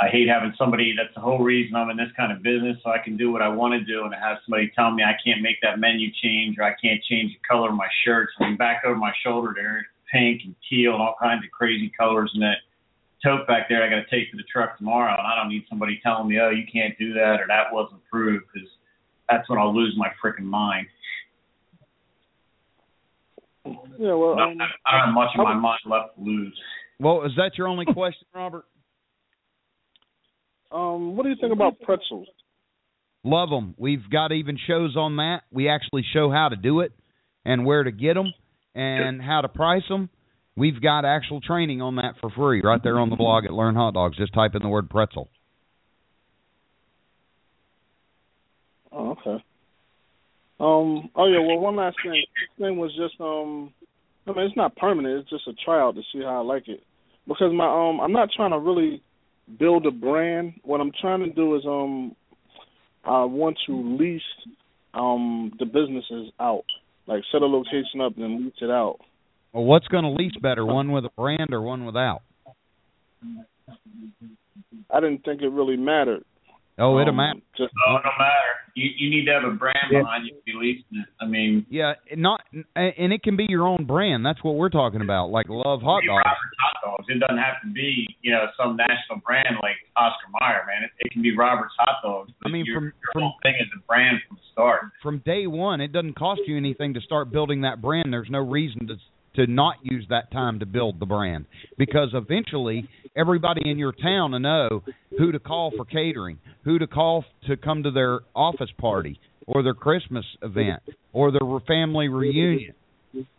I 0.00 0.08
hate 0.08 0.28
having 0.28 0.54
somebody. 0.56 0.94
That's 0.96 1.14
the 1.14 1.20
whole 1.20 1.40
reason 1.40 1.76
I'm 1.76 1.90
in 1.90 1.96
this 1.98 2.08
kind 2.16 2.32
of 2.32 2.42
business, 2.42 2.78
so 2.82 2.90
I 2.90 2.98
can 2.98 3.18
do 3.18 3.30
what 3.30 3.42
I 3.42 3.48
want 3.48 3.74
to 3.74 3.84
do, 3.84 4.04
and 4.04 4.14
have 4.14 4.38
somebody 4.46 4.72
tell 4.74 4.90
me 4.90 5.02
I 5.04 5.12
can't 5.22 5.42
make 5.42 5.60
that 5.62 5.78
menu 5.78 6.08
change 6.22 6.56
or 6.58 6.64
I 6.64 6.74
can't 6.82 7.02
change 7.04 7.32
the 7.32 7.40
color 7.46 7.68
of 7.68 7.76
my 7.76 7.88
shirts. 8.04 8.32
I 8.40 8.48
mean, 8.48 8.56
back 8.56 8.82
over 8.86 8.96
my 8.96 9.12
shoulder 9.22 9.52
there, 9.54 9.86
pink 10.10 10.40
and 10.44 10.54
teal 10.68 10.94
and 10.94 11.02
all 11.02 11.16
kinds 11.20 11.44
of 11.44 11.50
crazy 11.50 11.92
colors, 11.98 12.30
and 12.32 12.42
that 12.42 12.64
tote 13.22 13.46
back 13.46 13.68
there 13.68 13.84
I 13.84 13.90
got 13.90 14.08
to 14.08 14.10
take 14.10 14.30
to 14.30 14.38
the 14.38 14.48
truck 14.50 14.78
tomorrow, 14.78 15.14
and 15.16 15.26
I 15.26 15.36
don't 15.36 15.50
need 15.50 15.64
somebody 15.68 16.00
telling 16.02 16.28
me, 16.28 16.38
oh, 16.40 16.48
you 16.48 16.64
can't 16.72 16.96
do 16.98 17.12
that 17.12 17.36
or 17.38 17.46
that 17.48 17.70
wasn't 17.70 18.00
approved, 18.06 18.46
because 18.52 18.68
that's 19.28 19.48
when 19.50 19.58
I'll 19.58 19.74
lose 19.74 19.94
my 19.98 20.08
freaking 20.24 20.48
mind. 20.48 20.86
Yeah, 23.98 24.14
well, 24.14 24.38
I 24.38 24.44
um, 24.50 24.56
don't, 24.56 24.62
I 24.86 24.92
don't 24.92 25.06
have 25.06 25.14
much 25.14 25.28
of 25.36 25.44
my 25.44 25.54
mind 25.54 25.80
left 25.84 26.16
to 26.16 26.24
lose. 26.24 26.58
Well, 26.98 27.24
is 27.24 27.32
that 27.36 27.58
your 27.58 27.68
only 27.68 27.84
question, 27.84 28.26
Robert? 28.34 28.64
Um, 30.72 31.16
what 31.16 31.24
do 31.24 31.30
you 31.30 31.36
think 31.40 31.52
about 31.52 31.80
pretzels? 31.80 32.28
Love 33.22 33.50
them. 33.50 33.74
We've 33.76 34.08
got 34.10 34.32
even 34.32 34.58
shows 34.66 34.96
on 34.96 35.16
that. 35.16 35.42
We 35.50 35.68
actually 35.68 36.04
show 36.12 36.30
how 36.30 36.48
to 36.48 36.56
do 36.56 36.80
it 36.80 36.92
and 37.44 37.66
where 37.66 37.82
to 37.82 37.90
get 37.90 38.14
them 38.14 38.32
and 38.74 39.20
how 39.20 39.42
to 39.42 39.48
price 39.48 39.82
them. 39.88 40.08
We've 40.56 40.80
got 40.80 41.04
actual 41.04 41.40
training 41.40 41.82
on 41.82 41.96
that 41.96 42.14
for 42.20 42.30
free 42.30 42.60
right 42.62 42.82
there 42.82 42.98
on 42.98 43.10
the 43.10 43.16
blog 43.16 43.44
at 43.44 43.52
Learn 43.52 43.74
Hot 43.74 43.94
Dogs. 43.94 44.16
Just 44.16 44.34
type 44.34 44.54
in 44.54 44.62
the 44.62 44.68
word 44.68 44.90
pretzel. 44.90 45.28
Oh, 48.92 49.10
okay. 49.12 49.44
Um. 50.58 51.10
Oh 51.14 51.26
yeah. 51.26 51.38
Well, 51.40 51.58
one 51.60 51.76
last 51.76 51.96
thing. 52.02 52.12
This 52.12 52.66
thing 52.66 52.76
was 52.76 52.90
just 52.96 53.20
um. 53.20 53.72
I 54.26 54.32
mean, 54.32 54.46
it's 54.46 54.56
not 54.56 54.76
permanent. 54.76 55.20
It's 55.20 55.30
just 55.30 55.48
a 55.48 55.52
tryout 55.64 55.94
to 55.94 56.02
see 56.12 56.20
how 56.20 56.40
I 56.40 56.44
like 56.44 56.68
it. 56.68 56.82
Because 57.26 57.52
my 57.54 57.66
um, 57.66 58.00
I'm 58.00 58.12
not 58.12 58.28
trying 58.34 58.50
to 58.50 58.58
really 58.58 59.02
build 59.58 59.86
a 59.86 59.90
brand. 59.90 60.54
What 60.62 60.80
I'm 60.80 60.92
trying 61.00 61.20
to 61.20 61.30
do 61.30 61.56
is 61.56 61.62
um, 61.66 62.14
I 63.04 63.24
want 63.24 63.58
to 63.66 63.96
lease 63.98 64.22
um 64.92 65.52
the 65.58 65.66
businesses 65.66 66.32
out, 66.40 66.64
like 67.06 67.22
set 67.30 67.42
a 67.42 67.46
location 67.46 68.00
up 68.02 68.16
and 68.16 68.24
then 68.24 68.44
lease 68.44 68.54
it 68.60 68.70
out. 68.70 68.98
Well, 69.52 69.64
what's 69.64 69.88
going 69.88 70.04
to 70.04 70.10
lease 70.10 70.36
better, 70.40 70.64
one 70.64 70.92
with 70.92 71.04
a 71.04 71.10
brand 71.16 71.52
or 71.52 71.60
one 71.60 71.84
without? 71.84 72.22
I 74.92 75.00
didn't 75.00 75.24
think 75.24 75.42
it 75.42 75.48
really 75.48 75.76
mattered. 75.76 76.24
Oh, 76.80 76.98
it'll 76.98 77.10
Um, 77.10 77.16
matter. 77.16 77.40
Just 77.56 77.72
Oh, 77.86 77.96
no 78.02 78.10
matter. 78.18 78.32
You 78.74 78.88
you 78.96 79.10
need 79.10 79.24
to 79.26 79.32
have 79.32 79.44
a 79.44 79.50
brand 79.50 79.76
Yeah. 79.90 80.00
behind 80.00 80.24
you 80.26 80.32
to 80.32 80.40
be 80.46 80.52
leasing 80.54 81.00
it. 81.02 81.06
I 81.20 81.26
mean, 81.26 81.66
Yeah, 81.68 81.94
not 82.16 82.42
and 82.76 83.12
it 83.12 83.22
can 83.22 83.36
be 83.36 83.44
your 83.48 83.66
own 83.66 83.84
brand. 83.84 84.24
That's 84.24 84.42
what 84.44 84.54
we're 84.54 84.70
talking 84.70 85.00
about. 85.02 85.30
Like 85.30 85.48
Love 85.48 85.82
Hot 85.82 86.02
Dogs. 86.06 86.24
Robert's 86.24 86.56
Hot 86.60 86.76
Dogs. 86.84 87.06
It 87.08 87.18
doesn't 87.18 87.38
have 87.38 87.60
to 87.62 87.68
be 87.72 88.06
you 88.22 88.30
know 88.32 88.46
some 88.56 88.76
national 88.76 89.18
brand 89.26 89.56
like 89.62 89.76
Oscar 89.96 90.28
Mayer, 90.40 90.64
man. 90.66 90.84
It, 90.84 90.90
it 91.06 91.12
can 91.12 91.20
be 91.22 91.36
Robert's 91.36 91.74
Hot 91.80 92.00
Dogs. 92.02 92.32
I 92.44 92.48
mean, 92.48 92.64
your, 92.64 92.76
from- 92.76 92.84
your 92.84 92.92
from- 93.12 93.22
whole 93.22 93.34
thing 93.42 93.54
is 93.60 93.68
a 93.76 93.80
brand 93.86 94.18
from 94.26 94.36
the 94.36 94.42
start. 94.52 94.82
From 95.02 95.18
day 95.18 95.46
one, 95.46 95.80
it 95.80 95.92
doesn't 95.92 96.14
cost 96.14 96.40
you 96.46 96.56
anything 96.56 96.94
to 96.94 97.00
start 97.00 97.30
building 97.32 97.60
that 97.62 97.82
brand. 97.82 98.12
There's 98.12 98.30
no 98.30 98.38
reason 98.40 98.86
to 98.86 98.94
to 99.36 99.46
not 99.46 99.76
use 99.82 100.04
that 100.10 100.30
time 100.32 100.58
to 100.60 100.66
build 100.66 100.98
the 100.98 101.06
brand 101.06 101.46
because 101.78 102.08
eventually 102.14 102.88
everybody 103.16 103.68
in 103.68 103.78
your 103.78 103.92
town 103.92 104.32
will 104.32 104.40
know 104.40 104.82
who 105.18 105.32
to 105.32 105.38
call 105.38 105.70
for 105.76 105.84
catering, 105.84 106.38
who 106.64 106.78
to 106.78 106.86
call 106.86 107.24
to 107.46 107.56
come 107.56 107.82
to 107.84 107.90
their 107.90 108.20
office 108.34 108.70
party 108.78 109.20
or 109.46 109.62
their 109.62 109.74
Christmas 109.74 110.24
event 110.42 110.82
or 111.12 111.30
their 111.30 111.40
family 111.66 112.08
reunion. 112.08 112.74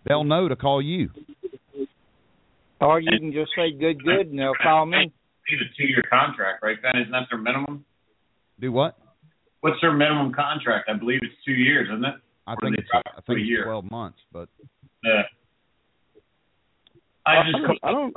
They'll 0.07 0.23
know 0.23 0.47
to 0.47 0.55
call 0.55 0.81
you. 0.81 1.09
Or 2.79 2.99
you 2.99 3.11
can 3.19 3.31
just 3.31 3.51
say 3.55 3.71
good, 3.71 4.03
good, 4.03 4.27
and 4.27 4.39
they'll 4.39 4.53
call 4.61 4.85
me. 4.85 5.11
It's 5.47 5.61
a 5.61 5.77
two-year 5.77 6.03
contract, 6.09 6.63
right, 6.63 6.81
Ben? 6.81 6.99
Isn't 7.01 7.11
that 7.11 7.27
their 7.29 7.39
minimum? 7.39 7.85
Do 8.59 8.71
what? 8.71 8.97
What's 9.61 9.77
their 9.81 9.93
minimum 9.93 10.33
contract? 10.33 10.89
I 10.89 10.97
believe 10.97 11.19
it's 11.21 11.35
two 11.45 11.51
years, 11.53 11.87
isn't 11.91 12.05
it? 12.05 12.15
I 12.47 12.53
Or 12.53 12.57
think 12.61 12.77
it's 12.79 12.87
drop 12.89 13.03
I 13.05 13.21
think 13.21 13.37
a 13.37 13.41
it's 13.41 13.49
year. 13.49 13.63
twelve 13.65 13.89
months, 13.91 14.17
but 14.33 14.49
Yeah. 15.03 15.23
I 17.37 17.41
I 17.41 17.43
just 17.51 17.57
don't- 17.63 17.79
I 17.83 17.91
don't- 17.91 18.15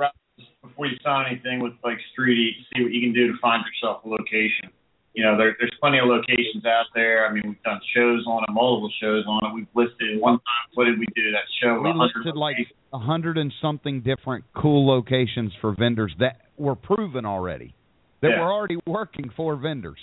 before 0.61 0.87
you 0.87 0.97
sign 1.03 1.27
anything 1.27 1.59
with 1.59 1.73
like 1.83 1.99
Street 2.11 2.37
Eat, 2.37 2.65
see 2.75 2.83
what 2.83 2.91
you 2.91 3.01
can 3.01 3.13
do 3.13 3.31
to 3.31 3.37
find 3.39 3.63
yourself 3.65 4.03
a 4.03 4.09
location. 4.09 4.69
You 5.13 5.23
know, 5.23 5.37
there, 5.37 5.55
there's 5.59 5.71
plenty 5.79 5.97
of 5.99 6.07
locations 6.07 6.65
out 6.65 6.87
there. 6.93 7.25
I 7.25 7.31
mean, 7.31 7.43
we've 7.45 7.63
done 7.63 7.79
shows 7.95 8.25
on 8.27 8.43
it, 8.43 8.51
multiple 8.51 8.91
shows 8.99 9.23
on 9.27 9.45
it. 9.45 9.53
We've 9.53 9.67
listed 9.73 10.19
one 10.19 10.33
time. 10.33 10.67
What 10.73 10.85
did 10.85 10.99
we 10.99 11.05
do? 11.15 11.31
That 11.31 11.45
show. 11.61 11.75
we 11.75 11.87
100 11.89 12.15
listed 12.17 12.35
like 12.35 12.57
a 12.91 12.99
hundred 12.99 13.37
and 13.37 13.53
something 13.61 14.01
different 14.01 14.43
cool 14.53 14.85
locations 14.85 15.53
for 15.61 15.71
vendors 15.71 16.13
that 16.19 16.41
were 16.57 16.75
proven 16.75 17.25
already, 17.25 17.73
that 18.21 18.31
Yeah. 18.31 18.41
were 18.41 18.51
already 18.51 18.77
working 18.85 19.29
for 19.29 19.55
vendors. 19.55 19.99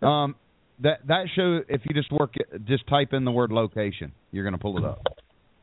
Um, 0.00 0.36
that 0.78 1.06
that 1.08 1.28
show, 1.30 1.62
if 1.68 1.84
you 1.86 1.94
just 1.94 2.12
work, 2.12 2.36
it, 2.36 2.64
just 2.64 2.86
type 2.86 3.12
in 3.12 3.24
the 3.24 3.32
word 3.32 3.50
location, 3.50 4.12
you're 4.30 4.44
gonna 4.44 4.58
pull 4.58 4.78
it 4.78 4.84
up. 4.84 5.00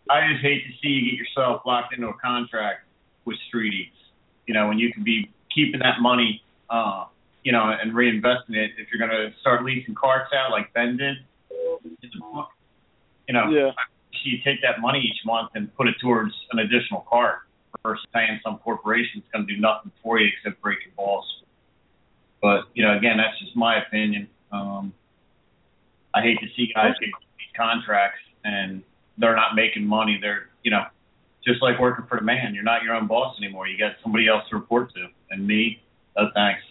I 0.10 0.28
just 0.32 0.42
hate 0.42 0.66
to 0.66 0.72
see 0.82 0.90
you 0.90 1.12
get 1.12 1.20
yourself 1.20 1.62
locked 1.66 1.94
into 1.94 2.08
a 2.10 2.14
contract 2.14 2.86
with 3.30 3.38
Street 3.48 3.74
Eats. 3.74 3.96
You 4.48 4.54
know, 4.54 4.68
when 4.68 4.80
you 4.80 4.92
could 4.92 5.04
be 5.04 5.30
keeping 5.54 5.80
that 5.80 6.02
money, 6.02 6.42
uh, 6.70 7.06
you 7.44 7.52
know, 7.52 7.70
and 7.70 7.94
reinvesting 7.94 8.56
it. 8.56 8.72
If 8.78 8.88
you're 8.92 9.08
going 9.08 9.12
to 9.12 9.34
start 9.40 9.64
leasing 9.64 9.96
carts 9.96 10.32
out 10.34 10.52
like 10.52 10.74
Ben 10.74 10.98
did, 10.98 11.18
it's 12.02 12.16
a 12.16 12.20
book. 12.20 12.50
You 13.28 13.34
know, 13.34 13.50
yeah. 13.50 13.72
you 14.24 14.40
take 14.44 14.62
that 14.64 14.82
money 14.82 15.00
each 15.00 15.26
month 15.26 15.52
and 15.56 15.74
put 15.76 15.88
it 15.88 15.96
towards 16.02 16.34
an 16.52 16.60
additional 16.60 17.06
cart 17.10 17.40
versus 17.84 18.06
paying 18.14 18.40
some 18.44 18.58
corporation 18.58 19.22
that's 19.22 19.32
going 19.32 19.48
to 19.48 19.54
do 19.54 19.62
nothing 19.62 19.92
for 20.04 20.20
you 20.20 20.28
except 20.28 20.62
break 20.62 20.80
your 20.84 20.94
balls. 20.96 21.26
But 22.42 22.66
you 22.74 22.84
know, 22.86 22.98
again, 22.98 23.18
that's 23.18 23.40
just 23.40 23.56
my 23.56 23.82
opinion. 23.84 24.28
Um, 24.52 24.94
I 26.14 26.22
hate 26.22 26.40
to 26.40 26.48
see 26.56 26.72
guys 26.74 26.94
get 27.00 27.10
these 27.38 27.54
contracts 27.56 28.22
and 28.44 28.82
they're 29.18 29.36
not 29.36 29.56
making 29.56 29.86
money. 29.86 30.18
They're 30.20 30.50
you 30.64 30.72
know, 30.72 30.86
just 31.46 31.62
like 31.62 31.80
working 31.80 32.06
for 32.08 32.18
the 32.18 32.24
man. 32.26 32.54
You're 32.54 32.64
not 32.64 32.84
your 32.84 32.94
own 32.96 33.08
boss 33.08 33.36
anymore. 33.42 33.68
You 33.68 33.78
got 33.78 33.94
somebody 34.04 34.28
else 34.28 34.44
to 34.50 34.56
report 34.58 34.94
to. 34.96 35.08
And 35.32 35.46
me, 35.48 35.82
no 36.18 36.30
thanks. 36.34 36.62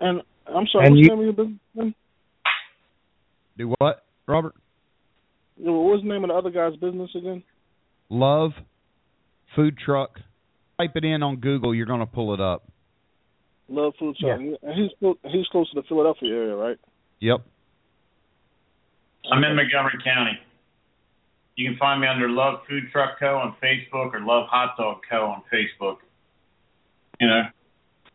And 0.00 0.22
I'm 0.46 0.66
sorry, 0.68 0.86
And 0.86 0.94
what's 0.96 1.02
you- 1.04 1.08
the 1.10 1.16
name 1.16 1.28
of 1.28 1.36
your 1.36 1.46
business? 1.46 1.94
Do 3.56 3.74
what, 3.78 4.04
Robert? 4.26 4.54
Yeah, 5.56 5.70
well, 5.72 5.84
what's 5.84 6.02
the 6.02 6.08
name 6.08 6.22
of 6.24 6.28
the 6.28 6.34
other 6.34 6.50
guy's 6.50 6.76
business 6.76 7.10
again? 7.16 7.42
Love 8.08 8.52
food 9.56 9.76
truck. 9.76 10.20
Type 10.78 10.92
it 10.94 11.04
in 11.04 11.22
on 11.24 11.36
Google. 11.36 11.74
You're 11.74 11.86
going 11.86 11.98
to 12.00 12.06
pull 12.06 12.32
it 12.34 12.40
up. 12.40 12.70
Love 13.68 13.92
Food 13.98 14.16
Truck. 14.16 14.38
And 14.40 14.56
he's 14.74 14.90
clo- 14.98 15.18
he's 15.24 15.46
close 15.48 15.68
to 15.70 15.74
the 15.74 15.86
Philadelphia 15.88 16.30
area, 16.32 16.54
right? 16.54 16.78
Yep. 17.20 17.40
I'm 19.30 19.44
in 19.44 19.56
Montgomery 19.56 19.98
County. 20.02 20.38
You 21.58 21.68
can 21.68 21.76
find 21.76 22.00
me 22.00 22.06
under 22.06 22.28
Love 22.28 22.60
Food 22.68 22.84
Truck 22.92 23.18
Co. 23.18 23.36
on 23.36 23.56
Facebook 23.60 24.14
or 24.14 24.20
Love 24.20 24.46
Hot 24.48 24.76
Dog 24.76 24.98
Co. 25.10 25.26
on 25.26 25.42
Facebook. 25.52 25.96
You 27.20 27.26
know, 27.26 27.42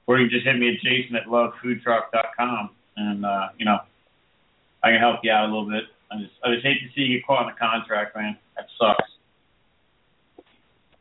or 0.08 0.18
you 0.18 0.30
can 0.30 0.38
just 0.38 0.46
hit 0.48 0.58
me 0.58 0.70
at 0.70 0.76
Jason 0.82 1.18
at 1.18 1.26
lovefoodtruck.com, 1.28 2.70
and 2.96 3.26
uh, 3.26 3.48
you 3.58 3.66
know, 3.66 3.80
I 4.82 4.92
can 4.92 5.00
help 5.00 5.20
you 5.24 5.32
out 5.34 5.44
a 5.44 5.52
little 5.52 5.70
bit. 5.70 5.84
I 6.10 6.20
just 6.22 6.32
I 6.42 6.54
just 6.54 6.66
hate 6.66 6.80
to 6.88 6.88
see 6.96 7.02
you 7.02 7.18
get 7.18 7.28
caught 7.28 7.44
in 7.44 7.50
a 7.50 7.56
contract, 7.58 8.16
man. 8.16 8.38
That 8.56 8.68
sucks. 8.80 9.10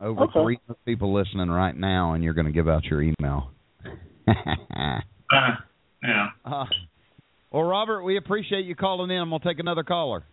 Over 0.01 0.23
Okay. 0.23 0.33
300 0.67 0.85
people 0.85 1.13
listening 1.13 1.49
right 1.49 1.77
now, 1.77 2.11
and 2.11 2.25
you're 2.25 2.33
going 2.33 2.47
to 2.47 2.51
give 2.51 2.67
out 2.67 2.83
your 2.83 3.01
email. 3.01 3.51
Uh, 5.31 5.55
yeah. 6.03 6.27
uh, 6.45 6.65
well, 7.51 7.63
Robert, 7.63 8.03
we 8.03 8.17
appreciate 8.17 8.65
you 8.65 8.75
calling 8.75 9.09
in. 9.09 9.17
I'm 9.17 9.29
going 9.29 9.41
to 9.41 9.47
take 9.47 9.57
another 9.57 9.81
caller. 9.83 10.23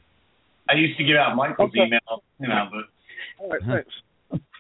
I 0.71 0.77
used 0.77 0.97
to 0.99 1.05
give 1.05 1.17
out 1.17 1.35
Michael's 1.37 1.71
Okay. 1.71 1.87
email, 1.87 2.23
you 2.39 2.49
know, 2.49 2.69
but 2.71 3.43
All 3.43 3.51
right, 3.51 3.61
thanks. 3.67 3.91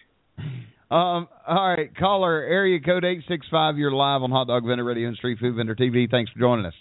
Um, 0.90 1.28
all 1.46 1.68
right, 1.76 1.96
caller, 1.96 2.42
area 2.42 2.80
code 2.80 3.04
865. 3.04 3.78
You're 3.78 3.92
live 3.92 4.22
on 4.22 4.32
Hot 4.32 4.48
Dog 4.48 4.66
Vendor 4.66 4.82
Radio 4.82 5.06
and 5.06 5.16
Street 5.16 5.38
Food 5.38 5.54
Vendor 5.54 5.76
TV. 5.76 6.10
Thanks 6.10 6.32
for 6.32 6.40
joining 6.40 6.66
us. 6.66 6.74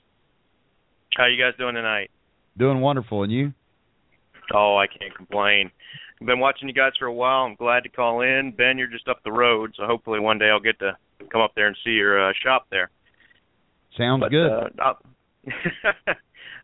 How 1.16 1.28
you 1.28 1.40
guys 1.40 1.54
doing 1.60 1.76
tonight? 1.76 2.10
Doing 2.58 2.80
wonderful. 2.82 3.22
And 3.22 3.32
you? 3.32 3.54
Oh, 4.52 4.78
I 4.78 4.88
can't 4.88 5.16
complain. 5.16 5.70
I've 6.20 6.26
been 6.26 6.40
watching 6.40 6.68
you 6.68 6.74
guys 6.74 6.94
for 6.98 7.06
a 7.06 7.14
while. 7.14 7.44
I'm 7.46 7.54
glad 7.54 7.84
to 7.84 7.90
call 7.90 8.22
in. 8.22 8.52
Ben, 8.58 8.80
you're 8.80 8.88
just 8.88 9.08
up 9.08 9.22
the 9.24 9.32
road, 9.32 9.74
so 9.78 9.86
hopefully 9.86 10.20
one 10.20 10.40
day 10.40 10.50
I'll 10.50 10.60
get 10.60 10.80
to 10.80 10.98
come 11.32 11.42
up 11.42 11.52
there 11.56 11.68
and 11.68 11.78
see 11.86 11.92
your 11.92 12.30
uh, 12.30 12.34
shop 12.42 12.66
there. 12.72 12.90
Sounds 13.96 14.22
but, 14.22 14.32
good. 14.32 14.50
Uh, 14.50 14.70
I'll- 14.80 15.02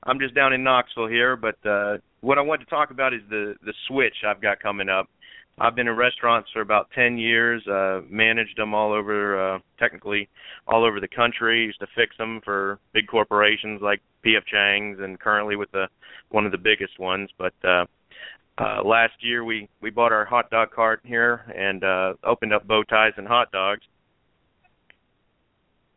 I'm 0.06 0.20
just 0.20 0.36
down 0.36 0.54
in 0.54 0.64
Knoxville 0.64 1.08
here, 1.08 1.36
but 1.36 1.58
uh 1.66 1.98
what 2.22 2.38
I 2.38 2.42
want 2.42 2.62
to 2.62 2.68
talk 2.68 2.92
about 2.92 3.14
is 3.14 3.22
the 3.30 3.56
the 3.64 3.74
switch 3.88 4.16
I've 4.28 4.42
got 4.42 4.60
coming 4.60 4.90
up. 4.90 5.10
I've 5.58 5.76
been 5.76 5.88
in 5.88 5.96
restaurants 5.96 6.50
for 6.52 6.62
about 6.62 6.90
10 6.94 7.18
years, 7.18 7.66
uh 7.68 8.02
managed 8.10 8.58
them 8.58 8.74
all 8.74 8.94
over 8.94 9.56
uh 9.56 9.60
technically 9.80 10.30
all 10.68 10.86
over 10.86 11.00
the 11.00 11.08
country, 11.08 11.66
used 11.66 11.80
to 11.80 11.88
fix 11.96 12.16
them 12.18 12.42
for 12.44 12.80
big 12.94 13.08
corporations 13.08 13.82
like 13.82 14.02
PF 14.26 14.46
Chang's 14.46 15.00
and 15.00 15.20
currently 15.20 15.56
with 15.56 15.72
the 15.72 15.88
one 16.30 16.46
of 16.46 16.52
the 16.52 16.58
biggest 16.58 17.00
ones, 17.00 17.30
but 17.38 17.54
uh 17.64 17.86
uh 18.58 18.84
last 18.84 19.14
year 19.22 19.44
we 19.44 19.68
we 19.82 19.90
bought 19.90 20.12
our 20.12 20.26
hot 20.26 20.50
dog 20.50 20.72
cart 20.72 21.02
here 21.04 21.52
and 21.56 21.84
uh 21.84 22.14
opened 22.24 22.54
up 22.54 22.68
bow 22.68 22.84
ties 22.84 23.14
and 23.18 23.28
hot 23.28 23.52
dogs 23.52 23.82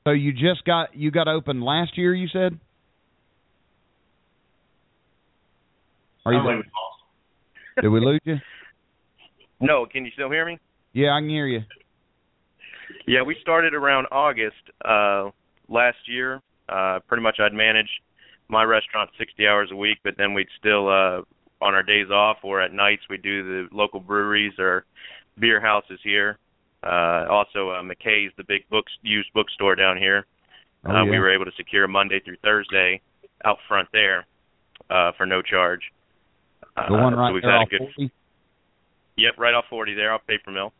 so 0.09 0.12
you 0.12 0.32
just 0.32 0.64
got 0.64 0.96
you 0.96 1.11
got 1.11 1.28
open 1.28 1.61
last 1.61 1.98
year, 1.98 2.14
you 2.14 2.28
said? 2.28 2.59
Are 6.29 6.35
you 6.35 6.45
like? 6.45 6.64
Did 7.81 7.89
we 7.89 8.01
lose 8.01 8.20
you? 8.24 8.37
No, 9.61 9.87
can 9.87 10.05
you 10.05 10.12
still 10.12 10.31
hear 10.31 10.47
me? 10.47 10.57
Yeah, 10.93 11.16
I 11.16 11.18
can 11.18 11.29
hear 11.29 11.49
you. 11.49 11.62
Yeah, 13.09 13.22
we 13.22 13.35
started 13.43 13.74
around 13.74 14.07
August 14.12 14.55
uh 14.85 15.31
last 15.68 15.97
year. 16.07 16.41
Uh 16.68 17.01
pretty 17.09 17.24
much 17.24 17.39
I'd 17.41 17.53
manage 17.53 17.89
my 18.49 18.62
restaurant 18.62 19.11
60 19.18 19.49
hours 19.49 19.70
a 19.72 19.76
week, 19.76 19.99
but 20.05 20.14
then 20.16 20.33
we'd 20.33 20.47
still 20.61 20.87
uh 20.87 21.22
on 21.61 21.74
our 21.74 21.83
days 21.83 22.09
off 22.09 22.37
or 22.45 22.62
at 22.62 22.72
nights 22.72 23.03
we 23.11 23.16
do 23.16 23.43
the 23.43 23.74
local 23.74 23.99
breweries 23.99 24.53
or 24.61 24.85
beer 25.41 25.61
houses 25.61 25.99
here. 26.05 26.39
Uh 26.85 27.26
also 27.29 27.70
uh 27.70 27.83
McKay's 27.83 28.31
the 28.37 28.45
big 28.47 28.62
books 28.70 28.93
used 29.03 29.29
bookstore 29.35 29.74
down 29.74 29.97
here. 29.97 30.24
Oh, 30.87 30.91
uh 30.91 31.05
yeah. 31.05 31.11
we 31.11 31.18
were 31.18 31.35
able 31.35 31.47
to 31.47 31.53
secure 31.57 31.89
Monday 31.89 32.20
through 32.24 32.37
Thursday 32.45 33.01
out 33.45 33.59
front 33.66 33.89
there 33.93 34.24
uh 34.89 35.11
for 35.16 35.26
no 35.26 35.43
charge. 35.43 35.81
Uh, 36.79 36.89
the 36.89 36.95
one 36.95 37.14
right 37.14 37.31
so 37.31 37.35
we've 37.35 37.43
there 37.43 37.53
had 37.53 37.62
off 37.62 37.68
a 37.68 37.70
good 37.70 37.89
40? 37.97 38.12
Yep, 39.16 39.35
right 39.39 39.55
off 39.55 39.64
40 39.68 39.95
there, 39.95 40.12
off 40.12 40.20
Paper 40.26 40.51
Mill. 40.51 40.72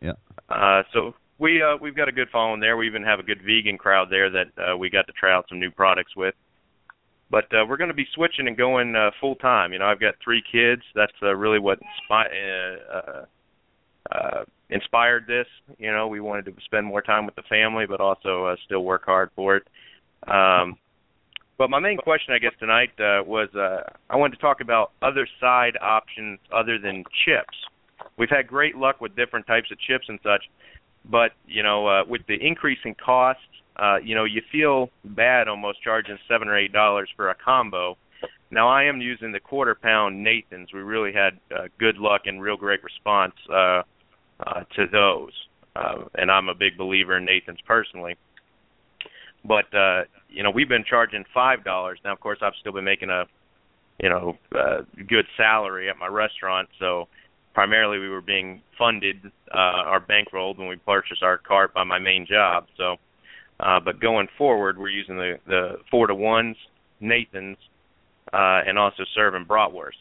Yeah. 0.00 0.12
Uh, 0.48 0.82
so 0.92 1.14
we 1.38 1.62
uh, 1.62 1.76
we've 1.80 1.96
got 1.96 2.08
a 2.08 2.12
good 2.12 2.28
following 2.30 2.60
there. 2.60 2.76
We 2.76 2.86
even 2.86 3.02
have 3.04 3.20
a 3.20 3.22
good 3.22 3.40
vegan 3.44 3.78
crowd 3.78 4.08
there 4.10 4.30
that 4.30 4.46
uh, 4.58 4.76
we 4.76 4.90
got 4.90 5.06
to 5.06 5.12
try 5.12 5.32
out 5.32 5.46
some 5.48 5.60
new 5.60 5.70
products 5.70 6.16
with. 6.16 6.34
But 7.30 7.44
uh, 7.52 7.64
we're 7.68 7.78
going 7.78 7.88
to 7.88 7.94
be 7.94 8.06
switching 8.14 8.46
and 8.46 8.56
going 8.56 8.94
uh, 8.94 9.10
full 9.20 9.34
time. 9.36 9.72
You 9.72 9.78
know, 9.78 9.86
I've 9.86 10.00
got 10.00 10.14
three 10.22 10.42
kids. 10.50 10.82
That's 10.94 11.12
uh, 11.22 11.34
really 11.34 11.58
what 11.58 11.78
inspi- 11.80 12.76
uh, 12.90 12.96
uh, 12.96 13.24
uh, 14.12 14.44
inspired 14.70 15.26
this. 15.26 15.46
You 15.78 15.90
know, 15.90 16.06
we 16.06 16.20
wanted 16.20 16.44
to 16.46 16.52
spend 16.64 16.86
more 16.86 17.02
time 17.02 17.26
with 17.26 17.34
the 17.34 17.42
family, 17.48 17.86
but 17.86 18.00
also 18.00 18.46
uh, 18.46 18.56
still 18.64 18.84
work 18.84 19.04
hard 19.04 19.30
for 19.34 19.56
it. 19.56 19.66
Um, 20.28 20.76
but 21.56 21.70
my 21.70 21.78
main 21.78 21.98
question, 21.98 22.34
I 22.34 22.38
guess, 22.38 22.52
tonight 22.58 22.90
uh, 22.98 23.22
was 23.24 23.48
uh, 23.54 23.82
I 24.10 24.16
wanted 24.16 24.36
to 24.36 24.42
talk 24.42 24.60
about 24.60 24.92
other 25.02 25.26
side 25.40 25.76
options 25.80 26.38
other 26.52 26.78
than 26.78 27.04
chips. 27.24 27.56
We've 28.16 28.30
had 28.30 28.46
great 28.46 28.76
luck 28.76 29.00
with 29.00 29.14
different 29.16 29.46
types 29.46 29.70
of 29.70 29.78
chips 29.78 30.06
and 30.08 30.18
such, 30.22 30.44
but 31.04 31.32
you 31.46 31.62
know, 31.62 31.86
uh, 31.86 32.04
with 32.06 32.22
the 32.26 32.34
increase 32.34 32.78
in 32.84 32.94
costs, 32.94 33.42
uh, 33.76 33.96
you 34.02 34.14
know, 34.14 34.24
you 34.24 34.42
feel 34.52 34.90
bad 35.04 35.48
almost 35.48 35.82
charging 35.82 36.18
seven 36.28 36.48
or 36.48 36.58
eight 36.58 36.72
dollars 36.72 37.08
for 37.16 37.30
a 37.30 37.34
combo. 37.34 37.96
Now 38.50 38.68
I 38.68 38.84
am 38.84 39.00
using 39.00 39.32
the 39.32 39.40
quarter 39.40 39.74
pound 39.74 40.22
Nathan's. 40.22 40.72
We 40.72 40.80
really 40.80 41.12
had 41.12 41.38
uh, 41.54 41.68
good 41.78 41.98
luck 41.98 42.22
and 42.26 42.40
real 42.40 42.56
great 42.56 42.82
response 42.84 43.34
uh, 43.50 43.82
uh, 44.40 44.64
to 44.76 44.86
those, 44.90 45.32
uh, 45.76 46.04
and 46.14 46.30
I'm 46.30 46.48
a 46.48 46.54
big 46.54 46.76
believer 46.76 47.16
in 47.16 47.24
Nathan's 47.24 47.60
personally. 47.66 48.16
But 49.44 49.72
uh, 49.74 50.04
you 50.28 50.42
know, 50.42 50.50
we've 50.50 50.68
been 50.68 50.84
charging 50.88 51.24
five 51.32 51.64
dollars 51.64 51.98
now. 52.04 52.12
Of 52.12 52.20
course, 52.20 52.38
I've 52.42 52.54
still 52.60 52.72
been 52.72 52.84
making 52.84 53.10
a 53.10 53.24
you 54.02 54.08
know 54.08 54.36
uh, 54.54 54.82
good 55.08 55.26
salary 55.36 55.88
at 55.90 55.98
my 55.98 56.06
restaurant, 56.06 56.68
so 56.78 57.08
primarily 57.54 57.98
we 57.98 58.08
were 58.08 58.20
being 58.20 58.60
funded 58.76 59.16
uh, 59.54 59.84
or 59.86 60.00
bankrolled 60.00 60.58
when 60.58 60.68
we 60.68 60.76
purchased 60.76 61.22
our 61.22 61.38
cart 61.38 61.72
by 61.72 61.84
my 61.84 61.98
main 61.98 62.26
job. 62.28 62.66
So, 62.76 62.96
uh, 63.60 63.80
but 63.80 64.00
going 64.00 64.28
forward, 64.36 64.78
we're 64.78 64.88
using 64.88 65.16
the 65.16 65.38
the 65.46 65.76
four 65.90 66.06
to 66.06 66.14
ones, 66.14 66.56
Nathan's, 67.00 67.58
uh, 68.32 68.60
and 68.66 68.78
also 68.78 69.04
serving 69.14 69.46
bratwurst. 69.46 69.92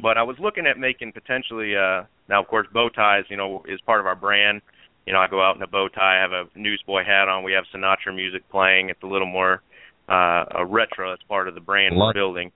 But 0.00 0.18
I 0.18 0.22
was 0.24 0.36
looking 0.38 0.66
at 0.66 0.78
making 0.78 1.12
potentially 1.12 1.74
uh, 1.74 2.02
now, 2.28 2.42
of 2.42 2.48
course, 2.48 2.66
bow 2.72 2.88
ties. 2.88 3.24
You 3.28 3.36
know, 3.36 3.64
is 3.68 3.80
part 3.82 4.00
of 4.00 4.06
our 4.06 4.16
brand. 4.16 4.60
You 5.06 5.12
know, 5.12 5.20
I 5.20 5.28
go 5.28 5.40
out 5.40 5.56
in 5.56 5.62
a 5.62 5.66
bow 5.68 5.88
tie. 5.88 6.18
I 6.18 6.20
have 6.20 6.32
a 6.32 6.58
newsboy 6.58 7.04
hat 7.04 7.28
on. 7.28 7.44
We 7.44 7.52
have 7.52 7.64
Sinatra 7.74 8.14
music 8.14 8.48
playing. 8.50 8.90
It's 8.90 9.02
a 9.02 9.06
little 9.06 9.28
more 9.28 9.62
uh, 10.08 10.44
a 10.56 10.66
retro. 10.66 11.12
It's 11.12 11.22
part 11.24 11.48
of 11.48 11.54
the 11.54 11.60
brand 11.60 11.96
Love 11.96 12.08
we're 12.08 12.20
building. 12.20 12.52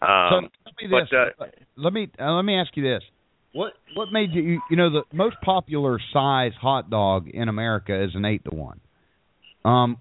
so 0.00 0.06
Um, 0.06 0.48
tell 0.64 0.72
me 0.80 0.88
but 0.90 1.04
this. 1.10 1.34
uh, 1.38 1.44
let 1.76 1.92
me 1.92 2.08
uh, 2.18 2.32
let 2.32 2.44
me 2.44 2.58
ask 2.58 2.74
you 2.76 2.82
this. 2.82 3.02
What 3.52 3.74
what 3.94 4.08
made 4.12 4.30
you 4.32 4.60
you 4.70 4.76
know 4.76 4.90
the 4.90 5.02
most 5.12 5.36
popular 5.42 5.98
size 6.12 6.52
hot 6.60 6.88
dog 6.88 7.28
in 7.28 7.48
America 7.48 8.02
is 8.02 8.14
an 8.14 8.24
eight 8.24 8.44
to 8.44 8.54
one. 8.54 8.80
Um, 9.64 9.98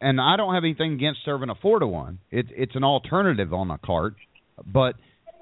and 0.00 0.20
I 0.20 0.36
don't 0.36 0.54
have 0.54 0.64
anything 0.64 0.94
against 0.94 1.20
serving 1.24 1.48
a 1.50 1.54
four 1.54 1.78
to 1.78 1.86
one. 1.86 2.18
It 2.30 2.46
it's 2.50 2.74
an 2.74 2.84
alternative 2.84 3.54
on 3.54 3.70
a 3.70 3.78
cart, 3.78 4.14
but 4.66 4.96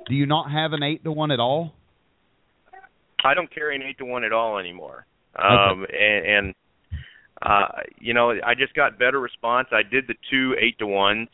do 0.09 0.15
you 0.15 0.27
not 0.27 0.51
have 0.51 0.73
an 0.73 0.83
eight 0.83 1.03
to 1.05 1.13
one 1.13 1.31
at 1.31 1.41
all? 1.41 1.73
I 3.25 3.35
don't 3.35 3.53
carry 3.53 3.75
an 3.75 3.83
eight 3.83 3.99
to 3.99 4.05
one 4.05 4.23
at 4.25 4.33
all 4.33 4.59
anymore. 4.59 5.07
Um 5.39 5.87
and, 5.93 6.27
and 6.27 6.55
uh 7.43 7.69
you 8.01 8.15
know, 8.15 8.33
I 8.45 8.55
just 8.55 8.75
got 8.75 8.99
better 8.99 9.21
response. 9.21 9.69
I 9.73 9.83
did 9.83 10.07
the 10.07 10.15
two 10.31 10.55
eight 10.61 10.79
to 10.79 10.87
ones 10.87 11.29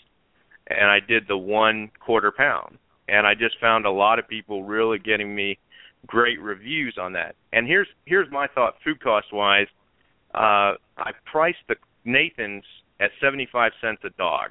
and 0.66 0.90
I 0.90 1.00
did 1.00 1.26
the 1.28 1.36
one 1.36 1.90
quarter 2.04 2.32
pound. 2.32 2.78
And 3.08 3.26
I 3.26 3.34
just 3.34 3.58
found 3.60 3.84
a 3.84 3.90
lot 3.90 4.18
of 4.18 4.26
people 4.28 4.64
really 4.64 4.98
getting 4.98 5.34
me 5.34 5.58
great 6.06 6.40
reviews 6.40 6.96
on 7.00 7.12
that. 7.14 7.34
And 7.52 7.66
here's 7.66 7.88
here's 8.04 8.30
my 8.30 8.46
thought 8.48 8.74
food 8.84 9.00
cost 9.00 9.32
wise. 9.32 9.68
Uh 10.34 10.74
I 10.96 11.12
priced 11.24 11.58
the 11.68 11.76
Nathan's 12.04 12.64
at 13.00 13.10
seventy 13.20 13.48
five 13.50 13.72
cents 13.80 14.02
a 14.04 14.10
dog. 14.10 14.50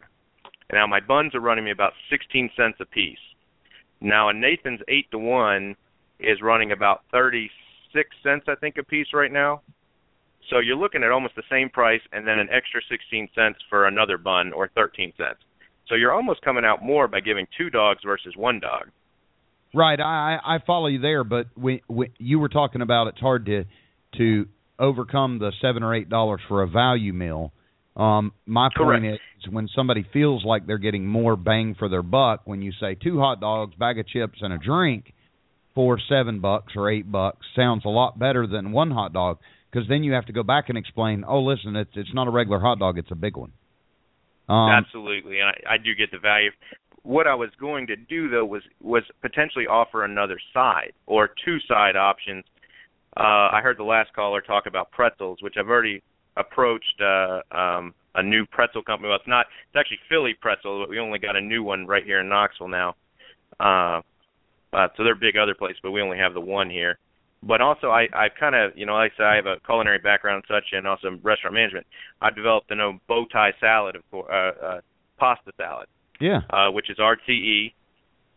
Now 0.71 0.87
my 0.87 0.99
buns 0.99 1.35
are 1.35 1.39
running 1.39 1.65
me 1.65 1.71
about 1.71 1.93
sixteen 2.09 2.49
cents 2.55 2.77
a 2.79 2.85
piece. 2.85 3.17
Now 4.01 4.29
a 4.29 4.33
Nathan's 4.33 4.81
eight 4.87 5.09
to 5.11 5.19
one 5.19 5.75
is 6.19 6.41
running 6.41 6.71
about 6.71 7.03
thirty 7.11 7.49
six 7.93 8.09
cents, 8.23 8.45
I 8.47 8.55
think, 8.55 8.75
a 8.77 8.83
piece 8.83 9.07
right 9.13 9.31
now. 9.31 9.61
So 10.49 10.59
you're 10.59 10.75
looking 10.75 11.03
at 11.03 11.11
almost 11.11 11.35
the 11.35 11.43
same 11.49 11.69
price 11.69 12.01
and 12.11 12.27
then 12.27 12.39
an 12.39 12.49
extra 12.51 12.81
16 12.89 13.29
cents 13.33 13.59
for 13.69 13.87
another 13.87 14.17
bun 14.17 14.51
or 14.51 14.69
13 14.75 15.13
cents. 15.17 15.39
So 15.87 15.95
you're 15.95 16.11
almost 16.11 16.41
coming 16.41 16.65
out 16.65 16.83
more 16.83 17.07
by 17.07 17.21
giving 17.21 17.47
two 17.57 17.69
dogs 17.69 18.01
versus 18.05 18.33
one 18.35 18.59
dog. 18.59 18.89
Right, 19.75 19.99
I 19.99 20.37
I 20.43 20.57
follow 20.67 20.85
you 20.85 20.99
there, 20.99 21.23
but 21.23 21.47
we, 21.57 21.81
we 21.89 22.11
you 22.19 22.37
were 22.37 22.49
talking 22.49 22.81
about 22.81 23.07
it's 23.07 23.19
hard 23.19 23.47
to 23.47 23.65
to 24.17 24.47
overcome 24.77 25.39
the 25.39 25.51
seven 25.61 25.81
or 25.81 25.95
eight 25.95 26.09
dollars 26.09 26.41
for 26.47 26.61
a 26.61 26.67
value 26.67 27.11
meal. 27.11 27.51
Um, 27.95 28.33
my 28.45 28.69
point 28.75 29.05
is 29.05 29.19
when 29.49 29.67
somebody 29.75 30.05
feels 30.13 30.43
like 30.45 30.67
they're 30.67 30.77
getting 30.77 31.07
more 31.07 31.35
bang 31.35 31.75
for 31.77 31.89
their 31.89 32.03
buck 32.03 32.41
when 32.45 32.61
you 32.61 32.71
say 32.79 32.95
two 32.95 33.19
hot 33.19 33.39
dogs, 33.39 33.73
bag 33.75 33.97
of 33.99 34.07
chips, 34.07 34.39
and 34.41 34.53
a 34.53 34.57
drink 34.57 35.13
for 35.75 35.99
seven 36.09 36.39
bucks 36.39 36.73
or 36.75 36.89
eight 36.89 37.11
bucks 37.11 37.45
sounds 37.55 37.83
a 37.85 37.89
lot 37.89 38.19
better 38.19 38.47
than 38.47 38.71
one 38.71 38.91
hot 38.91 39.13
dog 39.13 39.39
because 39.71 39.87
then 39.87 40.03
you 40.03 40.13
have 40.13 40.25
to 40.25 40.33
go 40.33 40.43
back 40.43 40.69
and 40.69 40.77
explain. 40.77 41.23
Oh, 41.27 41.41
listen, 41.41 41.75
it's 41.75 41.91
it's 41.95 42.13
not 42.13 42.27
a 42.27 42.31
regular 42.31 42.59
hot 42.59 42.79
dog; 42.79 42.97
it's 42.97 43.11
a 43.11 43.15
big 43.15 43.35
one. 43.35 43.51
Um, 44.49 44.69
Absolutely, 44.69 45.39
and 45.39 45.49
I, 45.49 45.75
I 45.75 45.77
do 45.77 45.95
get 45.95 46.11
the 46.11 46.19
value. 46.19 46.51
What 47.03 47.27
I 47.27 47.35
was 47.35 47.49
going 47.59 47.87
to 47.87 47.95
do 47.95 48.29
though 48.29 48.45
was 48.45 48.61
was 48.81 49.03
potentially 49.21 49.65
offer 49.67 50.05
another 50.05 50.37
side 50.53 50.93
or 51.05 51.29
two 51.43 51.57
side 51.67 51.95
options. 51.95 52.43
Uh, 53.15 53.49
I 53.51 53.59
heard 53.61 53.77
the 53.77 53.83
last 53.83 54.13
caller 54.13 54.41
talk 54.41 54.65
about 54.65 54.91
pretzels, 54.91 55.39
which 55.41 55.55
I've 55.57 55.69
already 55.69 56.01
approached 56.35 57.01
uh, 57.01 57.41
um, 57.55 57.93
a 58.15 58.23
new 58.23 58.45
pretzel 58.45 58.83
company. 58.83 59.09
Well, 59.09 59.17
it's 59.17 59.27
not. 59.27 59.45
It's 59.67 59.79
actually 59.79 59.99
Philly 60.09 60.33
Pretzel, 60.39 60.81
but 60.81 60.89
we 60.89 60.99
only 60.99 61.19
got 61.19 61.35
a 61.35 61.41
new 61.41 61.63
one 61.63 61.85
right 61.85 62.03
here 62.03 62.21
in 62.21 62.29
Knoxville 62.29 62.69
now. 62.69 62.95
Uh, 63.59 64.01
uh, 64.73 64.87
so 64.95 65.03
they're 65.03 65.15
big 65.15 65.37
other 65.37 65.55
places, 65.55 65.79
but 65.81 65.91
we 65.91 66.01
only 66.01 66.17
have 66.17 66.33
the 66.33 66.41
one 66.41 66.69
here. 66.69 66.97
But 67.41 67.61
also, 67.61 67.89
I 67.89 68.07
I 68.13 68.29
kind 68.29 68.55
of 68.55 68.77
you 68.77 68.85
know 68.85 68.93
like 68.93 69.11
I 69.13 69.17
said, 69.17 69.25
I 69.25 69.35
have 69.35 69.45
a 69.45 69.57
culinary 69.65 69.99
background 69.99 70.43
and 70.47 70.55
such, 70.55 70.71
and 70.71 70.87
also 70.87 71.19
restaurant 71.21 71.53
management. 71.53 71.85
I 72.21 72.29
developed 72.29 72.71
a 72.71 72.75
no 72.75 72.99
bow 73.07 73.25
tie 73.31 73.53
salad, 73.59 73.95
of 73.95 74.09
course, 74.11 74.29
uh, 74.31 74.65
uh, 74.65 74.81
pasta 75.17 75.51
salad 75.57 75.87
yeah, 76.23 76.41
uh, 76.49 76.71
which 76.71 76.89
is 76.89 76.97
RTE. 76.97 77.73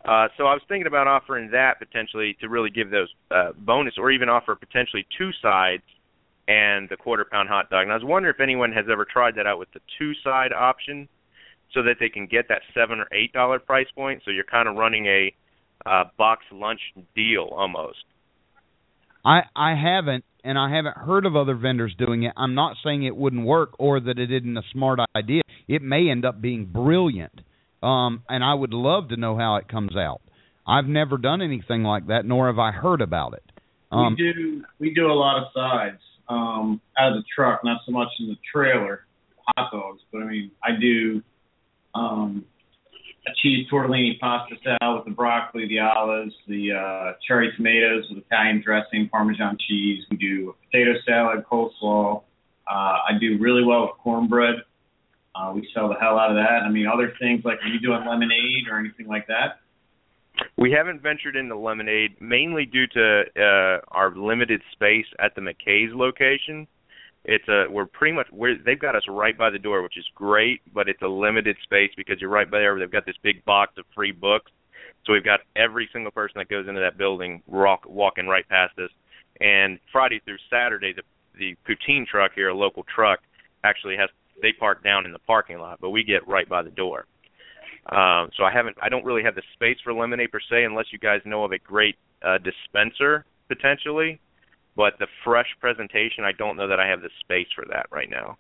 Uh, 0.05 0.29
so 0.37 0.47
I 0.47 0.55
was 0.55 0.63
thinking 0.69 0.87
about 0.87 1.07
offering 1.07 1.51
that 1.51 1.79
potentially 1.79 2.37
to 2.41 2.49
really 2.49 2.71
give 2.71 2.91
those 2.91 3.09
uh, 3.31 3.53
bonus, 3.59 3.95
or 3.99 4.11
even 4.11 4.29
offer 4.29 4.55
potentially 4.55 5.07
two 5.17 5.31
sides 5.43 5.83
and 6.49 6.89
the 6.89 6.97
quarter 6.97 7.25
pound 7.25 7.49
hot 7.49 7.71
dog. 7.71 7.83
And 7.83 7.93
I 7.93 7.95
was 7.95 8.05
wondering 8.05 8.35
if 8.35 8.41
anyone 8.41 8.73
has 8.73 8.87
ever 8.91 9.05
tried 9.05 9.35
that 9.37 9.47
out 9.47 9.59
with 9.59 9.71
the 9.73 9.81
two 9.99 10.13
side 10.23 10.53
option, 10.53 11.09
so 11.73 11.83
that 11.83 11.97
they 11.99 12.09
can 12.09 12.27
get 12.27 12.49
that 12.49 12.63
seven 12.75 13.01
or 13.01 13.09
eight 13.13 13.33
dollar 13.33 13.59
price 13.59 13.89
point. 13.95 14.23
So 14.25 14.31
you're 14.31 14.45
kind 14.45 14.69
of 14.69 14.77
running 14.77 15.07
a 15.07 15.35
uh, 15.85 16.05
box 16.17 16.45
lunch 16.53 16.81
deal 17.15 17.49
almost. 17.53 18.05
I 19.25 19.43
I 19.55 19.75
haven't, 19.75 20.25
and 20.45 20.59
I 20.59 20.75
haven't 20.75 20.97
heard 20.97 21.27
of 21.27 21.37
other 21.37 21.55
vendors 21.55 21.95
doing 21.99 22.23
it. 22.23 22.33
I'm 22.37 22.55
not 22.55 22.77
saying 22.85 23.03
it 23.03 23.17
wouldn't 23.17 23.45
work 23.45 23.75
or 23.79 24.01
that 24.01 24.19
it 24.19 24.31
isn't 24.31 24.57
a 24.57 24.63
smart 24.73 25.01
idea. 25.17 25.43
It 25.69 25.83
may 25.83 26.09
end 26.09 26.25
up 26.25 26.41
being 26.41 26.67
brilliant, 26.67 27.41
um, 27.83 28.23
and 28.29 28.45
I 28.45 28.55
would 28.55 28.73
love 28.73 29.09
to 29.09 29.17
know 29.17 29.37
how 29.37 29.57
it 29.57 29.69
comes 29.69 29.97
out. 29.97 30.21
I've 30.67 30.87
never 30.87 31.19
done 31.19 31.43
anything 31.43 31.83
like 31.83 32.07
that, 32.09 32.25
nor 32.25 32.47
have 32.47 32.59
I 32.59 32.73
heard 32.73 33.01
about 33.01 33.35
it. 33.35 33.43
Um, 33.91 34.17
we 34.19 34.33
do 34.33 34.65
we 34.79 34.95
do 34.95 35.07
a 35.07 35.15
lot 35.15 35.39
of 35.39 35.49
sides 35.55 36.01
um, 36.29 36.81
out 36.99 37.13
of 37.13 37.19
the 37.19 37.25
truck, 37.35 37.61
not 37.65 37.81
so 37.87 37.93
much 37.93 38.09
in 38.21 38.29
the 38.29 38.37
trailer, 38.53 39.07
hot 39.57 39.71
dogs, 39.73 40.01
but 40.13 40.23
I 40.23 40.27
mean 40.27 40.51
I 40.63 40.71
do 40.81 41.23
um, 41.95 42.45
a 42.56 42.56
cheese 43.43 43.67
tortellini 43.71 44.19
pasta 44.19 44.57
salad 44.63 44.97
with 44.99 45.05
the 45.05 45.11
broccoli, 45.11 45.67
the 45.69 45.81
olives, 45.81 46.35
the 46.47 46.73
uh, 46.73 47.13
cherry 47.27 47.53
tomatoes 47.57 48.05
with 48.09 48.25
Italian 48.25 48.63
dressing, 48.65 49.09
Parmesan 49.09 49.57
cheese. 49.69 50.05
We 50.11 50.17
do 50.17 50.51
a 50.51 50.67
potato 50.67 50.93
salad, 51.07 51.45
coleslaw. 51.51 52.23
Uh, 52.69 52.73
I 52.73 53.13
do 53.21 53.39
really 53.41 53.65
well 53.65 53.83
with 53.83 53.93
cornbread. 54.03 54.57
Uh, 55.35 55.53
we 55.55 55.69
sell 55.75 55.89
the 55.89 55.97
hell 56.01 56.19
out 56.19 56.31
of 56.31 56.37
that. 56.37 56.63
I 56.65 56.71
mean, 56.71 56.87
other 56.87 57.13
things 57.19 57.43
like 57.45 57.59
are 57.63 57.69
you 57.69 57.81
doing 57.81 58.07
lemonade 58.09 58.69
or 58.71 58.79
anything 58.79 59.07
like 59.07 59.27
that? 59.27 59.61
We 60.59 60.73
haven't 60.73 61.03
ventured 61.03 61.37
into 61.37 61.57
lemonade 61.57 62.21
mainly 62.21 62.67
due 62.67 62.87
to 62.89 63.23
uh, 63.37 63.81
our 63.89 64.15
limited 64.17 64.63
space 64.73 65.07
at 65.19 65.35
the 65.35 65.41
McKay's 65.41 65.95
location. 65.95 66.67
It's 67.29 67.47
a 67.49 67.67
we're 67.69 67.87
pretty 67.87 68.15
much 68.15 68.29
we're 68.31 68.57
they've 68.65 68.79
got 68.79 68.95
us 68.95 69.03
right 69.09 69.37
by 69.37 69.51
the 69.51 69.59
door, 69.59 69.83
which 69.83 69.99
is 69.99 70.05
great, 70.15 70.61
but 70.73 70.89
it's 70.89 71.03
a 71.03 71.09
limited 71.09 71.57
space 71.65 71.91
because 71.97 72.21
you're 72.21 72.31
right 72.31 72.49
by 72.49 72.61
there. 72.61 72.79
They've 72.79 72.91
got 72.91 73.05
this 73.05 73.17
big 73.23 73.45
box 73.45 73.73
of 73.79 73.85
free 73.97 74.13
books, 74.13 74.53
so 75.05 75.13
we've 75.13 75.25
got 75.25 75.41
every 75.57 75.89
single 75.93 76.13
person 76.13 76.35
that 76.37 76.49
goes 76.49 76.69
into 76.69 76.81
that 76.81 76.97
building 76.97 77.43
walk, 77.47 77.85
walking 77.89 78.29
right 78.29 78.49
past 78.49 78.79
us. 78.79 78.91
And 79.41 79.81
Friday 79.91 80.21
through 80.25 80.39
Saturday, 80.49 80.93
the 80.95 81.03
the 81.37 81.57
poutine 81.69 82.07
truck 82.07 82.31
here, 82.35 82.49
a 82.49 82.55
local 82.55 82.85
truck, 82.95 83.19
actually 83.65 83.97
has 83.97 84.09
they 84.41 84.53
park 84.53 84.85
down 84.85 85.05
in 85.05 85.13
the 85.13 85.19
parking 85.19 85.59
lot, 85.59 85.79
but 85.81 85.91
we 85.91 86.05
get 86.05 86.27
right 86.29 86.49
by 86.49 86.63
the 86.63 86.71
door. 86.71 87.07
Um, 87.87 88.31
so 88.37 88.43
I 88.45 88.53
haven't, 88.53 88.77
I 88.83 88.89
don't 88.89 89.05
really 89.05 89.23
have 89.23 89.35
the 89.35 89.43
space 89.55 89.79
for 89.83 89.93
lemonade 89.93 90.33
per 90.33 90.41
se, 90.41 90.65
unless 90.65 90.87
you 90.93 90.99
guys 90.99 91.21
know 91.25 91.45
of 91.45 91.53
a 91.53 91.59
great 91.59 91.97
uh, 92.23 92.39
dispenser 92.39 93.25
potentially. 93.49 94.21
But 94.77 94.99
the 94.99 95.07
fresh 95.25 95.47
presentation, 95.61 96.25
I 96.25 96.33
don't 96.33 96.57
know 96.57 96.69
that 96.69 96.79
I 96.79 96.87
have 96.89 97.01
the 97.01 97.11
space 97.21 97.47
for 97.55 97.65
that 97.71 97.87
right 97.91 98.11
now. 98.11 98.37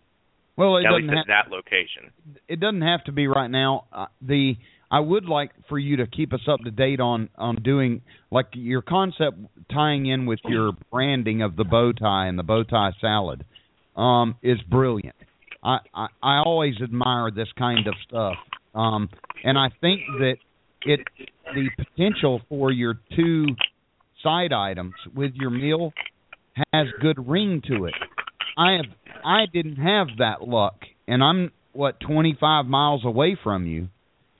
well, 0.57 0.76
it 0.76 0.84
At 0.84 0.91
doesn't 0.91 1.07
least 1.09 1.18
at 1.18 1.26
that 1.28 1.51
location. 1.51 2.11
it 2.49 2.61
doesn't 2.61 2.82
have 2.82 3.05
to 3.05 3.12
be 3.12 3.26
right 3.26 3.51
now. 3.51 3.84
Uh, 3.93 4.07
the 4.20 4.57
I 4.91 5.01
would 5.01 5.24
like 5.24 5.51
for 5.68 5.78
you 5.78 5.97
to 5.97 6.07
keep 6.07 6.32
us 6.32 6.47
up 6.47 6.61
to 6.64 6.70
date 6.70 7.01
on 7.01 7.28
on 7.37 7.57
doing 7.62 8.03
like 8.30 8.47
your 8.53 8.82
concept 8.82 9.39
tying 9.72 10.07
in 10.07 10.26
with 10.26 10.39
your 10.45 10.72
branding 10.93 11.43
of 11.43 11.57
the 11.57 11.64
bow 11.64 11.93
tie 11.93 12.26
and 12.26 12.39
the 12.39 12.43
bow 12.45 12.62
tie 12.62 12.93
salad 13.01 13.45
um, 13.97 14.37
is 14.43 14.61
brilliant. 14.70 15.16
I, 15.64 15.78
I 15.95 16.07
I 16.22 16.39
always 16.45 16.74
admire 16.82 17.30
this 17.30 17.49
kind 17.59 17.87
of 17.89 17.95
stuff, 18.07 18.34
um, 18.74 19.09
and 19.43 19.59
I 19.59 19.68
think 19.80 20.03
that 20.20 20.37
it 20.82 21.01
the 21.55 21.68
potential 21.76 22.43
for 22.49 22.70
your 22.70 22.95
two 23.16 23.47
side 24.22 24.53
items 24.53 24.95
with 25.14 25.32
your 25.34 25.51
meal 25.51 25.93
has 26.73 26.87
good 27.01 27.29
ring 27.29 27.63
to 27.69 27.85
it. 27.87 27.95
I 28.57 28.73
have 28.73 28.87
I 29.25 29.47
didn't 29.53 29.77
have 29.77 30.09
that 30.19 30.47
luck, 30.47 30.81
and 31.09 31.23
I'm 31.23 31.53
what 31.73 32.01
25 32.01 32.67
miles 32.67 33.05
away 33.05 33.37
from 33.43 33.67
you, 33.67 33.89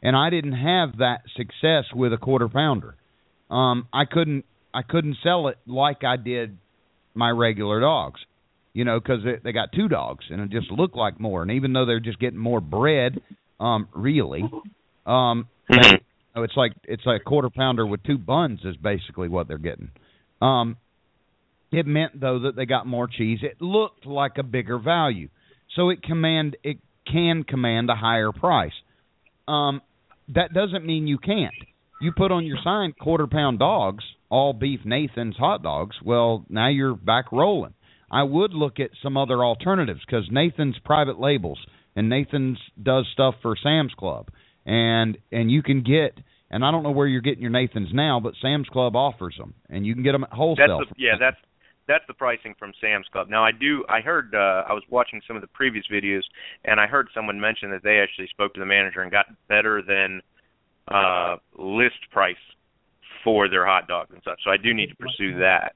and 0.03 0.17
I 0.17 0.31
didn't 0.31 0.53
have 0.55 0.99
that 0.99 1.23
success 1.37 1.85
with 1.95 2.13
a 2.13 2.17
quarter 2.17 2.49
pounder. 2.49 2.95
Um, 3.51 3.89
I 3.93 4.05
couldn't 4.05 4.45
I 4.73 4.83
couldn't 4.83 5.17
sell 5.23 5.49
it 5.49 5.59
like 5.67 6.05
I 6.05 6.17
did 6.17 6.57
my 7.15 7.31
regular 7.31 7.81
dogs, 7.81 8.21
you 8.75 8.85
know, 8.85 9.01
because 9.01 9.25
they, 9.25 9.37
they 9.43 9.53
got 9.53 9.73
two 9.73 9.89
dogs 9.89 10.25
and 10.31 10.41
it 10.41 10.51
just 10.51 10.71
looked 10.71 10.97
like 10.97 11.19
more. 11.19 11.43
And 11.43 11.51
even 11.53 11.73
though 11.73 11.87
they're 11.87 12.01
just 12.01 12.19
getting 12.19 12.39
more 12.39 12.61
bread, 12.61 13.21
um, 13.59 13.89
really, 13.95 14.43
um, 15.07 15.49
Mhm. 15.71 16.01
it's 16.37 16.57
like 16.57 16.73
it's 16.85 17.05
like 17.07 17.23
a 17.23 17.25
quarter 17.25 17.51
pounder 17.51 17.87
with 17.87 18.03
two 18.03 18.19
buns 18.19 18.61
is 18.65 18.77
basically 18.77 19.29
what 19.29 19.49
they're 19.49 19.57
getting. 19.59 19.91
Um, 20.43 20.77
it 21.73 21.87
meant 21.87 22.21
though 22.21 22.41
that 22.41 22.57
they 22.57 22.67
got 22.67 22.87
more 22.87 23.09
cheese. 23.09 23.41
It 23.43 23.61
looked 23.61 24.07
like 24.07 24.39
a 24.39 24.43
bigger 24.43 24.79
value, 24.79 25.29
so 25.75 25.91
it 25.91 26.03
command 26.03 26.57
it 26.63 26.79
can 27.11 27.45
command 27.45 27.91
a 27.91 27.95
higher 27.95 28.33
price. 28.33 28.73
Um, 29.49 29.81
that 30.35 30.53
doesn't 30.53 30.85
mean 30.85 31.07
you 31.07 31.19
can't. 31.19 31.55
You 32.01 32.13
put 32.17 32.33
on 32.33 32.45
your 32.45 32.59
sign 32.63 32.93
quarter 32.93 33.27
pound 33.27 33.59
dogs, 33.59 34.05
all 34.29 34.53
beef 34.53 34.81
Nathan's 34.85 35.37
hot 35.37 35.63
dogs. 35.63 35.97
Well, 36.05 36.45
now 36.49 36.69
you're 36.69 36.95
back 36.95 37.33
rolling. 37.33 37.75
I 38.11 38.23
would 38.23 38.53
look 38.53 38.79
at 38.79 38.91
some 39.03 39.17
other 39.17 39.45
alternatives 39.45 40.01
because 40.07 40.27
Nathan's 40.31 40.79
private 40.85 41.19
labels 41.19 41.59
and 41.97 42.09
Nathan's 42.09 42.59
does 42.81 43.07
stuff 43.13 43.35
for 43.43 43.57
Sam's 43.61 43.93
Club, 43.99 44.29
and 44.65 45.19
and 45.33 45.51
you 45.51 45.63
can 45.63 45.83
get. 45.83 46.19
And 46.49 46.65
I 46.65 46.71
don't 46.71 46.85
know 46.85 46.93
where 46.93 47.09
you're 47.09 47.23
getting 47.23 47.43
your 47.43 47.51
Nathan's 47.51 47.93
now, 47.93 48.21
but 48.21 48.35
Sam's 48.41 48.69
Club 48.69 48.95
offers 48.95 49.35
them, 49.37 49.55
and 49.69 49.85
you 49.85 49.95
can 49.95 50.05
get 50.05 50.13
them 50.13 50.23
at 50.23 50.33
wholesale. 50.33 50.79
That's 50.79 50.91
the, 50.91 50.95
yeah, 50.97 51.15
that's 51.19 51.37
that's 51.89 52.05
the 52.09 52.15
pricing 52.15 52.55
from 52.59 52.73
Sam's 52.81 53.07
Club. 53.13 53.29
Now 53.29 53.45
I 53.45 53.53
do 53.53 53.85
I 53.89 54.01
heard 54.01 54.35
uh 54.35 54.65
I 54.69 54.73
was 54.73 54.83
watching 54.91 55.21
some 55.27 55.37
of 55.37 55.43
the 55.43 55.49
previous 55.49 55.85
videos 55.93 56.23
and 56.65 56.81
I 56.81 56.87
heard 56.87 57.09
someone 57.15 57.41
mention 57.41 57.71
that 57.71 57.83
they 57.83 57.99
actually 57.99 58.29
spoke 58.29 58.55
to 58.55 58.61
the 58.61 58.67
manager 58.67 59.03
and 59.03 59.11
got 59.11 59.27
better 59.49 59.83
than 59.83 60.21
uh 60.89 61.37
list 61.59 61.99
price 62.11 62.37
for 63.25 63.49
their 63.49 63.67
hot 63.67 63.89
dogs 63.89 64.11
and 64.13 64.23
such. 64.25 64.39
So 64.45 64.51
I 64.51 64.57
do 64.57 64.73
need 64.73 64.89
to 64.89 64.97
pursue 64.97 65.39
that. 65.39 65.75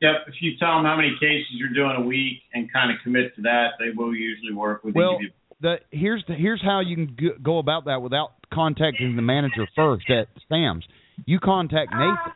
Yep. 0.00 0.12
If 0.28 0.34
you 0.40 0.52
tell 0.58 0.76
them 0.76 0.84
how 0.84 0.96
many 0.96 1.12
cases 1.20 1.46
you're 1.50 1.74
doing 1.74 1.96
a 1.96 2.06
week 2.06 2.42
and 2.54 2.72
kind 2.72 2.90
of 2.90 2.96
commit 3.02 3.34
to 3.36 3.42
that, 3.42 3.72
they 3.78 3.90
will 3.94 4.14
usually 4.14 4.52
work 4.54 4.82
with 4.82 4.94
Well, 4.94 5.18
you. 5.20 5.30
the 5.60 5.76
here's 5.90 6.24
the 6.26 6.34
here's 6.34 6.62
how 6.62 6.80
you 6.80 6.96
can 6.96 7.16
go, 7.20 7.30
go 7.42 7.58
about 7.58 7.84
that 7.84 8.00
without 8.00 8.32
contacting 8.52 9.16
the 9.16 9.22
manager 9.22 9.66
first 9.76 10.08
at 10.10 10.28
Sam's. 10.48 10.84
You 11.26 11.38
contact 11.38 11.92
Nathan 11.92 12.32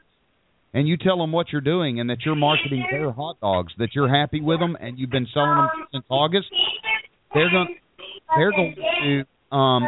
and 0.74 0.88
you 0.88 0.96
tell 0.96 1.16
them 1.18 1.32
what 1.32 1.52
you're 1.52 1.60
doing 1.60 2.00
and 2.00 2.10
that 2.10 2.18
you're 2.26 2.34
marketing 2.34 2.84
their 2.90 3.12
hot 3.12 3.40
dogs, 3.40 3.72
that 3.78 3.90
you're 3.94 4.14
happy 4.14 4.40
with 4.40 4.58
them 4.58 4.76
and 4.78 4.98
you've 4.98 5.10
been 5.10 5.28
selling 5.32 5.56
them 5.56 5.68
since 5.92 6.04
August. 6.10 6.48
They're 7.32 7.50
going 7.50 7.76
they're 8.36 8.50
going 8.50 8.74
to 8.74 9.56
um 9.56 9.84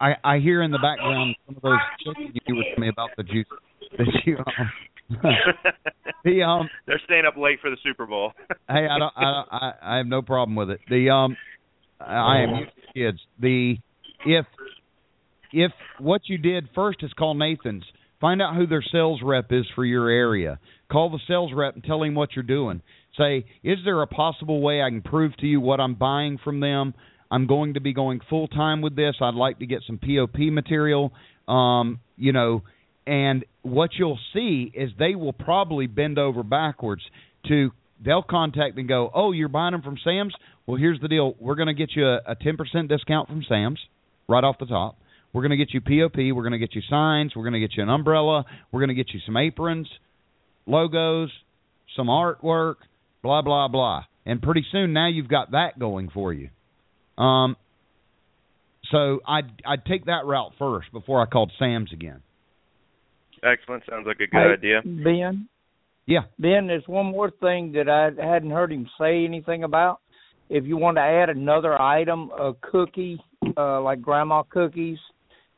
I 0.00 0.14
I 0.22 0.38
hear 0.38 0.62
in 0.62 0.70
the 0.70 0.78
background 0.78 1.36
some 1.46 1.56
of 1.56 1.62
those 1.62 1.78
chickens 2.04 2.36
you 2.46 2.56
were 2.56 2.62
telling 2.64 2.80
me 2.80 2.88
about 2.88 3.10
the 3.16 3.22
juice 3.22 3.46
that 3.96 4.06
you. 4.26 4.36
Um, 4.38 4.70
the 6.24 6.42
um. 6.42 6.68
They're 6.86 7.00
staying 7.04 7.24
up 7.26 7.36
late 7.36 7.60
for 7.60 7.70
the 7.70 7.76
Super 7.82 8.06
Bowl. 8.06 8.32
hey, 8.68 8.86
I 8.90 8.98
don't. 8.98 9.12
I, 9.16 9.44
I 9.50 9.72
I 9.82 9.96
have 9.98 10.06
no 10.06 10.22
problem 10.22 10.56
with 10.56 10.70
it. 10.70 10.80
The 10.88 11.10
um. 11.10 11.36
I 12.00 12.42
am 12.42 12.50
used 12.56 12.72
to 12.74 12.92
kids. 12.92 13.18
The 13.40 13.76
if 14.26 14.46
if 15.52 15.72
what 15.98 16.22
you 16.24 16.38
did 16.38 16.68
first 16.74 17.02
is 17.02 17.12
call 17.12 17.34
Nathan's. 17.34 17.84
Find 18.24 18.40
out 18.40 18.56
who 18.56 18.66
their 18.66 18.82
sales 18.90 19.20
rep 19.22 19.52
is 19.52 19.66
for 19.74 19.84
your 19.84 20.08
area. 20.08 20.58
Call 20.90 21.10
the 21.10 21.18
sales 21.28 21.52
rep 21.54 21.74
and 21.74 21.84
tell 21.84 22.02
him 22.02 22.14
what 22.14 22.30
you're 22.34 22.42
doing. 22.42 22.80
Say, 23.18 23.44
is 23.62 23.76
there 23.84 24.00
a 24.00 24.06
possible 24.06 24.62
way 24.62 24.80
I 24.80 24.88
can 24.88 25.02
prove 25.02 25.36
to 25.40 25.46
you 25.46 25.60
what 25.60 25.78
I'm 25.78 25.94
buying 25.94 26.38
from 26.42 26.60
them? 26.60 26.94
I'm 27.30 27.46
going 27.46 27.74
to 27.74 27.80
be 27.80 27.92
going 27.92 28.20
full 28.30 28.48
time 28.48 28.80
with 28.80 28.96
this. 28.96 29.16
I'd 29.20 29.34
like 29.34 29.58
to 29.58 29.66
get 29.66 29.82
some 29.86 29.98
POP 29.98 30.38
material. 30.38 31.12
Um, 31.46 32.00
you 32.16 32.32
know, 32.32 32.62
and 33.06 33.44
what 33.60 33.90
you'll 33.98 34.18
see 34.32 34.72
is 34.72 34.88
they 34.98 35.14
will 35.14 35.34
probably 35.34 35.86
bend 35.86 36.18
over 36.18 36.42
backwards 36.42 37.02
to 37.48 37.72
they'll 38.02 38.22
contact 38.22 38.78
and 38.78 38.88
go, 38.88 39.10
"Oh, 39.14 39.32
you're 39.32 39.48
buying 39.50 39.72
them 39.72 39.82
from 39.82 39.98
Sam's? 40.02 40.32
Well, 40.64 40.78
here's 40.78 40.98
the 40.98 41.08
deal. 41.08 41.34
We're 41.38 41.56
going 41.56 41.66
to 41.68 41.74
get 41.74 41.90
you 41.94 42.06
a, 42.08 42.20
a 42.26 42.36
10% 42.36 42.88
discount 42.88 43.28
from 43.28 43.44
Sam's 43.46 43.80
right 44.26 44.44
off 44.44 44.56
the 44.58 44.64
top. 44.64 44.96
We're 45.34 45.42
going 45.42 45.50
to 45.50 45.56
get 45.56 45.74
you 45.74 45.80
POP. 45.80 46.16
We're 46.16 46.42
going 46.42 46.52
to 46.52 46.58
get 46.58 46.74
you 46.76 46.82
signs. 46.88 47.32
We're 47.34 47.42
going 47.42 47.54
to 47.54 47.60
get 47.60 47.76
you 47.76 47.82
an 47.82 47.90
umbrella. 47.90 48.44
We're 48.70 48.80
going 48.80 48.88
to 48.88 48.94
get 48.94 49.12
you 49.12 49.20
some 49.26 49.36
aprons, 49.36 49.88
logos, 50.64 51.30
some 51.96 52.06
artwork, 52.06 52.76
blah 53.22 53.42
blah 53.42 53.66
blah. 53.66 54.04
And 54.24 54.40
pretty 54.40 54.64
soon 54.70 54.92
now 54.92 55.08
you've 55.08 55.28
got 55.28 55.50
that 55.50 55.76
going 55.78 56.08
for 56.14 56.32
you. 56.32 56.50
Um, 57.22 57.56
so 58.92 59.20
I'd 59.26 59.50
I'd 59.66 59.84
take 59.84 60.06
that 60.06 60.24
route 60.24 60.52
first 60.56 60.92
before 60.92 61.20
I 61.20 61.26
called 61.26 61.50
Sam's 61.58 61.92
again. 61.92 62.22
Excellent. 63.42 63.82
Sounds 63.90 64.06
like 64.06 64.20
a 64.20 64.26
good 64.26 64.30
Hey, 64.32 64.52
idea. 64.52 64.80
Ben. 64.84 65.48
Yeah. 66.06 66.20
Ben, 66.38 66.68
there's 66.68 66.86
one 66.86 67.06
more 67.06 67.30
thing 67.30 67.72
that 67.72 67.88
I 67.88 68.10
hadn't 68.24 68.50
heard 68.50 68.72
him 68.72 68.88
say 69.00 69.24
anything 69.24 69.64
about. 69.64 70.00
If 70.48 70.64
you 70.64 70.76
want 70.76 70.98
to 70.98 71.02
add 71.02 71.28
another 71.30 71.80
item, 71.80 72.30
a 72.38 72.52
cookie, 72.60 73.18
uh, 73.56 73.80
like 73.80 74.00
grandma 74.00 74.42
cookies 74.42 74.98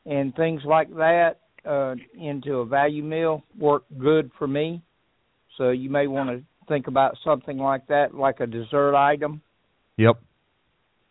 and 0.07 0.33
things 0.35 0.61
like 0.65 0.89
that, 0.95 1.39
uh, 1.65 1.95
into 2.19 2.57
a 2.59 2.65
value 2.65 3.03
meal, 3.03 3.43
work 3.57 3.83
good 3.97 4.31
for 4.39 4.47
me. 4.47 4.81
So 5.57 5.71
you 5.71 5.89
may 5.89 6.07
want 6.07 6.29
to 6.29 6.43
think 6.67 6.87
about 6.87 7.17
something 7.23 7.57
like 7.57 7.87
that, 7.87 8.13
like 8.13 8.39
a 8.39 8.47
dessert 8.47 8.95
item. 8.95 9.41
Yep. 9.97 10.19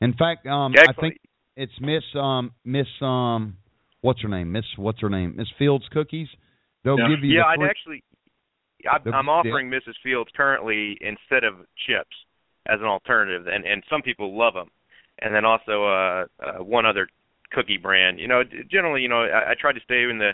In 0.00 0.12
fact, 0.14 0.46
um, 0.46 0.74
I 0.76 0.92
think 1.00 1.18
it's 1.56 1.72
Miss 1.80 2.04
um 2.14 2.52
Miss 2.64 2.86
um 3.00 3.56
what's 4.02 4.20
her 4.22 4.28
name 4.28 4.52
Miss 4.52 4.64
what's 4.76 5.00
her 5.00 5.08
name 5.08 5.34
Miss 5.36 5.48
Fields 5.58 5.84
cookies. 5.92 6.28
They'll 6.84 6.98
Yeah. 6.98 7.08
give 7.08 7.24
you 7.24 7.36
yeah, 7.36 7.46
I'd 7.46 7.58
free- 7.58 7.68
actually. 7.68 8.04
I, 8.88 8.98
The- 8.98 9.12
I'm 9.12 9.26
yeah. 9.26 9.32
offering 9.32 9.70
Mrs. 9.70 9.94
Fields 10.02 10.30
currently 10.36 10.96
instead 11.00 11.44
of 11.44 11.54
chips 11.86 12.14
as 12.68 12.78
an 12.80 12.86
alternative, 12.86 13.46
and 13.46 13.64
and 13.64 13.82
some 13.90 14.02
people 14.02 14.36
love 14.38 14.54
them. 14.54 14.70
And 15.18 15.34
then 15.34 15.44
also 15.44 15.84
uh, 15.84 16.26
uh 16.40 16.62
one 16.62 16.86
other 16.86 17.08
cookie 17.56 17.78
brand. 17.78 18.20
You 18.20 18.28
know, 18.28 18.42
generally, 18.70 19.00
you 19.00 19.08
know, 19.08 19.22
I, 19.22 19.52
I 19.52 19.54
try 19.58 19.72
to 19.72 19.80
stay 19.80 20.02
in 20.02 20.18
the 20.18 20.32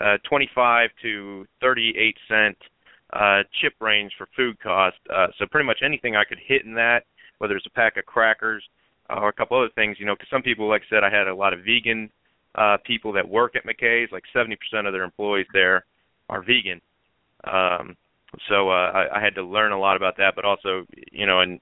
uh 0.00 0.18
25 0.28 0.90
to 1.02 1.46
38 1.60 2.16
cent 2.26 2.56
uh 3.12 3.42
chip 3.60 3.74
range 3.80 4.12
for 4.16 4.26
food 4.34 4.58
cost. 4.60 4.96
Uh 5.14 5.28
so 5.38 5.46
pretty 5.46 5.66
much 5.66 5.78
anything 5.84 6.16
I 6.16 6.24
could 6.24 6.40
hit 6.44 6.64
in 6.64 6.74
that, 6.74 7.04
whether 7.38 7.54
it's 7.54 7.66
a 7.66 7.70
pack 7.70 7.96
of 7.96 8.06
crackers 8.06 8.64
uh, 9.10 9.20
or 9.20 9.28
a 9.28 9.32
couple 9.32 9.58
other 9.58 9.70
things, 9.74 9.98
you 10.00 10.06
know, 10.06 10.14
because 10.14 10.30
some 10.30 10.42
people, 10.42 10.68
like 10.68 10.82
I 10.88 10.96
said, 10.96 11.04
I 11.04 11.10
had 11.10 11.28
a 11.28 11.34
lot 11.34 11.52
of 11.52 11.60
vegan 11.60 12.10
uh 12.56 12.78
people 12.84 13.12
that 13.12 13.28
work 13.28 13.54
at 13.56 13.66
McKay's. 13.66 14.10
Like 14.10 14.24
70% 14.34 14.56
of 14.86 14.92
their 14.92 15.04
employees 15.04 15.46
there 15.52 15.84
are 16.28 16.42
vegan. 16.42 16.80
Um, 17.44 17.96
so 18.48 18.70
uh, 18.70 18.90
I, 18.90 19.18
I 19.18 19.20
had 19.22 19.34
to 19.36 19.42
learn 19.44 19.72
a 19.72 19.78
lot 19.78 19.96
about 19.96 20.16
that, 20.16 20.32
but 20.34 20.44
also, 20.44 20.86
you 21.12 21.26
know, 21.26 21.40
and 21.40 21.60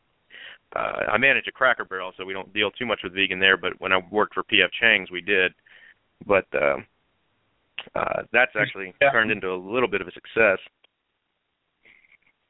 uh, 0.75 1.11
I 1.13 1.19
manage 1.19 1.47
a 1.49 1.53
Cracker 1.53 1.85
Barrel, 1.85 2.13
so 2.17 2.25
we 2.25 2.33
don't 2.33 2.53
deal 2.53 2.71
too 2.71 2.87
much 2.87 3.01
with 3.05 3.15
vegan 3.15 3.39
there. 3.41 3.57
But 3.57 3.81
when 3.81 3.93
I 3.93 4.01
worked 4.11 4.35
for 4.35 4.43
PF 4.45 4.71
Chang's, 4.81 5.11
we 5.11 5.21
did. 5.21 5.53
But 6.27 6.47
uh, 6.55 6.77
uh, 7.95 8.23
that's 8.33 8.53
actually 8.59 8.95
Yeah. 9.01 9.11
turned 9.11 9.31
into 9.31 9.51
a 9.51 9.57
little 9.57 9.89
bit 9.89 10.01
of 10.01 10.09
a 10.09 10.13
success. 10.13 10.59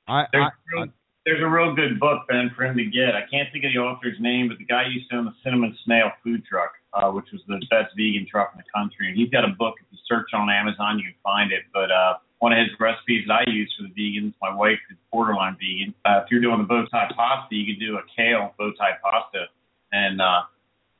I, 0.08 0.26
There's, 0.32 0.44
I, 0.44 0.48
a 0.48 0.80
real, 0.80 0.92
there's 1.24 1.42
a 1.42 1.48
real 1.48 1.74
good 1.74 2.00
book, 2.00 2.26
Ben, 2.28 2.50
for 2.56 2.64
him 2.64 2.76
to 2.76 2.84
get. 2.84 3.14
I 3.14 3.22
can't 3.30 3.50
think 3.52 3.64
of 3.64 3.72
the 3.72 3.78
author's 3.78 4.18
name, 4.20 4.48
but 4.48 4.58
the 4.58 4.64
guy 4.64 4.86
used 4.86 5.08
to 5.10 5.16
own 5.16 5.24
the 5.24 5.34
Cinnamon 5.44 5.76
Snail 5.84 6.10
food 6.22 6.44
truck, 6.44 6.72
uh, 6.92 7.10
which 7.10 7.26
was 7.32 7.40
the 7.46 7.64
best 7.70 7.94
vegan 7.96 8.26
truck 8.28 8.50
in 8.54 8.58
the 8.58 8.70
country. 8.74 9.08
And 9.08 9.16
he's 9.16 9.30
got 9.30 9.44
a 9.44 9.54
book. 9.54 9.76
If 9.80 9.86
you 9.92 9.98
search 10.06 10.34
on 10.34 10.50
Amazon, 10.50 10.98
you 10.98 11.04
can 11.04 11.14
find 11.22 11.52
it. 11.52 11.62
But 11.72 11.90
uh, 11.90 12.18
one 12.42 12.52
of 12.52 12.58
his 12.58 12.74
recipes 12.80 13.22
that 13.28 13.46
I 13.46 13.50
use 13.52 13.72
for 13.78 13.86
the 13.86 13.94
vegans, 13.94 14.34
my 14.42 14.52
wife 14.52 14.80
is 14.90 14.98
borderline 15.12 15.56
vegan. 15.62 15.94
Uh, 16.04 16.22
if 16.24 16.26
you're 16.28 16.40
doing 16.40 16.58
the 16.58 16.64
bow 16.64 16.84
tie 16.90 17.08
pasta, 17.14 17.54
you 17.54 17.72
could 17.72 17.78
do 17.78 17.98
a 17.98 18.02
kale 18.16 18.52
bow 18.58 18.72
tie 18.72 18.98
pasta 19.00 19.46
and, 19.92 20.20
uh, 20.20 20.42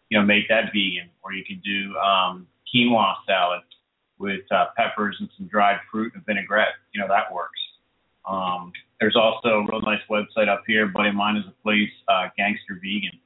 you 0.09 0.21
know, 0.21 0.25
make 0.25 0.47
that 0.49 0.67
vegan. 0.67 1.11
Or 1.25 1.33
you 1.33 1.43
could 1.45 1.61
do 1.65 1.99
um, 1.99 2.47
quinoa 2.73 3.15
salad 3.27 3.63
with 4.21 4.43
uh, 4.53 4.67
peppers 4.77 5.17
and 5.19 5.29
some 5.37 5.49
dried 5.49 5.81
fruit 5.91 6.13
and 6.15 6.25
vinaigrette. 6.25 6.79
You 6.95 7.01
know, 7.01 7.09
that 7.09 7.35
works. 7.35 7.59
Um, 8.25 8.71
there's 9.01 9.17
also 9.17 9.49
a 9.49 9.67
real 9.67 9.83
nice 9.83 10.03
website 10.09 10.49
up 10.49 10.63
here. 10.69 10.87
Buddy 10.87 11.09
of 11.09 11.17
mine 11.17 11.39
is 11.39 11.45
a 11.49 11.63
place, 11.65 11.91
uh, 12.07 12.29
Gangster 12.39 12.79
Vegan. 12.81 13.19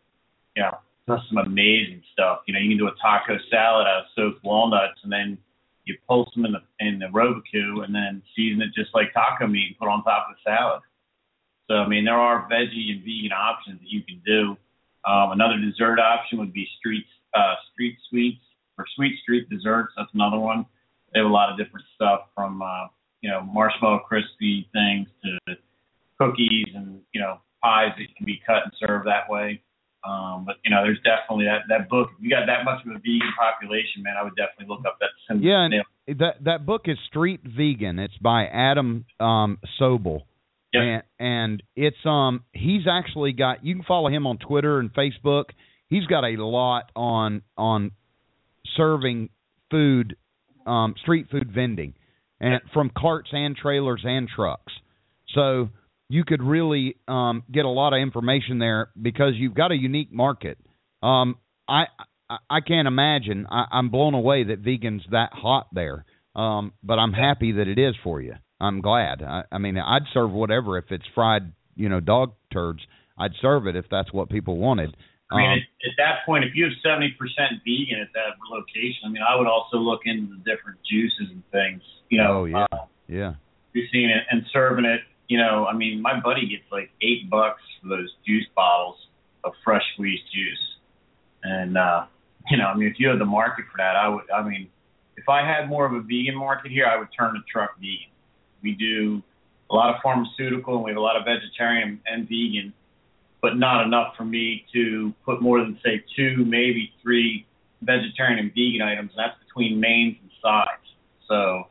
Yeah, 0.57 0.71
does 1.07 1.21
some 1.29 1.37
amazing 1.37 2.03
stuff. 2.15 2.41
You 2.47 2.55
know, 2.55 2.61
you 2.61 2.71
can 2.71 2.79
do 2.79 2.89
a 2.89 2.95
taco 2.97 3.37
salad 3.51 3.87
out 3.87 4.01
of 4.01 4.05
soaked 4.17 4.43
walnuts, 4.43 5.01
and 5.03 5.13
then 5.13 5.37
you 5.85 5.99
pulse 6.09 6.33
them 6.35 6.47
in 6.47 6.53
the 6.53 6.63
in 6.97 7.01
the 7.01 7.13
Robot 7.13 7.43
Coupe, 7.53 7.85
and 7.85 7.95
then 7.95 8.23
season 8.35 8.63
it 8.63 8.73
just 8.75 8.95
like 8.95 9.13
taco 9.13 9.47
meat 9.47 9.69
and 9.69 9.79
put 9.79 9.89
on 9.89 10.03
top 10.03 10.29
of 10.29 10.37
the 10.37 10.51
salad. 10.51 10.81
So 11.69 11.75
I 11.77 11.89
mean, 11.89 12.05
there 12.05 12.19
are 12.19 12.49
veggie 12.49 12.93
and 12.93 13.05
vegan 13.05 13.33
options 13.33 13.81
that 13.81 13.91
you 13.91 14.03
can 14.03 14.21
do. 14.25 14.57
Um, 15.05 15.33
another 15.33 15.59
dessert 15.59 16.01
option 16.01 16.39
would 16.39 16.53
be 16.53 16.67
street 16.79 17.05
uh, 17.35 17.55
street 17.73 17.97
sweets 18.09 18.43
or 18.79 18.87
sweet 18.97 19.19
street 19.23 19.49
desserts. 19.51 19.93
That's 19.97 20.11
another 20.15 20.39
one. 20.39 20.67
They 21.13 21.21
have 21.21 21.29
a 21.29 21.33
lot 21.33 21.51
of 21.51 21.59
different 21.59 21.87
stuff 21.95 22.33
from 22.35 22.63
uh, 22.63 22.89
you 23.21 23.31
know 23.31 23.43
marshmallow 23.43 24.01
crispy 24.01 24.69
things 24.73 25.09
to 25.25 25.57
cookies 26.19 26.69
and 26.75 27.01
you 27.13 27.21
know 27.21 27.41
pies 27.63 27.93
that 27.99 28.07
can 28.17 28.27
be 28.27 28.41
cut 28.47 28.65
and 28.65 28.73
served 28.81 29.07
that 29.07 29.29
way. 29.29 29.61
Um, 30.07 30.45
but 30.47 30.57
you 30.65 30.71
know, 30.71 30.83
there's 30.85 31.03
definitely 31.03 31.47
that 31.47 31.67
that 31.69 31.89
book. 31.89 32.11
If 32.17 32.23
you 32.23 32.31
got 32.31 32.47
that 32.47 32.65
much 32.65 32.85
of 32.87 32.93
a 32.93 32.99
vegan 32.99 33.35
population, 33.39 34.03
man, 34.03 34.15
I 34.19 34.23
would 34.23 34.37
definitely 34.37 34.67
look 34.69 34.87
up 34.87 34.99
that. 35.01 35.11
Cinnamon 35.27 35.47
Yeah, 35.47 35.65
and. 35.65 35.75
That 36.07 36.45
that 36.45 36.67
book 36.67 36.83
is 36.87 36.97
Street 37.09 37.41
Vegan. 37.45 37.99
It's 37.99 38.17
by 38.19 38.47
Adam 38.47 39.05
um 39.19 39.59
Sobel. 39.81 40.23
Yep. 40.73 40.83
And 40.83 41.03
and 41.19 41.63
it's 41.75 41.97
um 42.05 42.45
he's 42.53 42.83
actually 42.91 43.33
got 43.33 43.65
you 43.65 43.75
can 43.75 43.85
follow 43.85 44.09
him 44.09 44.27
on 44.27 44.39
Twitter 44.39 44.79
and 44.79 44.93
Facebook. 44.93 45.47
He's 45.89 46.07
got 46.07 46.25
a 46.25 46.37
lot 46.43 46.91
on 46.95 47.43
on 47.57 47.93
serving 48.77 49.31
food 49.71 50.17
um 50.67 50.95
street 51.03 51.27
food 51.31 51.51
vending 51.53 51.95
and 52.41 52.61
from 52.73 52.91
carts 52.97 53.31
and 53.33 53.57
trailers 53.57 54.03
and 54.05 54.29
trucks. 54.29 54.73
So 55.35 55.71
you 56.09 56.25
could 56.25 56.43
really 56.43 56.97
um 57.09 57.43
get 57.51 57.65
a 57.65 57.71
lot 57.71 57.93
of 57.93 58.01
information 58.01 58.59
there 58.59 58.91
because 59.01 59.33
you've 59.35 59.55
got 59.55 59.73
a 59.73 59.77
unique 59.77 60.13
market. 60.13 60.59
Um 61.03 61.37
I 61.69 61.87
I, 62.29 62.37
I 62.51 62.61
can't 62.61 62.89
imagine. 62.89 63.47
I, 63.51 63.65
I'm 63.71 63.89
blown 63.91 64.15
away 64.15 64.45
that 64.45 64.61
vegan's 64.61 65.03
that 65.11 65.31
hot 65.33 65.69
there. 65.73 66.05
Um, 66.35 66.73
but 66.83 66.99
I'm 66.99 67.13
happy 67.13 67.53
that 67.53 67.67
it 67.69 67.79
is 67.79 67.95
for 68.05 68.21
you. 68.21 68.35
I'm 68.61 68.81
glad. 68.83 69.23
I, 69.23 69.45
I 69.51 69.59
mean, 69.59 69.79
I'd 69.79 70.03
serve 70.13 70.31
whatever 70.31 70.77
if 70.79 70.85
it's 70.91 71.05
fried, 71.15 71.53
you 71.77 71.89
know, 71.89 72.01
dog 72.01 72.33
turds. 72.53 72.81
I'd 73.19 73.33
serve 73.41 73.67
it 73.67 73.77
if 73.77 73.87
that's 73.91 74.13
what 74.13 74.29
people 74.29 74.59
wanted. 74.59 74.95
I 75.31 75.37
mean, 75.37 75.47
Um, 75.47 75.53
at, 75.53 75.59
at 75.89 75.95
that 75.99 76.27
point, 76.27 76.45
if 76.45 76.53
you 76.55 76.65
have 76.65 76.73
70% 76.85 77.09
vegan 77.65 78.01
at 78.01 78.13
that 78.15 78.37
location, 78.51 79.01
I 79.07 79.09
mean, 79.09 79.23
I 79.29 79.37
would 79.37 79.47
also 79.47 79.79
look 79.79 80.03
into 80.05 80.29
the 80.37 80.39
different 80.39 80.79
juices 80.91 81.29
and 81.33 81.43
things. 81.51 81.83
You 82.11 82.19
know, 82.19 82.33
Oh, 82.41 82.45
yeah. 82.45 82.67
uh, 82.73 82.85
yeah. 83.09 83.35
you're 83.73 83.87
seeing 83.93 84.11
it 84.11 84.25
and 84.31 84.43
serving 84.53 84.85
it. 84.85 85.01
You 85.29 85.39
know, 85.39 85.67
I 85.67 85.75
mean, 85.75 86.01
my 86.03 86.21
buddy 86.21 86.47
gets 86.49 86.71
like 86.71 86.91
eight 87.03 87.29
bucks 87.31 87.63
for 87.83 87.89
those 87.89 88.13
juice 88.27 88.47
bottles 88.55 88.97
of 89.43 89.53
fresh 89.65 89.83
squeezed 89.95 90.23
juice, 90.33 90.77
and 91.43 91.77
uh, 91.77 92.05
you 92.51 92.57
know, 92.57 92.67
I 92.67 92.75
mean, 92.75 92.89
if 92.89 92.99
you 92.99 93.09
had 93.09 93.19
the 93.19 93.25
market 93.25 93.65
for 93.71 93.79
that, 93.79 93.97
I 93.97 94.09
would. 94.09 94.31
I 94.31 94.43
mean, 94.43 94.69
if 95.17 95.29
I 95.29 95.41
had 95.41 95.69
more 95.69 95.87
of 95.87 95.93
a 95.93 96.01
vegan 96.01 96.37
market 96.37 96.71
here, 96.71 96.87
I 96.87 96.99
would 96.99 97.09
turn 97.17 97.33
the 97.35 97.41
truck 97.51 97.77
vegan. 97.79 98.13
We 98.63 98.73
do 98.73 99.23
a 99.71 99.75
lot 99.75 99.95
of 99.95 100.01
pharmaceutical 100.03 100.77
and 100.77 100.85
we 100.85 100.91
have 100.91 100.99
a 100.99 101.01
lot 101.01 101.17
of 101.17 101.25
vegetarian 101.25 102.01
and 102.07 102.29
vegan, 102.29 102.73
but 103.43 103.57
not 103.57 103.85
enough 103.85 104.15
for 104.17 104.25
me 104.25 104.65
to 104.73 105.13
put 105.25 105.43
more 105.43 105.61
than 105.61 105.79
say 105.85 106.05
two, 106.15 106.45
maybe 106.45 106.93
three 107.03 107.47
vegetarian 107.83 108.39
and 108.39 108.51
vegan 108.55 108.83
items. 108.83 109.11
And 109.17 109.19
that's 109.19 109.39
between 109.45 109.81
mains 109.81 110.17
and 110.21 110.31
sides. 110.43 110.83
So, 111.29 111.69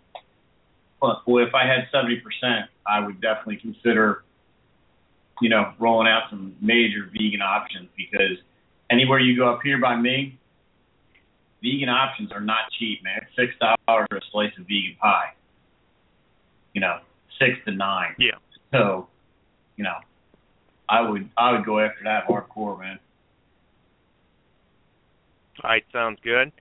but 0.99 1.21
if 1.27 1.53
I 1.53 1.65
had 1.65 1.87
seventy 1.91 2.17
percent, 2.17 2.69
I 2.87 2.99
would 2.99 3.21
definitely 3.21 3.57
consider, 3.57 4.23
you 5.39 5.49
know, 5.49 5.73
rolling 5.79 6.07
out 6.07 6.23
some 6.29 6.55
major 6.61 7.09
vegan 7.13 7.41
options 7.41 7.89
because 7.95 8.37
anywhere 8.89 9.19
you 9.19 9.37
go 9.37 9.53
up 9.53 9.59
here 9.63 9.79
by 9.79 9.95
me, 9.95 10.37
vegan 11.65 11.89
options 11.89 12.31
are 12.31 12.41
not 12.41 12.69
cheap, 12.77 13.03
man. 13.03 13.21
It's 13.23 13.35
six 13.35 13.53
dollars 13.59 14.07
a 14.11 14.21
slice 14.31 14.51
of 14.59 14.65
vegan 14.65 14.95
pie. 15.01 15.33
You 16.73 16.81
know, 16.81 16.99
six 17.39 17.57
to 17.65 17.71
nine. 17.71 18.15
Yeah. 18.19 18.37
So, 18.71 19.07
you 19.77 19.83
know, 19.83 19.95
I 20.87 21.01
would 21.01 21.29
I 21.37 21.51
would 21.53 21.65
go 21.65 21.79
after 21.79 22.03
that 22.03 22.27
hardcore, 22.27 22.79
man. 22.79 22.99
All 25.63 25.69
right, 25.69 25.83
sounds 25.91 26.19
good. 26.23 26.51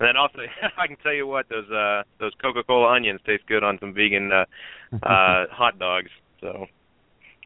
And 0.00 0.08
then 0.08 0.16
also, 0.16 0.38
I 0.78 0.86
can 0.86 0.96
tell 1.02 1.14
you 1.14 1.26
what 1.26 1.48
those 1.48 1.70
uh 1.70 2.02
those 2.18 2.32
Coca-Cola 2.40 2.94
onions 2.94 3.20
taste 3.26 3.46
good 3.46 3.62
on 3.62 3.78
some 3.80 3.92
vegan 3.92 4.30
uh 4.32 4.44
uh 5.02 5.46
hot 5.50 5.78
dogs. 5.78 6.10
So 6.40 6.66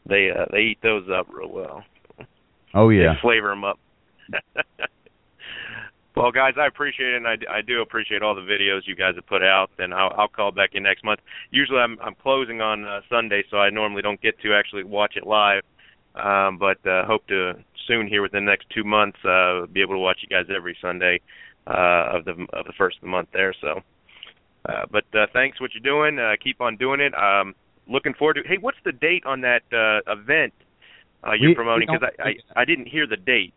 they 0.06 0.30
uh 0.30 0.46
they 0.52 0.60
eat 0.60 0.78
those 0.82 1.08
up 1.08 1.26
real 1.32 1.50
well. 1.50 1.84
Oh 2.74 2.90
yeah. 2.90 3.14
They 3.14 3.20
flavor 3.20 3.48
them 3.48 3.64
up. 3.64 3.78
well, 6.14 6.30
guys, 6.30 6.54
I 6.58 6.66
appreciate 6.66 7.14
it, 7.14 7.16
and 7.16 7.26
I, 7.26 7.36
I 7.50 7.62
do 7.62 7.80
appreciate 7.80 8.22
all 8.22 8.34
the 8.34 8.42
videos 8.42 8.80
you 8.86 8.94
guys 8.94 9.14
have 9.14 9.26
put 9.26 9.42
out. 9.42 9.70
And 9.78 9.94
I'll, 9.94 10.12
I'll 10.16 10.28
call 10.28 10.52
back 10.52 10.70
in 10.74 10.82
next 10.82 11.04
month. 11.04 11.20
Usually, 11.50 11.78
I'm 11.78 11.98
I'm 12.00 12.14
closing 12.14 12.60
on 12.60 12.84
uh, 12.84 13.00
Sunday, 13.08 13.42
so 13.50 13.56
I 13.58 13.70
normally 13.70 14.02
don't 14.02 14.20
get 14.20 14.38
to 14.40 14.54
actually 14.54 14.84
watch 14.84 15.14
it 15.16 15.26
live. 15.26 15.62
Um, 16.14 16.58
but 16.58 16.84
uh, 16.86 17.06
hope 17.06 17.26
to 17.28 17.54
soon 17.86 18.06
here 18.06 18.20
within 18.20 18.44
the 18.44 18.50
next 18.50 18.66
two 18.70 18.84
months 18.84 19.18
uh, 19.24 19.66
be 19.72 19.80
able 19.80 19.94
to 19.94 19.98
watch 19.98 20.18
you 20.20 20.28
guys 20.28 20.46
every 20.54 20.76
Sunday 20.80 21.20
uh, 21.66 22.16
of 22.18 22.24
the 22.26 22.32
of 22.52 22.66
the 22.66 22.72
first 22.76 22.96
of 22.98 23.02
the 23.02 23.08
month 23.08 23.28
there. 23.32 23.54
So, 23.60 23.80
uh, 24.68 24.84
but 24.90 25.04
uh, 25.14 25.26
thanks 25.32 25.56
for 25.56 25.64
what 25.64 25.70
you're 25.74 25.82
doing. 25.82 26.18
Uh, 26.18 26.32
keep 26.42 26.60
on 26.60 26.76
doing 26.76 27.00
it. 27.00 27.14
Um, 27.14 27.54
looking 27.88 28.12
forward 28.14 28.34
to. 28.34 28.42
Hey, 28.46 28.58
what's 28.60 28.78
the 28.84 28.92
date 28.92 29.24
on 29.24 29.40
that 29.40 29.62
uh, 29.72 30.12
event 30.12 30.52
uh, 31.26 31.32
you're 31.32 31.50
We- 31.50 31.54
promoting? 31.54 31.88
Because 31.90 32.10
I, 32.18 32.28
I 32.28 32.60
I 32.62 32.64
didn't 32.66 32.86
hear 32.88 33.06
the 33.06 33.16
date. 33.16 33.54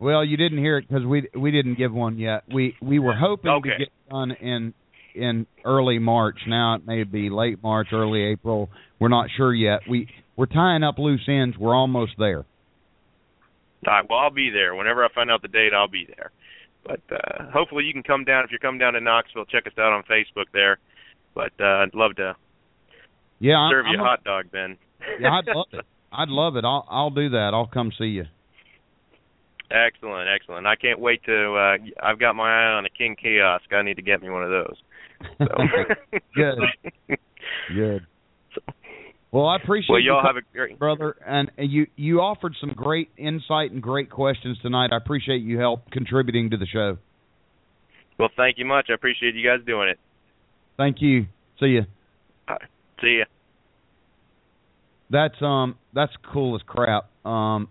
Well, 0.00 0.24
you 0.24 0.36
didn't 0.36 0.58
hear 0.58 0.78
it 0.78 0.86
because 0.88 1.04
we 1.04 1.28
we 1.34 1.50
didn't 1.50 1.74
give 1.76 1.92
one 1.92 2.18
yet. 2.18 2.44
We 2.52 2.76
we 2.80 2.98
were 2.98 3.14
hoping 3.16 3.50
Okay. 3.50 3.70
to 3.70 3.78
get 3.78 3.88
done 4.10 4.30
in 4.32 4.74
in 5.14 5.46
early 5.64 5.98
March. 5.98 6.38
Now 6.46 6.74
it 6.76 6.86
may 6.86 7.02
be 7.04 7.30
late 7.30 7.62
March, 7.62 7.88
early 7.92 8.22
April. 8.22 8.70
We're 9.00 9.08
not 9.08 9.28
sure 9.36 9.52
yet. 9.52 9.80
We 9.88 10.08
we're 10.36 10.46
tying 10.46 10.84
up 10.84 10.98
loose 10.98 11.24
ends. 11.28 11.56
We're 11.58 11.74
almost 11.74 12.12
there. 12.18 12.44
All 13.86 13.92
right, 13.94 14.04
well, 14.08 14.18
I'll 14.18 14.30
be 14.30 14.50
there. 14.50 14.74
Whenever 14.74 15.04
I 15.04 15.08
find 15.14 15.30
out 15.30 15.40
the 15.42 15.48
date, 15.48 15.72
I'll 15.74 15.88
be 15.88 16.06
there. 16.16 16.30
But 16.84 17.00
uh, 17.12 17.50
hopefully, 17.52 17.84
you 17.84 17.92
can 17.92 18.02
come 18.02 18.24
down. 18.24 18.44
If 18.44 18.50
you're 18.50 18.58
coming 18.60 18.78
down 18.78 18.94
to 18.94 19.00
Knoxville, 19.00 19.44
check 19.46 19.66
us 19.66 19.72
out 19.78 19.92
on 19.92 20.02
Facebook 20.04 20.46
there. 20.52 20.78
But 21.34 21.52
uh, 21.60 21.64
I'd 21.84 21.94
love 21.94 22.16
to 22.16 22.34
Yeah, 23.40 23.54
I'm- 23.58 23.70
serve 23.72 23.86
you 23.86 23.94
I'm 23.98 24.00
a 24.00 24.04
hot 24.04 24.24
dog, 24.24 24.50
Ben. 24.52 24.76
yeah, 25.20 25.38
I'd 25.38 25.46
love 25.54 25.66
it. 25.72 25.84
I'd 26.12 26.28
love 26.28 26.56
it. 26.56 26.64
I'll 26.64 26.86
I'll 26.88 27.10
do 27.10 27.28
that. 27.30 27.50
I'll 27.52 27.66
come 27.66 27.92
see 27.98 28.06
you. 28.06 28.24
Excellent, 29.70 30.28
excellent. 30.34 30.66
I 30.66 30.76
can't 30.76 30.98
wait 30.98 31.22
to. 31.24 31.54
uh 31.54 31.76
I've 32.02 32.18
got 32.18 32.34
my 32.36 32.48
eye 32.50 32.72
on 32.72 32.86
a 32.86 32.90
King 32.90 33.16
kiosk. 33.20 33.64
I 33.72 33.82
need 33.82 33.96
to 33.96 34.02
get 34.02 34.22
me 34.22 34.30
one 34.30 34.42
of 34.44 34.50
those. 34.50 34.76
So. 35.38 35.46
Good. 36.34 37.18
Good. 37.74 38.06
Well, 39.30 39.46
I 39.46 39.56
appreciate 39.56 39.90
Well, 39.92 40.00
you 40.00 40.12
y'all 40.12 40.24
have 40.24 40.36
a 40.36 40.56
great. 40.56 40.78
brother, 40.78 41.16
and 41.26 41.50
you 41.58 41.86
you 41.96 42.20
offered 42.22 42.54
some 42.60 42.70
great 42.70 43.10
insight 43.18 43.72
and 43.72 43.82
great 43.82 44.08
questions 44.10 44.56
tonight. 44.62 44.88
I 44.92 44.96
appreciate 44.96 45.42
you 45.42 45.58
help 45.58 45.90
contributing 45.90 46.48
to 46.50 46.56
the 46.56 46.66
show. 46.66 46.96
Well, 48.18 48.30
thank 48.36 48.56
you 48.58 48.64
much. 48.64 48.86
I 48.88 48.94
appreciate 48.94 49.34
you 49.34 49.46
guys 49.46 49.60
doing 49.66 49.90
it. 49.90 49.98
Thank 50.78 51.02
you. 51.02 51.26
See 51.60 51.66
you. 51.66 51.82
See 53.02 53.18
ya. 53.18 53.24
That's 55.10 55.40
um 55.42 55.76
that's 55.92 56.12
cool 56.32 56.54
as 56.56 56.62
crap. 56.66 57.10
Um 57.26 57.68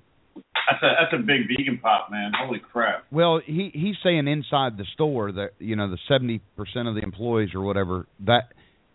That's 0.70 0.84
a 0.84 0.89
that's 0.99 1.13
a 1.13 1.26
big 1.26 1.47
vegan 1.47 1.78
pop, 1.82 2.09
man. 2.11 2.32
Holy 2.36 2.59
crap. 2.59 3.05
well 3.11 3.39
he 3.43 3.72
he's 3.74 3.95
saying 4.03 4.28
inside 4.28 4.78
the 4.78 4.86
store 4.93 5.32
that 5.32 5.51
you 5.59 5.76
know 5.76 5.89
the 5.89 5.97
seventy 6.07 6.41
percent 6.57 6.88
of 6.88 6.95
the 6.95 7.01
employees 7.01 7.49
or 7.55 7.61
whatever 7.61 8.05
that 8.26 8.51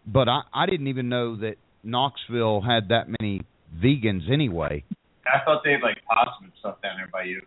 but 0.07 0.29
I 0.29 0.43
I 0.53 0.67
didn't 0.67 0.89
even 0.89 1.09
know 1.09 1.37
that 1.37 1.55
Knoxville 1.83 2.61
had 2.61 2.89
that 2.89 3.05
many 3.09 3.41
vegans 3.83 4.31
anyway. 4.31 4.85
I 5.27 5.45
thought 5.45 5.63
they 5.65 5.73
had 5.73 5.83
like 5.83 5.97
possum 6.07 6.45
and 6.45 6.53
stuff 6.59 6.83
down 6.83 6.97
there 6.99 7.09
by 7.11 7.25
you. 7.25 7.41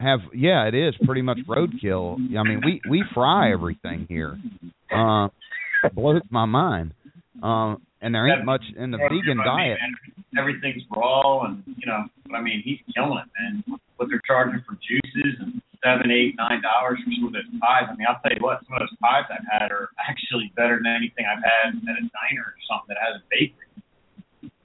Have 0.00 0.20
yeah, 0.34 0.66
it 0.66 0.74
is 0.74 0.94
pretty 1.06 1.22
much 1.22 1.38
roadkill. 1.48 2.16
I 2.36 2.42
mean 2.42 2.60
we 2.64 2.80
we 2.88 3.04
fry 3.14 3.52
everything 3.52 4.06
here. 4.08 4.36
Uh 4.94 5.28
blows 5.94 6.20
my 6.30 6.44
mind. 6.44 6.92
Um 7.42 7.80
and 8.00 8.14
there 8.14 8.28
ain't 8.28 8.44
much 8.44 8.62
in 8.76 8.90
the 8.90 8.98
vegan 8.98 9.40
I 9.40 9.44
mean, 9.44 9.44
diet. 9.44 9.78
man, 9.80 9.92
Everything's 10.38 10.82
raw, 10.94 11.44
and 11.44 11.62
you 11.66 11.86
know, 11.86 12.04
but 12.26 12.36
I 12.36 12.42
mean, 12.42 12.60
he's 12.64 12.78
killing 12.94 13.18
it, 13.18 13.28
man. 13.40 13.64
What 13.96 14.08
they're 14.10 14.20
charging 14.26 14.62
for 14.68 14.76
juices 14.84 15.40
and 15.40 15.62
seven, 15.82 16.10
eight, 16.10 16.34
nine 16.36 16.60
dollars 16.60 17.00
for 17.04 17.10
some 17.14 17.28
of 17.28 17.32
those 17.32 17.48
pies. 17.60 17.88
I 17.88 17.96
mean, 17.96 18.06
I'll 18.08 18.20
tell 18.20 18.36
you 18.36 18.44
what, 18.44 18.60
some 18.66 18.76
of 18.76 18.84
those 18.84 18.96
pies 19.00 19.24
I've 19.32 19.48
had 19.48 19.72
are 19.72 19.88
actually 19.96 20.52
better 20.56 20.76
than 20.76 20.92
anything 20.92 21.24
I've 21.24 21.40
had 21.42 21.72
at 21.72 21.96
a 21.96 22.04
diner 22.04 22.44
or 22.52 22.60
something 22.68 22.92
that 22.92 23.00
has 23.00 23.20
a 23.20 23.24
bakery. 23.30 23.64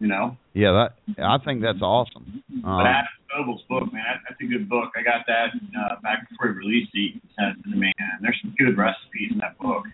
You 0.02 0.08
know, 0.08 0.36
Yeah, 0.54 0.74
that 0.74 1.22
I 1.22 1.38
think 1.46 1.62
that's 1.62 1.82
awesome. 1.82 2.44
Um, 2.52 2.62
but 2.66 2.90
Adam 2.90 3.16
Sobel's 3.30 3.62
book, 3.70 3.94
man, 3.94 4.02
that, 4.02 4.26
that's 4.28 4.42
a 4.42 4.50
good 4.50 4.68
book. 4.68 4.92
I 4.98 5.04
got 5.06 5.26
that 5.28 5.54
uh, 5.54 6.02
back 6.02 6.28
before 6.30 6.52
he 6.52 6.58
released 6.58 6.90
it. 6.94 7.22
He 7.22 7.22
sent 7.38 7.62
it 7.62 7.70
to 7.70 7.78
me, 7.78 7.94
and 7.98 8.20
there's 8.22 8.38
some 8.42 8.54
good 8.58 8.78
recipes 8.78 9.30
in 9.32 9.38
that 9.40 9.58
book. 9.60 9.86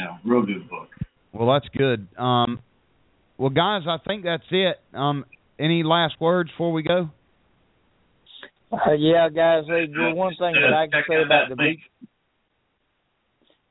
You 0.00 0.06
know, 0.06 0.18
real 0.24 0.46
good 0.46 0.68
book. 0.68 0.88
Well, 1.32 1.52
that's 1.52 1.68
good. 1.76 2.08
Um, 2.18 2.60
well, 3.36 3.50
guys, 3.50 3.82
I 3.86 3.98
think 4.06 4.24
that's 4.24 4.44
it. 4.50 4.76
Um, 4.94 5.24
any 5.58 5.82
last 5.82 6.14
words 6.20 6.50
before 6.50 6.72
we 6.72 6.82
go? 6.82 7.10
Uh, 8.72 8.92
yeah, 8.92 9.28
guys. 9.28 9.64
Hey, 9.66 9.86
one 9.94 10.34
thing 10.38 10.54
that 10.54 10.72
I 10.74 10.86
can 10.86 11.02
say 11.08 11.22
about 11.22 11.48
the 11.48 11.62
link. 11.62 11.80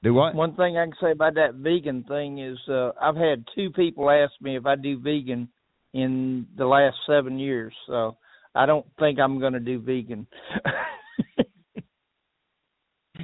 Do 0.03 0.13
what? 0.13 0.35
One 0.35 0.55
thing 0.55 0.77
I 0.77 0.85
can 0.85 0.93
say 1.01 1.11
about 1.11 1.35
that 1.35 1.55
vegan 1.55 2.03
thing 2.03 2.39
is 2.39 2.57
uh 2.69 2.91
I've 3.01 3.17
had 3.17 3.43
two 3.55 3.69
people 3.71 4.09
ask 4.09 4.31
me 4.39 4.55
if 4.55 4.65
I 4.65 4.75
do 4.75 4.99
vegan 4.99 5.49
in 5.93 6.47
the 6.57 6.65
last 6.65 6.95
seven 7.07 7.39
years, 7.39 7.73
so 7.87 8.17
I 8.55 8.65
don't 8.65 8.85
think 8.99 9.19
I'm 9.19 9.39
going 9.39 9.53
to 9.53 9.59
do 9.59 9.79
vegan. 9.79 10.27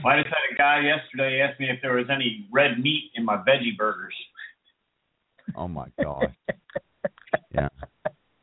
Well, 0.06 0.14
I 0.14 0.22
just 0.22 0.30
had 0.30 0.54
a 0.54 0.56
guy 0.56 0.82
yesterday 0.86 1.42
ask 1.42 1.60
me 1.60 1.68
if 1.68 1.82
there 1.82 1.96
was 1.96 2.06
any 2.14 2.46
red 2.52 2.80
meat 2.80 3.10
in 3.16 3.26
my 3.26 3.38
veggie 3.38 3.76
burgers, 3.76 4.14
Oh 5.56 5.68
my 5.68 5.88
God. 6.00 6.32
Yeah. 7.52 7.70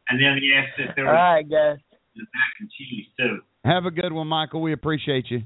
and 0.09 0.21
then 0.21 0.39
he 0.41 0.53
asked 0.57 0.79
if 0.79 0.97
there 0.97 1.05
was 1.05 1.13
right, 1.13 1.49
guys. 1.49 1.79
mac 2.17 2.53
and 2.59 2.69
cheese 2.71 3.07
too. 3.17 3.39
Have 3.65 3.85
a 3.85 3.93
good 3.93 4.13
one, 4.13 4.27
Michael. 4.27 4.61
We 4.61 4.73
appreciate 4.73 5.31
you. 5.31 5.43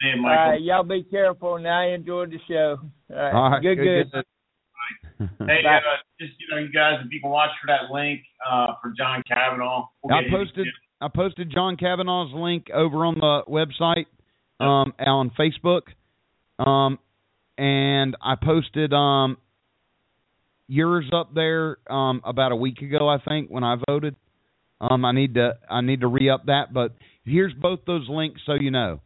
Hey, 0.00 0.14
Michael. 0.20 0.52
right, 0.52 0.62
y'all 0.62 0.84
be 0.84 1.02
careful. 1.02 1.58
Now 1.58 1.80
I 1.80 1.86
enjoyed 1.86 2.30
the 2.30 2.38
show. 2.46 2.78
All 3.10 3.16
right, 3.16 3.34
All 3.34 3.50
right. 3.50 3.62
good, 3.62 3.78
good. 3.78 4.24
Hey, 5.18 5.62
uh, 5.66 5.80
just 6.20 6.34
you 6.38 6.54
know, 6.54 6.58
you 6.58 6.70
guys, 6.70 7.00
if 7.04 7.12
you 7.12 7.20
can 7.20 7.30
watch 7.30 7.50
for 7.60 7.66
that 7.66 7.92
link 7.92 8.20
uh, 8.48 8.74
for 8.80 8.92
John 8.96 9.24
Kavanaugh, 9.26 9.88
we'll 10.04 10.16
I 10.16 10.22
posted 10.30 10.68
I 11.00 11.08
posted 11.08 11.50
John 11.50 11.76
Kavanaugh's 11.76 12.32
link 12.32 12.68
over 12.72 13.04
on 13.04 13.14
the 13.14 13.42
website 13.48 14.06
um, 14.60 14.92
on 14.98 15.30
Facebook, 15.38 15.82
um, 16.58 16.98
and 17.56 18.16
I 18.22 18.34
posted 18.36 18.92
um, 18.92 19.36
yours 20.68 21.06
up 21.12 21.34
there 21.34 21.78
um, 21.90 22.20
about 22.24 22.52
a 22.52 22.56
week 22.56 22.80
ago, 22.82 23.08
I 23.08 23.18
think, 23.18 23.48
when 23.50 23.64
I 23.64 23.76
voted. 23.88 24.14
Um, 24.80 25.04
I 25.04 25.12
need 25.12 25.34
to 25.34 25.58
I 25.68 25.80
need 25.80 26.02
to 26.02 26.06
re 26.06 26.30
up 26.30 26.46
that, 26.46 26.72
but 26.72 26.94
here's 27.24 27.52
both 27.54 27.80
those 27.86 28.06
links 28.08 28.40
so 28.46 28.54
you 28.54 28.70
know. 28.70 29.00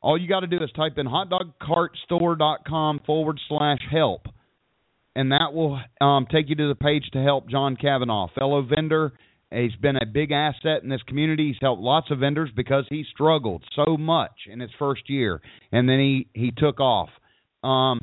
All 0.00 0.16
you 0.16 0.28
got 0.28 0.40
to 0.40 0.46
do 0.46 0.58
is 0.58 0.70
type 0.76 0.96
in 0.96 1.06
hotdogcartstore.com 1.06 3.00
forward 3.04 3.40
slash 3.48 3.80
help, 3.90 4.26
and 5.16 5.32
that 5.32 5.52
will 5.52 5.80
um, 6.00 6.28
take 6.30 6.48
you 6.48 6.54
to 6.54 6.68
the 6.68 6.76
page 6.76 7.02
to 7.14 7.22
help 7.22 7.48
John 7.48 7.74
Kavanaugh, 7.74 8.28
fellow 8.38 8.62
vendor. 8.62 9.12
He's 9.50 9.74
been 9.76 9.96
a 9.96 10.06
big 10.06 10.30
asset 10.30 10.82
in 10.82 10.88
this 10.88 11.02
community. 11.06 11.48
He's 11.48 11.56
helped 11.60 11.80
lots 11.80 12.10
of 12.10 12.18
vendors 12.18 12.50
because 12.54 12.84
he 12.90 13.04
struggled 13.10 13.64
so 13.74 13.96
much 13.96 14.46
in 14.50 14.60
his 14.60 14.70
first 14.78 15.08
year, 15.08 15.40
and 15.72 15.88
then 15.88 15.98
he 15.98 16.28
he 16.34 16.50
took 16.50 16.80
off. 16.80 17.08
Um, 17.64 18.00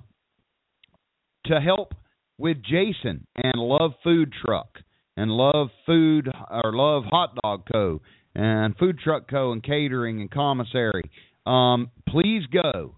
to 1.45 1.61
help 1.61 1.93
with 2.37 2.57
Jason 2.63 3.25
and 3.35 3.55
Love 3.55 3.91
Food 4.03 4.33
Truck 4.43 4.79
and 5.17 5.31
Love 5.31 5.69
Food 5.85 6.29
or 6.49 6.73
Love 6.73 7.03
Hot 7.05 7.37
Dog 7.43 7.63
Co. 7.71 8.01
and 8.33 8.75
Food 8.77 8.99
Truck 8.99 9.29
Co. 9.29 9.51
and 9.51 9.63
Catering 9.63 10.21
and 10.21 10.31
Commissary. 10.31 11.09
Um, 11.45 11.91
please 12.09 12.43
go 12.51 12.95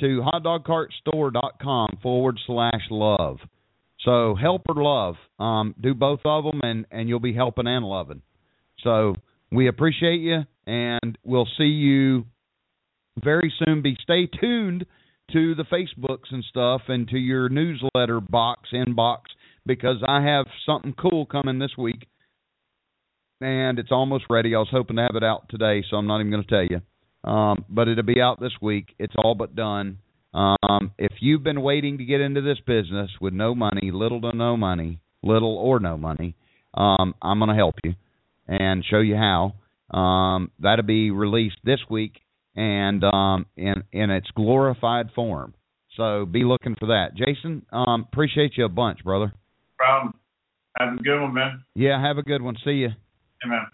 to 0.00 0.22
hotdogcartstore.com 0.22 1.98
forward 2.02 2.38
slash 2.46 2.82
love. 2.90 3.38
So 4.04 4.34
help 4.34 4.62
or 4.68 4.82
love, 4.82 5.16
um, 5.38 5.74
do 5.80 5.94
both 5.94 6.20
of 6.24 6.44
them, 6.44 6.60
and 6.62 6.86
and 6.90 7.08
you'll 7.08 7.20
be 7.20 7.34
helping 7.34 7.66
and 7.66 7.84
loving. 7.84 8.22
So 8.82 9.14
we 9.50 9.68
appreciate 9.68 10.20
you, 10.20 10.42
and 10.66 11.18
we'll 11.24 11.48
see 11.56 11.64
you 11.64 12.26
very 13.22 13.52
soon. 13.64 13.82
Be 13.82 13.96
stay 14.02 14.26
tuned 14.26 14.84
to 15.32 15.54
the 15.54 15.64
Facebooks 15.64 16.30
and 16.30 16.44
stuff, 16.44 16.82
and 16.88 17.08
to 17.08 17.16
your 17.18 17.48
newsletter 17.48 18.20
box 18.20 18.70
inbox 18.74 19.20
because 19.66 20.02
I 20.06 20.22
have 20.22 20.46
something 20.66 20.92
cool 20.92 21.24
coming 21.24 21.58
this 21.58 21.76
week, 21.78 22.06
and 23.40 23.78
it's 23.78 23.92
almost 23.92 24.24
ready. 24.28 24.54
I 24.54 24.58
was 24.58 24.68
hoping 24.70 24.96
to 24.96 25.02
have 25.02 25.16
it 25.16 25.24
out 25.24 25.48
today, 25.48 25.82
so 25.88 25.96
I'm 25.96 26.06
not 26.06 26.20
even 26.20 26.30
going 26.30 26.44
to 26.44 26.48
tell 26.48 26.66
you. 26.66 26.80
Um, 27.30 27.64
but 27.70 27.88
it'll 27.88 28.02
be 28.02 28.20
out 28.20 28.38
this 28.38 28.52
week. 28.60 28.94
It's 28.98 29.14
all 29.16 29.34
but 29.34 29.56
done. 29.56 29.98
Um, 30.34 30.92
if 30.98 31.12
you've 31.20 31.44
been 31.44 31.62
waiting 31.62 31.98
to 31.98 32.04
get 32.04 32.20
into 32.20 32.42
this 32.42 32.58
business 32.66 33.10
with 33.20 33.32
no 33.32 33.54
money, 33.54 33.90
little 33.92 34.20
to 34.22 34.36
no 34.36 34.56
money, 34.56 35.00
little 35.22 35.56
or 35.56 35.78
no 35.78 35.96
money, 35.96 36.34
um, 36.74 37.14
I'm 37.22 37.38
going 37.38 37.50
to 37.50 37.54
help 37.54 37.76
you 37.84 37.94
and 38.48 38.84
show 38.84 38.98
you 38.98 39.16
how. 39.16 39.54
Um, 39.96 40.50
that'll 40.58 40.84
be 40.84 41.12
released 41.12 41.58
this 41.62 41.78
week 41.88 42.20
and 42.56 43.04
um, 43.04 43.46
in 43.56 43.84
in 43.92 44.10
its 44.10 44.26
glorified 44.34 45.10
form. 45.14 45.54
So 45.96 46.26
be 46.26 46.42
looking 46.42 46.74
for 46.78 46.86
that. 46.86 47.14
Jason, 47.14 47.64
um, 47.72 48.06
appreciate 48.12 48.56
you 48.56 48.64
a 48.64 48.68
bunch, 48.68 49.04
brother. 49.04 49.32
Problem. 49.78 50.14
Have 50.78 50.94
a 50.94 51.02
good 51.02 51.20
one, 51.20 51.34
man. 51.34 51.62
Yeah, 51.76 52.00
have 52.00 52.18
a 52.18 52.22
good 52.22 52.42
one. 52.42 52.56
See 52.64 52.72
you. 52.72 52.88
Hey, 52.88 53.48
man. 53.48 53.66